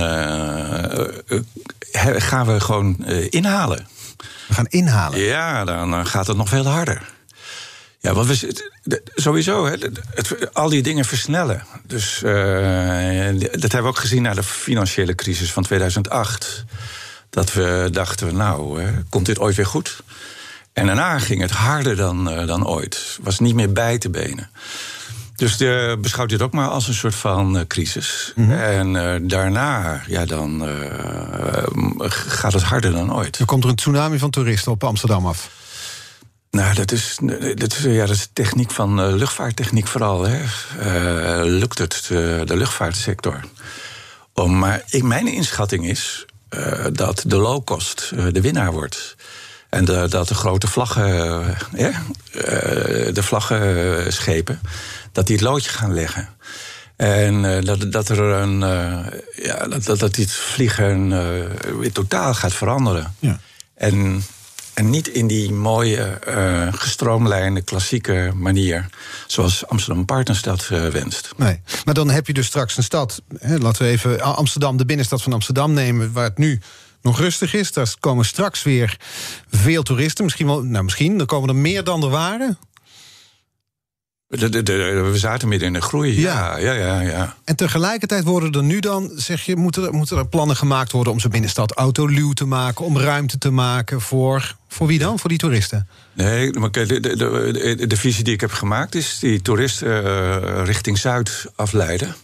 gaan 2.30 2.46
we 2.46 2.60
gewoon 2.60 2.96
uh, 3.06 3.26
inhalen. 3.30 3.86
We 4.48 4.54
gaan 4.54 4.66
inhalen? 4.66 5.20
Ja, 5.20 5.64
dan 5.64 6.06
gaat 6.06 6.26
het 6.26 6.36
nog 6.36 6.48
veel 6.48 6.66
harder. 6.66 7.02
Ja, 8.00 8.14
want 8.14 8.26
we, 8.26 9.02
sowieso, 9.14 9.66
hè, 9.66 9.76
het, 10.14 10.54
al 10.54 10.68
die 10.68 10.82
dingen 10.82 11.04
versnellen. 11.04 11.64
Dus 11.86 12.22
uh, 12.22 12.30
dat 13.40 13.62
hebben 13.62 13.82
we 13.82 13.88
ook 13.88 13.98
gezien 13.98 14.22
na 14.22 14.34
de 14.34 14.42
financiële 14.42 15.14
crisis 15.14 15.52
van 15.52 15.62
2008. 15.62 16.64
Dat 17.30 17.52
we 17.52 17.88
dachten, 17.92 18.36
nou, 18.36 18.82
hè, 18.82 18.90
komt 19.08 19.26
dit 19.26 19.38
ooit 19.38 19.56
weer 19.56 19.66
goed? 19.66 20.02
En 20.72 20.86
daarna 20.86 21.18
ging 21.18 21.40
het 21.40 21.50
harder 21.50 21.96
dan, 21.96 22.32
uh, 22.32 22.46
dan 22.46 22.66
ooit. 22.66 23.18
Was 23.22 23.38
niet 23.38 23.54
meer 23.54 23.72
bij 23.72 23.98
te 23.98 24.10
benen. 24.10 24.50
Dus 25.38 25.56
de, 25.56 25.98
beschouwt 26.00 26.28
dit 26.28 26.42
ook 26.42 26.52
maar 26.52 26.68
als 26.68 26.88
een 26.88 26.94
soort 26.94 27.14
van 27.14 27.56
uh, 27.56 27.62
crisis. 27.66 28.32
Mm 28.34 28.44
-hmm. 28.44 28.58
En 28.58 28.94
uh, 28.94 29.28
daarna, 29.28 30.02
ja, 30.06 30.24
dan 30.24 30.68
uh, 30.68 32.04
gaat 32.08 32.52
het 32.52 32.62
harder 32.62 32.92
dan 32.92 33.14
ooit. 33.14 33.38
Er 33.38 33.44
komt 33.44 33.64
er 33.64 33.70
een 33.70 33.76
tsunami 33.76 34.18
van 34.18 34.30
toeristen 34.30 34.72
op 34.72 34.84
Amsterdam 34.84 35.26
af. 35.26 35.50
Nou, 36.50 36.74
dat 36.74 36.92
is, 36.92 37.18
dat 37.54 37.72
is, 37.72 37.82
ja, 37.82 38.06
dat 38.06 38.16
is 38.16 38.28
techniek 38.32 38.70
van 38.70 39.14
luchtvaarttechniek 39.14 39.86
vooral. 39.86 40.26
Hè. 40.26 40.38
lukt 41.42 41.78
het, 41.78 42.06
de 42.44 42.56
luchtvaartsector? 42.56 43.40
Om, 44.34 44.58
maar 44.58 44.82
ik, 44.90 45.02
mijn 45.02 45.26
inschatting 45.26 45.88
is 45.88 46.26
dat 46.92 47.24
de 47.26 47.36
low 47.36 47.64
cost 47.64 48.12
de 48.32 48.40
winnaar 48.40 48.72
wordt. 48.72 49.16
En 49.68 49.84
de, 49.84 50.06
dat 50.08 50.28
de 50.28 50.34
grote 50.34 50.66
vlaggen, 50.66 51.56
de 53.12 53.22
vlaggenschepen 53.22 54.60
dat 55.18 55.26
die 55.26 55.36
het 55.36 55.44
loodje 55.44 55.70
gaan 55.70 55.94
leggen. 55.94 56.28
En 56.96 57.44
uh, 57.44 57.62
dat, 57.62 57.92
dat 57.92 58.08
er 58.08 58.18
een. 58.18 58.60
Uh, 58.60 59.06
ja, 59.44 59.68
dat, 59.68 59.84
dat, 59.84 59.98
dat 59.98 60.14
dit 60.14 60.32
vliegen 60.32 61.08
weer 61.78 61.92
totaal 61.92 62.34
gaat 62.34 62.52
veranderen. 62.52 63.14
Ja. 63.18 63.40
En, 63.74 64.22
en 64.74 64.90
niet 64.90 65.08
in 65.08 65.26
die 65.26 65.52
mooie, 65.52 66.18
gestroomlijnde, 66.72 67.62
klassieke 67.62 68.32
manier. 68.34 68.86
zoals 69.26 69.66
Amsterdam 69.66 70.04
Partnerstad 70.04 70.68
wenst. 70.68 71.30
Nee, 71.36 71.60
maar 71.84 71.94
dan 71.94 72.10
heb 72.10 72.26
je 72.26 72.32
dus 72.32 72.46
straks 72.46 72.76
een 72.76 72.82
stad. 72.82 73.22
Hè, 73.38 73.58
laten 73.58 73.82
we 73.82 73.88
even 73.88 74.20
Amsterdam, 74.20 74.76
de 74.76 74.86
binnenstad 74.86 75.22
van 75.22 75.32
Amsterdam 75.32 75.72
nemen. 75.72 76.12
waar 76.12 76.24
het 76.24 76.38
nu 76.38 76.60
nog 77.02 77.18
rustig 77.18 77.54
is. 77.54 77.72
Daar 77.72 77.94
komen 78.00 78.24
straks 78.24 78.62
weer 78.62 78.96
veel 79.50 79.82
toeristen. 79.82 80.24
Misschien 80.24 80.46
wel, 80.46 80.62
nou 80.62 80.84
misschien, 80.84 81.20
er 81.20 81.26
komen 81.26 81.48
er 81.48 81.56
meer 81.56 81.84
dan 81.84 82.02
er 82.02 82.10
waren. 82.10 82.58
De, 84.28 84.62
de, 84.62 84.72
we 85.10 85.18
zaten 85.18 85.48
midden 85.48 85.68
in 85.68 85.74
de 85.74 85.80
groei. 85.80 86.20
Ja. 86.20 86.56
ja. 86.56 86.72
Ja, 86.72 87.00
ja, 87.00 87.34
En 87.44 87.56
tegelijkertijd 87.56 88.24
worden 88.24 88.52
er 88.52 88.62
nu 88.62 88.80
dan, 88.80 89.10
zeg 89.14 89.42
je, 89.42 89.56
moeten 89.56 89.84
er, 89.84 89.92
moeten 89.92 90.16
er 90.16 90.28
plannen 90.28 90.56
gemaakt 90.56 90.92
worden 90.92 91.12
om 91.12 91.20
zo'n 91.20 91.30
binnenstad 91.30 91.72
autoluw 91.72 92.32
te 92.32 92.44
maken, 92.44 92.84
om 92.84 92.98
ruimte 92.98 93.38
te 93.38 93.50
maken 93.50 94.00
voor. 94.00 94.56
Voor 94.68 94.86
wie 94.86 94.98
dan? 94.98 95.18
Voor 95.18 95.28
die 95.28 95.38
toeristen? 95.38 95.88
Nee, 96.12 96.52
maar 96.52 96.70
de, 96.70 97.00
de, 97.00 97.16
de, 97.16 97.86
de 97.86 97.96
visie 97.96 98.24
die 98.24 98.34
ik 98.34 98.40
heb 98.40 98.52
gemaakt 98.52 98.94
is 98.94 99.18
die 99.18 99.42
toeristen 99.42 100.04
uh, 100.04 100.64
richting 100.64 100.98
Zuid 100.98 101.46
afleiden 101.54 102.14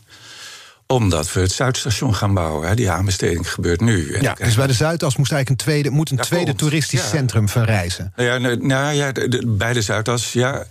omdat 0.86 1.32
we 1.32 1.40
het 1.40 1.52
Zuidstation 1.52 2.14
gaan 2.14 2.34
bouwen. 2.34 2.68
Hè. 2.68 2.74
Die 2.74 2.90
aanbesteding 2.90 3.52
gebeurt 3.52 3.80
nu. 3.80 4.20
ja, 4.20 4.34
dus 4.34 4.54
bij 4.54 4.66
de 4.66 4.72
Zuidas 4.72 5.16
moest 5.16 5.32
eigenlijk 5.32 5.60
een 5.60 5.66
tweede, 5.66 5.90
moet 5.90 6.10
een 6.10 6.16
tweede 6.16 6.54
toeristisch 6.54 7.00
ja. 7.00 7.06
centrum 7.06 7.48
verrijzen. 7.48 8.12
Ja, 8.16 8.38
nou, 8.38 8.66
nou 8.66 8.94
ja, 8.94 9.12
bij 9.46 9.72
de 9.72 9.82
Zuidas, 9.82 10.32
ja. 10.32 10.66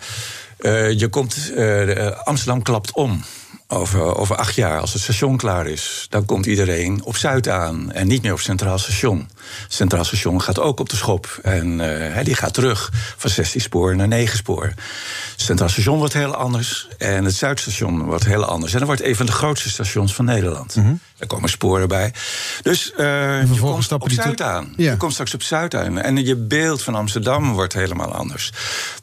Uh, 0.63 0.99
je 0.99 1.07
komt, 1.07 1.51
uh, 1.55 2.11
Amsterdam 2.23 2.61
klapt 2.61 2.93
om. 2.93 3.23
Over, 3.73 4.15
over 4.15 4.35
acht 4.35 4.55
jaar, 4.55 4.79
als 4.79 4.93
het 4.93 5.01
station 5.01 5.37
klaar 5.37 5.67
is, 5.67 6.05
dan 6.09 6.25
komt 6.25 6.45
iedereen 6.45 7.03
op 7.03 7.17
Zuid 7.17 7.49
aan 7.49 7.91
en 7.91 8.07
niet 8.07 8.21
meer 8.21 8.33
op 8.33 8.39
Centraal 8.39 8.77
Station. 8.77 9.29
Centraal 9.67 10.03
Station 10.03 10.41
gaat 10.41 10.59
ook 10.59 10.79
op 10.79 10.89
de 10.89 10.95
schop 10.95 11.39
en 11.41 11.79
uh, 11.79 12.23
die 12.23 12.35
gaat 12.35 12.53
terug 12.53 12.91
van 13.17 13.29
16 13.29 13.61
spoor 13.61 13.95
naar 13.95 14.07
9 14.07 14.37
spoor. 14.37 14.73
Centraal 15.35 15.69
Station 15.69 15.97
wordt 15.97 16.13
heel 16.13 16.35
anders 16.35 16.87
en 16.97 17.25
het 17.25 17.35
Zuidstation 17.35 18.03
wordt 18.03 18.25
heel 18.25 18.45
anders. 18.45 18.73
En 18.73 18.77
dat 18.77 18.87
wordt 18.87 19.03
een 19.03 19.15
van 19.15 19.25
de 19.25 19.31
grootste 19.31 19.69
stations 19.69 20.15
van 20.15 20.25
Nederland. 20.25 20.75
Mm 20.75 20.83
-hmm. 20.83 20.99
Er 21.17 21.27
komen 21.27 21.49
sporen 21.49 21.87
bij. 21.87 22.13
Dus 22.61 22.93
uh, 22.97 23.53
je 23.53 23.59
komt 23.59 23.91
op 23.91 24.11
Zuid 24.11 24.41
aan. 24.41 24.73
Ja. 24.77 24.91
Je 24.91 24.97
komt 24.97 25.11
straks 25.11 25.33
op 25.33 25.41
Zuid 25.41 25.75
aan. 25.75 25.99
En 25.99 26.25
je 26.25 26.35
beeld 26.35 26.81
van 26.81 26.95
Amsterdam 26.95 27.53
wordt 27.53 27.73
helemaal 27.73 28.13
anders. 28.13 28.51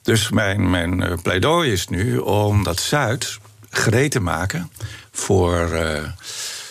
Dus 0.02 0.30
mijn, 0.30 0.70
mijn 0.70 1.20
pleidooi 1.22 1.72
is 1.72 1.88
nu 1.88 2.18
om 2.18 2.62
dat 2.62 2.80
Zuid 2.80 3.38
gereed 3.70 4.10
te 4.10 4.20
maken 4.20 4.70
voor, 5.12 5.68
uh, 5.72 6.02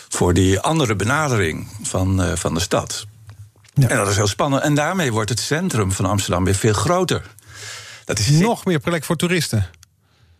voor 0.08 0.34
die 0.34 0.60
andere 0.60 0.96
benadering 0.96 1.68
van, 1.82 2.24
uh, 2.24 2.32
van 2.34 2.54
de 2.54 2.60
stad. 2.60 3.06
Ja. 3.74 3.88
En 3.88 3.96
dat 3.96 4.08
is 4.08 4.16
heel 4.16 4.26
spannend. 4.26 4.62
En 4.62 4.74
daarmee 4.74 5.12
wordt 5.12 5.30
het 5.30 5.40
centrum 5.40 5.92
van 5.92 6.04
Amsterdam 6.04 6.44
weer 6.44 6.54
veel 6.54 6.72
groter. 6.72 7.22
Dat 8.04 8.18
is 8.18 8.28
nog 8.28 8.64
meer 8.64 8.80
plek 8.80 9.04
voor 9.04 9.16
toeristen. 9.16 9.66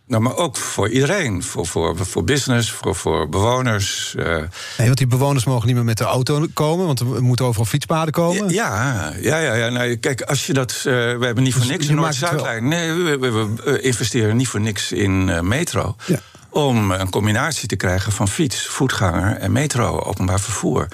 Nou, 0.07 0.23
maar 0.23 0.37
ook 0.37 0.57
voor 0.57 0.89
iedereen. 0.89 1.43
Voor, 1.43 1.67
voor, 1.67 1.97
voor 2.07 2.25
business, 2.25 2.71
voor, 2.73 2.95
voor 2.95 3.29
bewoners. 3.29 4.15
Uh. 4.19 4.25
Nee, 4.27 4.49
want 4.77 4.99
die 4.99 5.07
bewoners 5.07 5.45
mogen 5.45 5.67
niet 5.67 5.77
meer 5.77 5.85
met 5.85 5.99
de 5.99 6.05
auto 6.05 6.47
komen... 6.55 6.87
want 6.87 7.01
er 7.01 7.07
moeten 7.07 7.45
overal 7.45 7.67
fietspaden 7.67 8.13
komen. 8.13 8.49
Ja, 8.49 9.13
ja, 9.21 9.39
ja. 9.39 9.55
ja 9.55 9.69
nou, 9.69 9.97
kijk, 9.97 10.23
als 10.23 10.47
je 10.47 10.53
dat... 10.53 10.73
Uh, 10.77 10.83
we 10.85 11.25
hebben 11.25 11.43
niet 11.43 11.53
voor 11.53 11.63
dus 11.63 11.71
niks 11.71 11.87
een 11.89 11.95
Noord-Zuidlijn. 11.95 12.69
Nee, 12.69 12.93
we, 12.93 13.19
we, 13.19 13.55
we, 13.65 13.81
investeren 13.81 14.37
niet 14.37 14.49
voor 14.49 14.61
niks 14.61 14.93
in 14.93 15.29
uh, 15.29 15.41
metro. 15.41 15.97
Ja 16.07 16.21
om 16.51 16.91
een 16.91 17.11
combinatie 17.11 17.69
te 17.69 17.77
krijgen 17.77 18.13
van 18.13 18.29
fiets, 18.29 18.67
voetganger 18.67 19.37
en 19.37 19.53
metro, 19.53 20.01
openbaar 20.01 20.41
vervoer. 20.41 20.89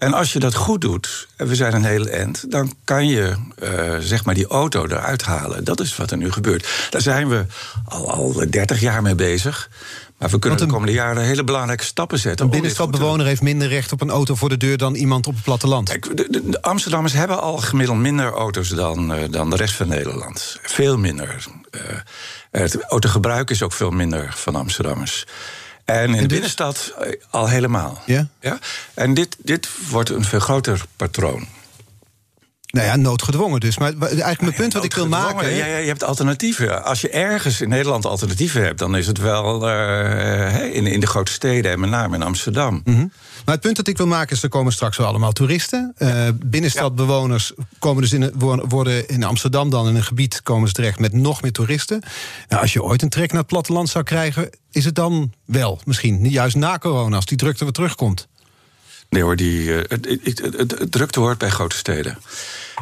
En 0.00 0.12
als 0.14 0.32
je 0.32 0.38
dat 0.38 0.54
goed 0.54 0.80
doet, 0.80 1.28
en 1.36 1.46
we 1.46 1.54
zijn 1.54 1.74
een 1.74 1.84
heel 1.84 2.06
end, 2.06 2.50
dan 2.50 2.74
kan 2.84 3.06
je 3.08 3.34
uh, 3.62 3.96
zeg 4.00 4.24
maar 4.24 4.34
die 4.34 4.46
auto 4.46 4.84
eruit 4.84 5.22
halen. 5.22 5.64
Dat 5.64 5.80
is 5.80 5.96
wat 5.96 6.10
er 6.10 6.16
nu 6.16 6.32
gebeurt. 6.32 6.68
Daar 6.90 7.00
zijn 7.00 7.28
we 7.28 7.44
al, 7.84 8.10
al 8.12 8.44
30 8.50 8.80
jaar 8.80 9.02
mee 9.02 9.14
bezig. 9.14 9.70
Maar 10.18 10.28
we 10.30 10.38
kunnen 10.38 10.58
de 10.58 10.66
komende 10.66 10.92
jaren 10.92 11.22
hele 11.22 11.44
belangrijke 11.44 11.84
stappen 11.84 12.18
zetten. 12.18 12.44
Een 12.44 12.50
doen. 12.52 12.60
binnenstadbewoner 12.60 13.26
heeft 13.26 13.42
minder 13.42 13.68
recht 13.68 13.92
op 13.92 14.00
een 14.00 14.10
auto 14.10 14.34
voor 14.34 14.48
de 14.48 14.56
deur 14.56 14.76
dan 14.76 14.94
iemand 14.94 15.26
op 15.26 15.34
het 15.34 15.44
platteland. 15.44 15.88
Kijk, 15.88 16.16
de, 16.16 16.26
de- 16.30 16.48
de 16.48 16.62
Amsterdammers 16.62 17.12
hebben 17.12 17.40
al 17.40 17.56
gemiddeld 17.56 17.98
minder 17.98 18.32
auto's 18.32 18.68
dan, 18.68 19.12
eh, 19.14 19.24
dan 19.30 19.50
de 19.50 19.56
rest 19.56 19.74
van 19.74 19.88
Nederland. 19.88 20.58
Veel 20.62 20.98
minder. 20.98 21.36
Eh, 21.70 21.80
het 22.50 22.80
autogebruik 22.82 23.50
is 23.50 23.62
ook 23.62 23.72
veel 23.72 23.90
minder 23.90 24.32
van 24.36 24.54
Amsterdammers. 24.56 25.26
En 25.90 26.14
in 26.14 26.22
de 26.22 26.26
binnenstad 26.26 26.94
eh, 26.98 27.12
al 27.30 27.48
helemaal. 27.48 28.02
Ja? 28.06 28.28
Ja? 28.40 28.58
En 28.94 29.14
dit, 29.14 29.36
dit 29.38 29.68
wordt 29.88 30.10
een 30.10 30.24
veel 30.24 30.40
groter 30.40 30.84
patroon. 30.96 31.46
Nou 32.70 32.86
ja, 32.86 32.96
noodgedwongen 32.96 33.60
dus. 33.60 33.78
Maar 33.78 33.92
eigenlijk 34.00 34.40
mijn 34.40 34.54
punt 34.54 34.72
wat 34.72 34.84
ik 34.84 34.94
wil 34.94 35.08
maken... 35.08 35.54
Ja, 35.54 35.66
je 35.66 35.86
hebt 35.86 36.04
alternatieven. 36.04 36.84
Als 36.84 37.00
je 37.00 37.10
ergens 37.10 37.60
in 37.60 37.68
Nederland 37.68 38.06
alternatieven 38.06 38.62
hebt, 38.62 38.78
dan 38.78 38.96
is 38.96 39.06
het 39.06 39.18
wel 39.18 39.68
eh, 39.70 40.74
in, 40.74 40.86
in 40.86 41.00
de 41.00 41.06
grote 41.06 41.32
steden 41.32 41.72
en 41.72 41.80
met 41.80 41.90
name 41.90 42.14
in 42.14 42.22
Amsterdam. 42.22 42.80
Mhm. 42.84 43.06
Maar 43.44 43.54
het 43.54 43.60
punt 43.60 43.76
dat 43.76 43.88
ik 43.88 43.96
wil 43.96 44.06
maken 44.06 44.36
is, 44.36 44.42
er 44.42 44.48
komen 44.48 44.72
straks 44.72 44.96
wel 44.96 45.06
allemaal 45.06 45.32
toeristen. 45.32 45.92
Eh, 45.96 46.28
binnenstadbewoners 46.34 47.52
komen 47.78 48.02
dus 48.02 48.12
in, 48.12 48.32
worden 48.68 49.08
in 49.08 49.24
Amsterdam 49.24 49.70
dan 49.70 49.88
in 49.88 49.96
een 49.96 50.04
gebied 50.04 50.42
komen 50.42 50.68
ze 50.68 50.74
terecht 50.74 50.98
met 50.98 51.12
nog 51.12 51.42
meer 51.42 51.52
toeristen. 51.52 52.02
Nou, 52.48 52.62
als 52.62 52.72
je 52.72 52.82
ooit 52.82 53.02
een 53.02 53.08
trek 53.08 53.30
naar 53.30 53.40
het 53.40 53.50
platteland 53.50 53.88
zou 53.88 54.04
krijgen, 54.04 54.50
is 54.70 54.84
het 54.84 54.94
dan 54.94 55.32
wel 55.44 55.80
misschien 55.84 56.28
juist 56.28 56.56
na 56.56 56.78
corona 56.78 57.16
als 57.16 57.26
die 57.26 57.36
drukte 57.36 57.64
weer 57.64 57.72
terugkomt. 57.72 58.28
Nee 59.10 59.22
hoor, 59.22 59.36
die, 59.36 59.74
eh, 59.74 59.84
het, 59.88 60.18
het, 60.24 60.38
het- 60.40 60.56
het- 60.78 60.92
drukte 60.92 61.20
hoort 61.20 61.38
bij 61.38 61.48
grote 61.50 61.76
steden. 61.76 62.18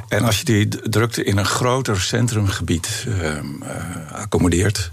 En 0.08 0.24
als 0.24 0.38
je 0.38 0.44
die 0.44 0.68
drukte 0.68 1.24
in 1.24 1.36
een 1.36 1.44
groter 1.46 2.00
centrumgebied 2.00 3.06
ehm, 3.20 3.62
eh, 3.62 4.12
accommodeert... 4.12 4.90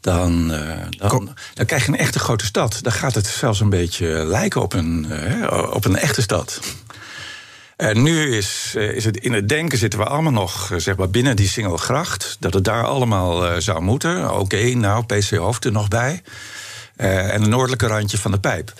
Dan, 0.00 0.52
eh, 0.52 0.86
dan, 0.90 1.34
dan 1.54 1.66
krijg 1.66 1.86
je 1.86 1.92
een 1.92 1.98
echte 1.98 2.18
grote 2.18 2.44
stad. 2.44 2.78
Dan 2.82 2.92
gaat 2.92 3.14
het 3.14 3.26
zelfs 3.26 3.60
een 3.60 3.70
beetje 3.70 4.06
lijken 4.06 4.62
op 4.62 4.72
een, 4.72 5.06
op 5.72 5.84
een 5.84 5.96
echte 5.96 6.22
stad. 6.22 6.60
En 7.76 8.02
nu 8.02 8.36
is, 8.36 8.74
is 8.74 9.04
het 9.04 9.16
in 9.16 9.32
het 9.32 9.48
denken 9.48 9.78
zitten 9.78 9.98
we 9.98 10.04
allemaal 10.04 10.32
nog 10.32 10.72
zeg 10.76 10.96
maar 10.96 11.10
binnen 11.10 11.36
die 11.36 11.48
singelgracht. 11.48 12.36
Dat 12.38 12.54
het 12.54 12.64
daar 12.64 12.84
allemaal 12.86 13.60
zou 13.60 13.80
moeten. 13.80 14.38
Oké, 14.38 14.74
nou, 14.74 15.04
PC 15.04 15.30
Hoofd 15.30 15.64
er 15.64 15.72
nog 15.72 15.88
bij. 15.88 16.22
En 16.96 17.40
het 17.40 17.50
noordelijke 17.50 17.86
randje 17.86 18.18
van 18.18 18.30
de 18.30 18.40
pijp. 18.40 18.72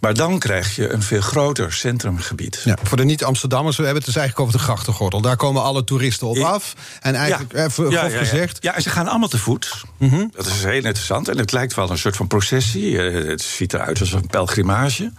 Maar 0.00 0.14
dan 0.14 0.38
krijg 0.38 0.76
je 0.76 0.88
een 0.88 1.02
veel 1.02 1.20
groter 1.20 1.72
centrumgebied. 1.72 2.60
Ja, 2.64 2.76
voor 2.82 2.96
de 2.96 3.04
niet-Amsterdammers, 3.04 3.76
we 3.76 3.82
hebben 3.82 4.02
het 4.02 4.12
dus 4.12 4.20
eigenlijk 4.20 4.48
over 4.48 4.58
de 4.60 4.64
grachtengordel. 4.72 5.20
Daar 5.20 5.36
komen 5.36 5.62
alle 5.62 5.84
toeristen 5.84 6.26
op 6.26 6.36
Ja. 6.36 6.48
af. 6.48 6.74
En 7.00 7.14
eigenlijk, 7.14 7.52
eh, 7.52 7.64
voor- 7.68 7.92
grof 7.92 8.16
gezegd, 8.16 8.58
Ja, 8.62 8.74
en 8.74 8.82
ze 8.82 8.90
gaan 8.90 9.08
allemaal 9.08 9.28
te 9.28 9.38
voet. 9.38 9.84
Dat 10.32 10.46
is 10.46 10.62
heel 10.64 10.72
interessant. 10.72 11.28
En 11.28 11.38
het 11.38 11.52
lijkt 11.52 11.74
wel 11.74 11.90
een 11.90 11.98
soort 11.98 12.16
van 12.16 12.26
processie. 12.26 13.02
Eh, 13.02 13.28
Het 13.28 13.42
ziet 13.42 13.72
eruit 13.74 14.00
als 14.00 14.12
een 14.12 14.26
pelgrimage. 14.26 15.12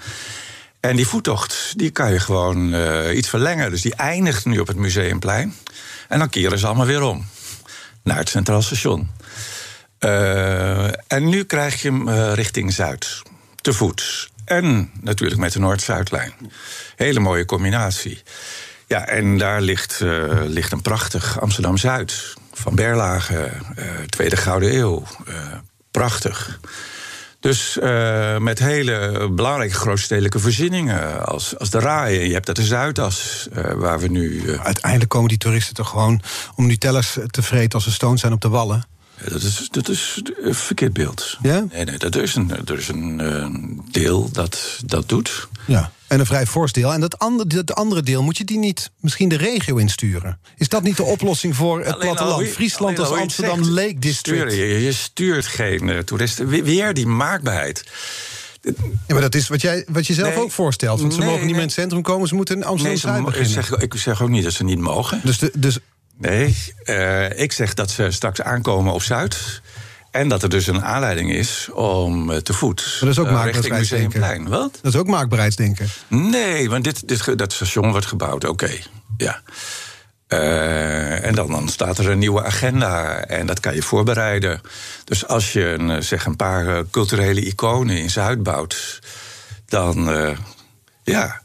En 0.80 0.96
die 0.96 1.08
voettocht, 1.08 1.74
die 1.76 1.90
kan 1.90 2.12
je 2.14 2.20
gewoon 2.20 2.74
eh, 2.74 3.18
iets 3.18 3.30
verlengen. 3.30 3.70
Dus 3.72 3.82
die 3.82 3.96
eindigt 3.96 4.46
nu 4.46 4.60
op 4.60 4.68
het 4.68 4.78
Museumplein. 4.78 5.54
En 6.08 6.20
dan 6.20 6.30
keren 6.30 6.60
ze 6.60 6.66
allemaal 6.66 6.86
weer 6.86 7.02
om. 7.02 7.26
Naar 8.04 8.18
het 8.18 8.30
Centraal 8.30 8.62
Station. 8.62 9.10
Eh, 10.00 10.86
en 11.12 11.30
nu 11.30 11.44
krijg 11.44 11.82
je 11.82 11.88
hem 11.90 12.08
eh, 12.10 12.34
richting 12.34 12.74
Zuid. 12.74 13.22
Te 13.62 13.74
voet. 13.74 14.30
En 14.52 14.92
natuurlijk 15.02 15.40
met 15.40 15.54
de 15.54 15.60
Noord-Zuidlijn. 15.60 16.34
Hele 16.96 17.20
mooie 17.20 17.46
combinatie. 17.46 18.22
Ja, 18.88 19.06
en 19.06 19.38
daar 19.38 19.62
ligt, 19.62 20.02
eh, 20.02 20.42
ligt 20.46 20.72
een 20.72 20.82
prachtig 20.82 21.42
Amsterdam-Zuid. 21.42 22.34
Van 22.54 22.76
Berlage, 22.76 23.52
eh, 23.76 23.86
Tweede 24.10 24.36
Gouden 24.36 24.76
Eeuw. 24.76 25.04
eh, 25.28 25.36
prachtig. 25.92 26.60
Dus 27.40 27.78
met 28.40 28.60
hele 28.60 29.30
belangrijke 29.32 29.76
grootstedelijke 29.76 30.40
voorzieningen. 30.40 31.26
Als, 31.26 31.58
als 31.58 31.70
de 31.70 31.80
Raaien. 31.80 32.28
Je 32.28 32.34
hebt 32.34 32.46
dat 32.46 32.56
de 32.56 32.64
Zuidas, 32.64 33.48
waar 33.76 34.00
we 34.00 34.08
nu... 34.08 34.44
uiteindelijk 34.60 35.10
komen 35.10 35.30
die 35.30 35.38
toeristen 35.38 35.74
toch 35.74 35.90
gewoon 35.90 36.22
om 36.56 36.68
Nutellas 36.68 37.18
te 37.28 37.42
vreten 37.42 37.72
als 37.72 37.84
ze 37.84 37.92
stoned 37.92 38.20
zijn 38.20 38.34
op 38.34 38.42
de 38.42 38.50
wallen. 38.50 38.86
Dat, 39.30 39.42
is, 39.42 39.68
dat 39.72 39.90
is 39.90 40.22
een 40.44 40.56
verkeerd 40.56 40.94
beeld. 40.94 41.38
Ja? 41.42 41.66
Nee, 41.72 41.84
nee, 41.86 41.98
dat 41.98 42.16
is 42.16 42.36
een, 42.36 42.52
er 42.66 42.78
is 42.78 42.88
een 42.88 43.20
eh, 43.20 43.48
deel 43.92 44.30
dat 44.32 44.80
dat 44.86 45.10
doet. 45.10 45.48
Ja. 45.68 45.92
En 46.08 46.20
een 46.20 46.26
vrij 46.26 46.46
fors 46.48 46.72
deel. 46.72 46.94
En 46.94 47.02
dat 47.02 47.20
andere, 47.20 47.64
dat 47.64 47.76
andere 47.76 48.02
deel, 48.04 48.24
moet 48.24 48.38
je 48.38 48.44
die 48.46 48.58
niet 48.58 48.92
misschien 49.00 49.30
de 49.30 49.38
regio 49.38 49.76
insturen? 49.76 50.40
Is 50.58 50.70
dat 50.70 50.84
niet 50.84 50.98
de 50.98 51.04
oplossing 51.04 51.56
voor 51.56 51.80
het 51.80 51.88
Alleen 51.94 52.00
platteland? 52.14 52.46
je- 52.46 52.52
Friesland 52.54 53.00
als 53.00 53.10
Amsterdam 53.10 53.58
zegt, 53.64 53.70
Lake 53.76 54.00
District. 54.00 54.52
Sturen, 54.52 54.68
je, 54.68 54.82
je 54.84 54.92
stuurt 54.92 55.46
geen 55.46 55.90
eh, 55.90 55.98
toeristen. 55.98 56.48
We- 56.48 56.64
Weer 56.64 56.94
die 56.94 57.08
maakbaarheid. 57.08 57.84
Ja, 58.62 58.72
maar 59.08 59.22
dat 59.22 59.36
is 59.36 59.48
wat, 59.48 59.62
jij, 59.62 59.86
wat 59.90 60.08
je 60.08 60.14
zelf 60.14 60.34
Nee. 60.36 60.44
ook 60.44 60.52
voorstelt. 60.52 61.00
Want 61.02 61.14
ze 61.14 61.20
Nee, 61.20 61.28
mogen 61.28 61.46
niet 61.46 61.56
meer 61.56 61.66
nee. 61.66 61.68
in 61.68 61.68
het 61.76 61.80
centrum 61.80 62.02
komen, 62.02 62.28
ze 62.28 62.36
moeten 62.36 62.56
in 62.56 62.60
Nee, 62.62 62.70
Amsterdam 62.70 63.00
Zuid 63.14 63.26
beginnen. 63.26 63.52
zeg, 63.52 63.72
ik 63.82 63.94
zeg 63.96 64.22
ook 64.22 64.30
niet 64.30 64.44
dat 64.44 64.54
ze 64.54 64.64
niet 64.64 64.80
mogen. 64.80 65.22
Dus, 65.24 65.38
de, 65.38 65.52
dus 65.58 65.78
Nee, 66.22 66.74
eh, 66.84 67.40
ik 67.40 67.52
zeg 67.52 67.74
dat 67.74 67.90
ze 67.90 68.12
straks 68.12 68.42
aankomen 68.42 68.94
op 68.94 69.02
Zuid. 69.02 69.62
En 70.12 70.28
dat 70.28 70.44
er 70.44 70.50
dus 70.50 70.68
een 70.68 70.84
aanleiding 70.84 71.32
is 71.32 71.70
om 71.74 72.32
eh, 72.32 72.38
te 72.38 72.54
voet. 72.54 72.98
dat 73.00 73.10
is 73.10 73.20
ook 73.20 73.28
eh, 73.28 73.34
maakbaarheidsdenken. 73.34 74.50
Wat? 74.50 74.80
dat 74.82 74.94
is 74.94 75.00
ook 75.00 75.08
maakbaarheidsdenken. 75.08 75.90
Nee, 76.08 76.70
want 76.70 76.84
dit, 76.84 77.08
dit, 77.08 77.38
dat 77.38 77.54
station 77.54 77.92
wordt 77.92 78.06
gebouwd, 78.06 78.44
oké. 78.46 78.72
Ja. 79.18 79.42
En 80.28 81.36
dan, 81.36 81.52
dan 81.52 81.70
staat 81.70 81.98
er 81.98 82.10
een 82.10 82.20
nieuwe 82.20 82.44
agenda 82.44 83.26
en 83.26 83.46
dat 83.46 83.60
kan 83.60 83.76
je 83.76 83.82
voorbereiden. 83.82 84.62
Dus 85.04 85.28
als 85.28 85.54
je 85.54 85.66
een, 85.66 86.04
zeg 86.04 86.26
een 86.26 86.36
paar 86.36 86.84
culturele 86.90 87.42
iconen 87.42 87.98
in 87.98 88.10
Zuid 88.10 88.44
bouwt, 88.44 89.00
dan 89.66 90.10
ja. 91.04 91.42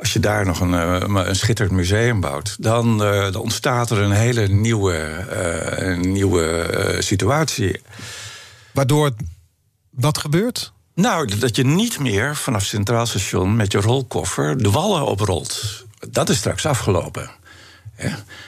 Als 0.00 0.12
je 0.12 0.20
daar 0.20 0.46
nog 0.46 0.60
een, 0.60 0.74
eh, 0.74 1.26
een 1.26 1.36
schitterend 1.36 1.76
museum 1.76 2.20
bouwt, 2.20 2.56
dan, 2.58 3.04
eh, 3.04 3.32
dan 3.32 3.42
ontstaat 3.42 3.90
er 3.90 3.98
een 3.98 4.10
hele 4.10 4.48
nieuwe, 4.48 4.94
eh, 4.94 5.88
een 5.88 6.12
nieuwe 6.12 6.96
situatie. 6.98 7.80
Waardoor 8.72 9.10
wat 9.90 10.18
gebeurt? 10.18 10.72
Nou, 10.94 11.38
dat 11.38 11.56
je 11.56 11.64
niet 11.64 11.98
meer 11.98 12.36
vanaf 12.36 12.64
Centraal 12.64 13.06
Station 13.06 13.56
met 13.56 13.72
je 13.72 13.80
rolkoffer 13.80 14.62
de 14.62 14.70
wallen 14.70 15.06
oprolt. 15.06 15.84
Dat 16.10 16.28
is 16.28 16.36
straks 16.36 16.66
afgelopen. 16.66 17.30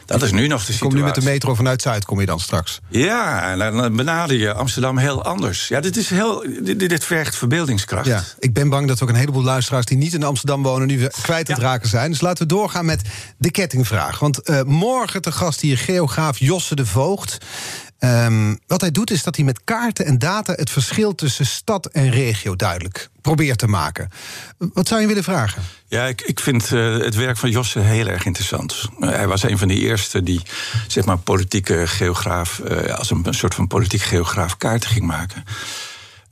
Dat 0.07 0.23
is 0.23 0.33
nu 0.33 0.47
nog 0.47 0.65
de 0.65 0.73
situatie. 0.73 0.87
Kom 0.87 0.95
nu 0.95 1.05
met 1.05 1.15
de 1.15 1.31
metro 1.31 1.55
vanuit 1.55 1.83
Zuid, 1.83 2.05
kom 2.05 2.21
je 2.21 2.27
dan 2.27 2.41
straks. 2.41 2.81
Ja, 2.89 3.51
en 3.51 3.59
dan 3.59 3.97
benader 3.97 4.37
je 4.37 4.53
Amsterdam 4.53 4.99
heel 4.99 5.25
anders. 5.25 5.69
Ja, 5.69 5.81
dit, 5.81 5.97
is 5.97 6.09
heel, 6.11 6.45
dit, 6.63 6.79
dit 6.79 7.05
vergt 7.05 7.37
verbeeldingskracht. 7.37 8.07
Ja, 8.07 8.25
ik 8.39 8.53
ben 8.53 8.69
bang 8.69 8.89
dat 8.89 9.03
ook 9.03 9.09
een 9.09 9.15
heleboel 9.15 9.43
luisteraars 9.43 9.87
die 9.87 9.97
niet 9.97 10.15
in 10.15 10.23
Amsterdam 10.23 10.63
wonen 10.63 10.87
nu 10.87 10.99
weer 10.99 11.13
kwijt 11.23 11.49
aan 11.49 11.55
het 11.55 11.63
Ja. 11.65 11.71
raken 11.71 11.89
zijn. 11.89 12.11
Dus 12.11 12.21
laten 12.21 12.43
we 12.43 12.55
doorgaan 12.55 12.85
met 12.85 13.03
de 13.39 13.51
kettingvraag. 13.51 14.19
Want 14.19 14.43
eh, 14.43 14.63
morgen 14.63 15.23
te 15.23 15.33
gast 15.33 15.61
hier 15.61 15.79
geograaf 15.79 16.39
Josse 16.39 16.75
de 16.75 16.87
Voogd. 16.87 17.39
Ehm, 18.03 18.55
wat 18.67 18.81
hij 18.81 18.91
doet 18.91 19.11
is 19.11 19.23
dat 19.23 19.37
hij 19.37 19.45
met 19.45 19.65
kaarten 19.65 20.07
en 20.07 20.19
data 20.19 20.53
het 20.53 20.71
verschil 20.71 21.15
tussen 21.15 21.47
stad 21.47 21.87
en 21.87 22.11
regio 22.11 22.57
duidelijk 22.57 23.09
probeert 23.21 23.59
te 23.59 23.67
maken. 23.67 24.11
Wat 24.59 24.89
zou 24.89 25.01
je 25.01 25.07
willen 25.07 25.25
vragen? 25.25 25.63
Ja, 25.87 26.07
ik, 26.07 26.21
ik 26.21 26.41
vind 26.41 26.73
eh, 26.73 26.99
het 26.99 27.15
werk 27.15 27.37
van 27.37 27.51
Josse 27.51 27.79
heel 27.79 28.07
erg 28.07 28.25
interessant. 28.25 28.89
Eh, 29.01 29.09
hij 29.09 29.27
was 29.27 29.43
een 29.43 29.59
van 29.59 29.69
de 29.69 29.79
eerste 29.79 30.23
die, 30.23 30.43
zeg 30.87 31.05
maar, 31.05 31.19
politieke 31.19 31.87
geograaf... 31.87 32.59
eh, 32.59 32.95
als 32.95 33.11
een, 33.11 33.21
een 33.27 33.35
soort 33.35 33.55
van 33.55 33.67
politiek 33.67 34.03
geograaf 34.03 34.57
kaarten 34.57 34.91
ging 34.91 35.07
maken. 35.07 35.45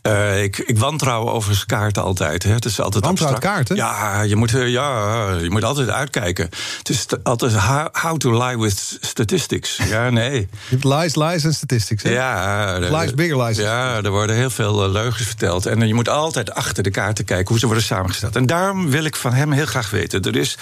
Eh, 0.02 0.42
ik, 0.42 0.58
ik 0.58 0.78
wantrouw 0.78 1.28
overigens 1.28 1.66
kaarten 1.66 2.02
altijd. 2.02 2.42
Hè. 2.42 2.52
Het 2.52 2.64
is 2.64 2.80
altijd 2.80 3.06
abstract. 3.06 3.38
kaarten? 3.38 3.76
Ja 3.76 4.22
je, 4.22 4.36
moet, 4.36 4.54
eh, 4.54 4.68
ja, 4.68 5.30
je 5.40 5.50
moet 5.50 5.64
altijd 5.64 5.88
uitkijken. 5.88 6.48
Het 6.78 6.88
is 6.88 7.06
altijd 7.22 7.52
how, 7.54 7.86
how 7.92 8.16
to 8.16 8.46
lie 8.46 8.58
with 8.58 8.98
statistics. 9.00 9.76
Ja, 9.88 10.10
nee. 10.10 10.32
Je 10.40 10.48
hebt 10.68 10.84
lies, 10.84 11.14
lies 11.16 11.44
en 11.44 11.54
statistics. 11.54 12.02
hè? 12.02 12.10
Ja, 12.10 12.78
de- 12.78 12.96
Lies, 12.96 13.14
bigger 13.14 13.42
lies. 13.42 13.56
Ja, 13.56 13.96
er 14.02 14.10
worden 14.10 14.36
heel 14.36 14.50
veel 14.50 14.84
eh, 14.84 14.90
leugens 14.90 15.26
verteld. 15.26 15.66
En 15.66 15.86
je 15.86 15.94
moet 15.94 16.08
altijd 16.08 16.52
achter 16.52 16.82
de 16.82 16.90
kaarten 16.90 17.24
kijken 17.24 17.48
hoe 17.48 17.58
ze 17.58 17.66
worden 17.66 17.84
samengesteld. 17.84 18.36
En 18.36 18.46
daarom 18.46 18.90
wil 18.90 19.04
ik 19.04 19.16
van 19.16 19.32
hem 19.32 19.52
heel 19.52 19.66
graag 19.66 19.90
weten. 19.90 20.22
Er 20.22 20.36
is 20.36 20.58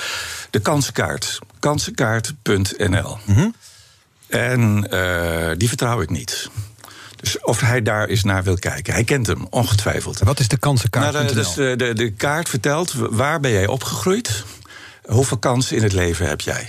de 0.50 0.58
kansenkaart. 0.60 1.38
Kansenkaart.nl. 1.58 3.18
Mhm. 3.24 3.48
En 4.28 4.90
eh, 4.90 5.56
die 5.56 5.68
vertrouw 5.68 6.00
ik 6.00 6.10
niet. 6.10 6.48
Dus 7.20 7.40
of 7.40 7.60
hij 7.60 7.82
daar 7.82 8.06
eens 8.06 8.24
naar 8.24 8.42
wil 8.42 8.58
kijken. 8.58 8.92
Hij 8.92 9.04
kent 9.04 9.26
hem, 9.26 9.46
ongetwijfeld. 9.50 10.18
Wat 10.18 10.40
is 10.40 10.48
de 10.48 10.58
kansenkaart? 10.58 11.12
Nou, 11.12 11.26
de, 11.26 11.34
dus 11.34 11.54
de, 11.54 11.74
de, 11.76 11.92
de 11.92 12.10
kaart 12.10 12.48
vertelt 12.48 12.92
waar 12.92 13.40
ben 13.40 13.50
jij 13.50 13.66
opgegroeid? 13.66 14.44
Hoeveel 15.06 15.38
kansen 15.38 15.76
in 15.76 15.82
het 15.82 15.92
leven 15.92 16.28
heb 16.28 16.40
jij? 16.40 16.68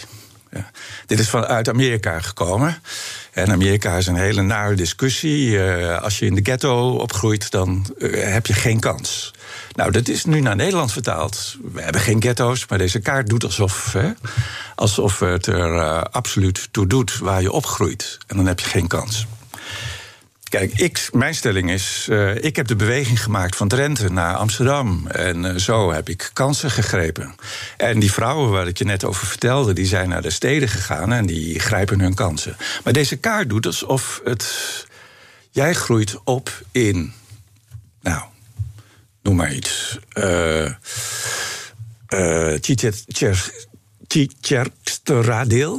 Ja. 0.52 0.72
Dit 1.06 1.20
is 1.20 1.30
vanuit 1.30 1.70
Amerika 1.70 2.20
gekomen. 2.20 2.82
En 3.32 3.52
Amerika 3.52 3.98
is 3.98 4.08
een 4.08 4.16
hele 4.16 4.42
nare 4.42 4.76
discussie. 4.76 5.64
Eh, 5.64 6.02
als 6.02 6.20
je 6.20 6.26
in 6.26 6.36
de 6.36 6.42
ghetto 6.44 6.96
opgroeit, 6.96 7.52
dan 7.52 7.96
eh, 8.00 8.34
heb 8.34 8.46
je 8.46 8.54
geen 8.54 8.80
kans. 8.80 9.34
Nou, 9.76 9.92
dat 9.92 10.08
is 10.08 10.26
nu 10.26 10.40
naar 10.40 10.56
Nederland 10.56 10.92
vertaald. 10.92 11.58
We 11.74 11.82
hebben 11.82 12.02
geen 12.02 12.22
ghetto's, 12.22 12.66
maar 12.68 12.78
deze 12.78 13.00
kaart 13.00 13.30
doet 13.30 13.44
alsof, 13.44 13.94
hè, 13.94 14.12
alsof 14.76 15.20
het 15.20 15.46
er 15.46 15.76
eh, 15.76 16.02
absoluut 16.12 16.68
toe 16.72 16.88
doet 16.88 17.18
waar 17.18 17.42
je 17.42 17.52
opgroeit. 17.52 18.18
En 18.28 18.38
dan 18.38 18.46
heb 18.46 18.60
je 18.60 18.66
geen 18.66 18.88
kans. 18.88 19.28
Kijk, 20.50 20.74
ik, 20.74 21.10
mijn 21.12 21.36
stelling 21.36 21.72
is, 21.72 22.08
uh, 22.10 22.44
ik 22.44 22.56
heb 22.56 22.68
de 22.68 22.76
beweging 22.76 23.24
gemaakt 23.24 23.56
van 23.56 23.68
Drenthe 23.68 24.10
naar 24.10 24.36
Amsterdam. 24.36 25.08
En 25.08 25.44
uh, 25.44 25.56
zo 25.56 25.92
heb 25.92 26.10
ik 26.10 26.30
kansen 26.34 26.72
gegrepen. 26.72 27.36
En 27.78 28.00
die 28.00 28.12
vrouwen 28.12 28.50
waar 28.50 28.68
ik 28.68 28.78
je 28.78 28.86
net 28.86 29.04
over 29.04 29.28
vertelde, 29.28 29.74
die 29.74 29.86
zijn 29.86 30.10
naar 30.10 30.22
de 30.22 30.30
steden 30.30 30.70
gegaan 30.70 31.14
en 31.14 31.26
die 31.26 31.60
grijpen 31.60 32.00
hun 32.00 32.14
kansen. 32.14 32.58
Maar 32.84 32.94
deze 32.94 33.16
kaart 33.16 33.50
doet 33.50 33.66
alsof 33.66 34.22
het. 34.24 34.88
Jij 35.52 35.74
groeit 35.74 36.20
op 36.24 36.62
in. 36.72 37.14
Nou, 38.02 38.24
noem 39.22 39.36
maar 39.36 39.54
iets. 39.54 40.00
Uh, 40.14 40.66
uh, 40.66 40.72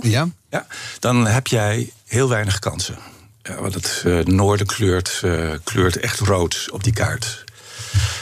Ja. 0.02 0.28
ja. 0.50 0.66
Dan 0.98 1.26
heb 1.26 1.46
jij 1.46 1.92
heel 2.06 2.28
weinig 2.28 2.58
kansen. 2.58 3.09
Want 3.58 3.74
het 3.74 4.02
uh, 4.06 4.24
noorden 4.24 4.66
kleurt, 4.66 5.20
uh, 5.24 5.52
kleurt 5.64 5.96
echt 5.96 6.18
rood 6.18 6.68
op 6.72 6.84
die 6.84 6.92
kaart. 6.92 7.44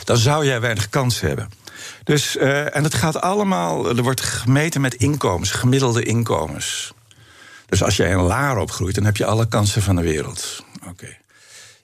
Dan 0.04 0.16
zou 0.16 0.46
jij 0.46 0.60
weinig 0.60 0.88
kans 0.88 1.20
hebben. 1.20 1.50
Dus, 2.04 2.36
uh, 2.36 2.76
en 2.76 2.84
het 2.84 2.94
gaat 2.94 3.20
allemaal, 3.20 3.88
er 3.88 4.02
wordt 4.02 4.20
gemeten 4.20 4.80
met 4.80 4.94
inkomens, 4.94 5.50
gemiddelde 5.50 6.02
inkomens. 6.02 6.92
Dus 7.66 7.82
als 7.82 7.96
jij 7.96 8.12
een 8.12 8.20
laar 8.20 8.58
opgroeit, 8.58 8.94
dan 8.94 9.04
heb 9.04 9.16
je 9.16 9.24
alle 9.26 9.48
kansen 9.48 9.82
van 9.82 9.96
de 9.96 10.02
wereld. 10.02 10.64
Oké. 10.88 11.16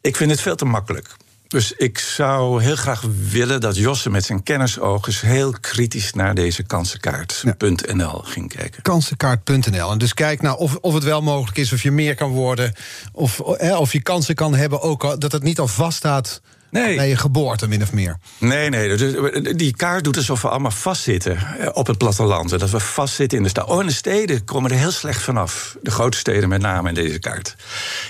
Ik 0.00 0.16
vind 0.16 0.30
het 0.30 0.40
veel 0.40 0.56
te 0.56 0.64
makkelijk. 0.64 1.08
Dus 1.48 1.72
ik 1.72 1.98
zou 1.98 2.62
heel 2.62 2.76
graag 2.76 3.04
willen 3.30 3.60
dat 3.60 3.76
Josse 3.76 4.10
met 4.10 4.24
zijn 4.24 4.42
kennisoogjes 4.42 5.20
heel 5.20 5.54
kritisch 5.60 6.12
naar 6.12 6.34
deze 6.34 6.62
kansenkaart.nl 6.62 8.18
ging 8.18 8.48
kijken. 8.54 8.82
Kansenkaart.nl. 8.82 9.90
En 9.90 9.98
dus 9.98 10.14
kijk 10.14 10.42
naar 10.42 10.54
of, 10.54 10.76
of 10.80 10.94
het 10.94 11.04
wel 11.04 11.22
mogelijk 11.22 11.58
is, 11.58 11.72
of 11.72 11.82
je 11.82 11.90
meer 11.90 12.14
kan 12.14 12.30
worden, 12.30 12.72
of, 13.12 13.40
of 13.40 13.92
je 13.92 14.02
kansen 14.02 14.34
kan 14.34 14.54
hebben, 14.54 14.80
ook 14.80 15.04
al, 15.04 15.18
dat 15.18 15.32
het 15.32 15.42
niet 15.42 15.58
al 15.58 15.68
vaststaat 15.68 16.40
nee. 16.82 16.96
bij 16.96 17.08
je 17.08 17.16
geboorte, 17.16 17.68
min 17.68 17.82
of 17.82 17.92
meer. 17.92 18.16
Nee, 18.38 18.68
nee. 18.68 19.54
Die 19.54 19.76
kaart 19.76 20.04
doet 20.04 20.16
alsof 20.16 20.42
we 20.42 20.48
allemaal 20.48 20.70
vastzitten 20.70 21.38
op 21.72 21.86
het 21.86 21.98
platteland. 21.98 22.50
Dat 22.50 22.70
we 22.70 22.80
vastzitten 22.80 23.38
in 23.38 23.44
de 23.44 23.50
stad. 23.50 23.68
Oh, 23.68 23.80
en 23.80 23.86
de 23.86 23.92
steden 23.92 24.44
komen 24.44 24.70
er 24.70 24.76
heel 24.76 24.90
slecht 24.90 25.22
vanaf. 25.22 25.76
De 25.82 25.90
grote 25.90 26.18
steden 26.18 26.48
met 26.48 26.60
name 26.60 26.88
in 26.88 26.94
deze 26.94 27.18
kaart. 27.18 27.56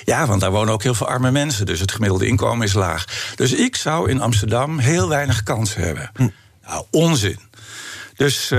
Ja, 0.05 0.27
want 0.27 0.41
daar 0.41 0.51
wonen 0.51 0.75
ook 0.75 0.83
heel 0.83 0.95
veel 0.95 1.09
arme 1.09 1.31
mensen. 1.31 1.67
Dus 1.67 1.81
het 1.81 1.93
gemiddelde 1.93 2.27
inkomen 2.27 2.67
is 2.67 2.73
laag. 2.73 3.05
Dus 3.35 3.53
ik 3.53 3.77
zou 3.77 4.11
in 4.11 4.21
Amsterdam 4.21 4.79
heel 4.79 5.09
weinig 5.09 5.43
kans 5.43 5.75
hebben. 5.75 6.11
Hm. 6.15 6.29
Nou, 6.67 6.85
onzin. 6.91 7.39
Dus 8.17 8.51
uh, 8.51 8.59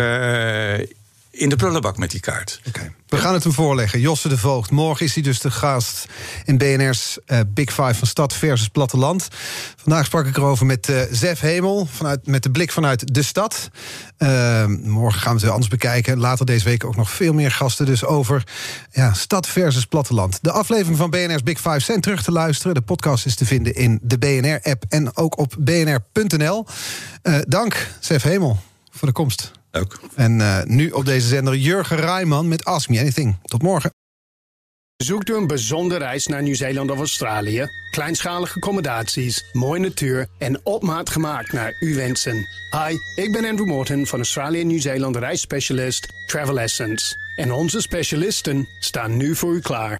in 1.35 1.49
de 1.49 1.55
prullenbak 1.55 1.97
met 1.97 2.11
die 2.11 2.19
kaart. 2.19 2.61
We 3.07 3.17
gaan 3.17 3.33
het 3.33 3.43
hem 3.43 3.53
voorleggen. 3.53 3.99
Josse 3.99 4.27
de 4.27 4.37
Voogd. 4.37 4.71
Morgen 4.71 5.05
is 5.05 5.13
hij 5.13 5.23
dus 5.23 5.39
de 5.39 5.51
gast 5.51 6.05
in 6.45 6.57
BNR's 6.57 7.17
uh, 7.27 7.39
Big 7.47 7.69
Five 7.69 7.93
van 7.93 8.07
Stad 8.07 8.33
versus 8.33 8.67
Platteland. 8.67 9.27
Vandaag 9.75 10.05
sprak 10.05 10.25
ik 10.25 10.37
erover 10.37 10.65
met 10.65 10.89
uh, 10.89 11.01
Zef 11.11 11.39
Hemel, 11.39 11.87
vanuit, 11.91 12.27
met 12.27 12.43
de 12.43 12.51
blik 12.51 12.71
vanuit 12.71 13.13
de 13.13 13.23
stad. 13.23 13.69
Uh, 14.17 14.65
morgen 14.65 15.21
gaan 15.21 15.35
we 15.35 15.41
het 15.41 15.49
anders 15.49 15.69
bekijken. 15.69 16.19
Later 16.19 16.45
deze 16.45 16.65
week 16.65 16.83
ook 16.83 16.95
nog 16.95 17.11
veel 17.11 17.33
meer 17.33 17.51
gasten 17.51 17.85
dus 17.85 18.05
over 18.05 18.43
ja, 18.91 19.13
stad 19.13 19.47
versus 19.47 19.85
platteland. 19.85 20.39
De 20.41 20.51
aflevering 20.51 20.97
van 20.97 21.09
BNR's 21.09 21.43
Big 21.43 21.59
Five 21.59 21.79
zijn 21.79 22.01
terug 22.01 22.23
te 22.23 22.31
luisteren. 22.31 22.73
De 22.73 22.81
podcast 22.81 23.25
is 23.25 23.35
te 23.35 23.45
vinden 23.45 23.75
in 23.75 23.99
de 24.01 24.17
BNR-app 24.17 24.83
en 24.89 25.17
ook 25.17 25.37
op 25.37 25.55
bnr.nl. 25.59 26.65
Dank, 27.47 27.87
Zef 27.99 28.23
Hemel, 28.23 28.59
voor 28.91 29.07
de 29.07 29.13
komst. 29.13 29.51
Ook. 29.77 29.99
En 30.15 30.39
uh, 30.39 30.63
nu 30.63 30.89
op 30.89 31.05
deze 31.05 31.27
zender 31.27 31.55
Jurgen 31.55 31.97
Rijman 31.97 32.47
met 32.47 32.65
Ask 32.65 32.89
Me 32.89 32.99
Anything. 32.99 33.37
Tot 33.43 33.61
morgen. 33.61 33.89
Zoekt 35.03 35.29
u 35.29 35.35
een 35.35 35.47
bijzondere 35.47 35.99
reis 35.99 36.27
naar 36.27 36.41
Nieuw-Zeeland 36.41 36.91
of 36.91 36.97
Australië? 36.97 37.65
Kleinschalige 37.91 38.55
accommodaties, 38.55 39.49
mooie 39.51 39.79
natuur 39.79 40.27
en 40.37 40.59
op 40.63 40.83
maat 40.83 41.09
gemaakt 41.09 41.53
naar 41.53 41.75
uw 41.79 41.95
wensen. 41.95 42.35
Hi, 42.71 43.21
ik 43.23 43.31
ben 43.31 43.45
Andrew 43.45 43.67
Morton 43.67 44.05
van 44.05 44.19
Australië 44.19 44.61
en 44.61 44.67
Nieuw-Zeeland 44.67 45.15
reisspecialist 45.15 46.07
Travel 46.27 46.59
Essence. 46.59 47.15
En 47.35 47.51
onze 47.51 47.81
specialisten 47.81 48.67
staan 48.79 49.17
nu 49.17 49.35
voor 49.35 49.55
u 49.55 49.59
klaar. 49.59 49.99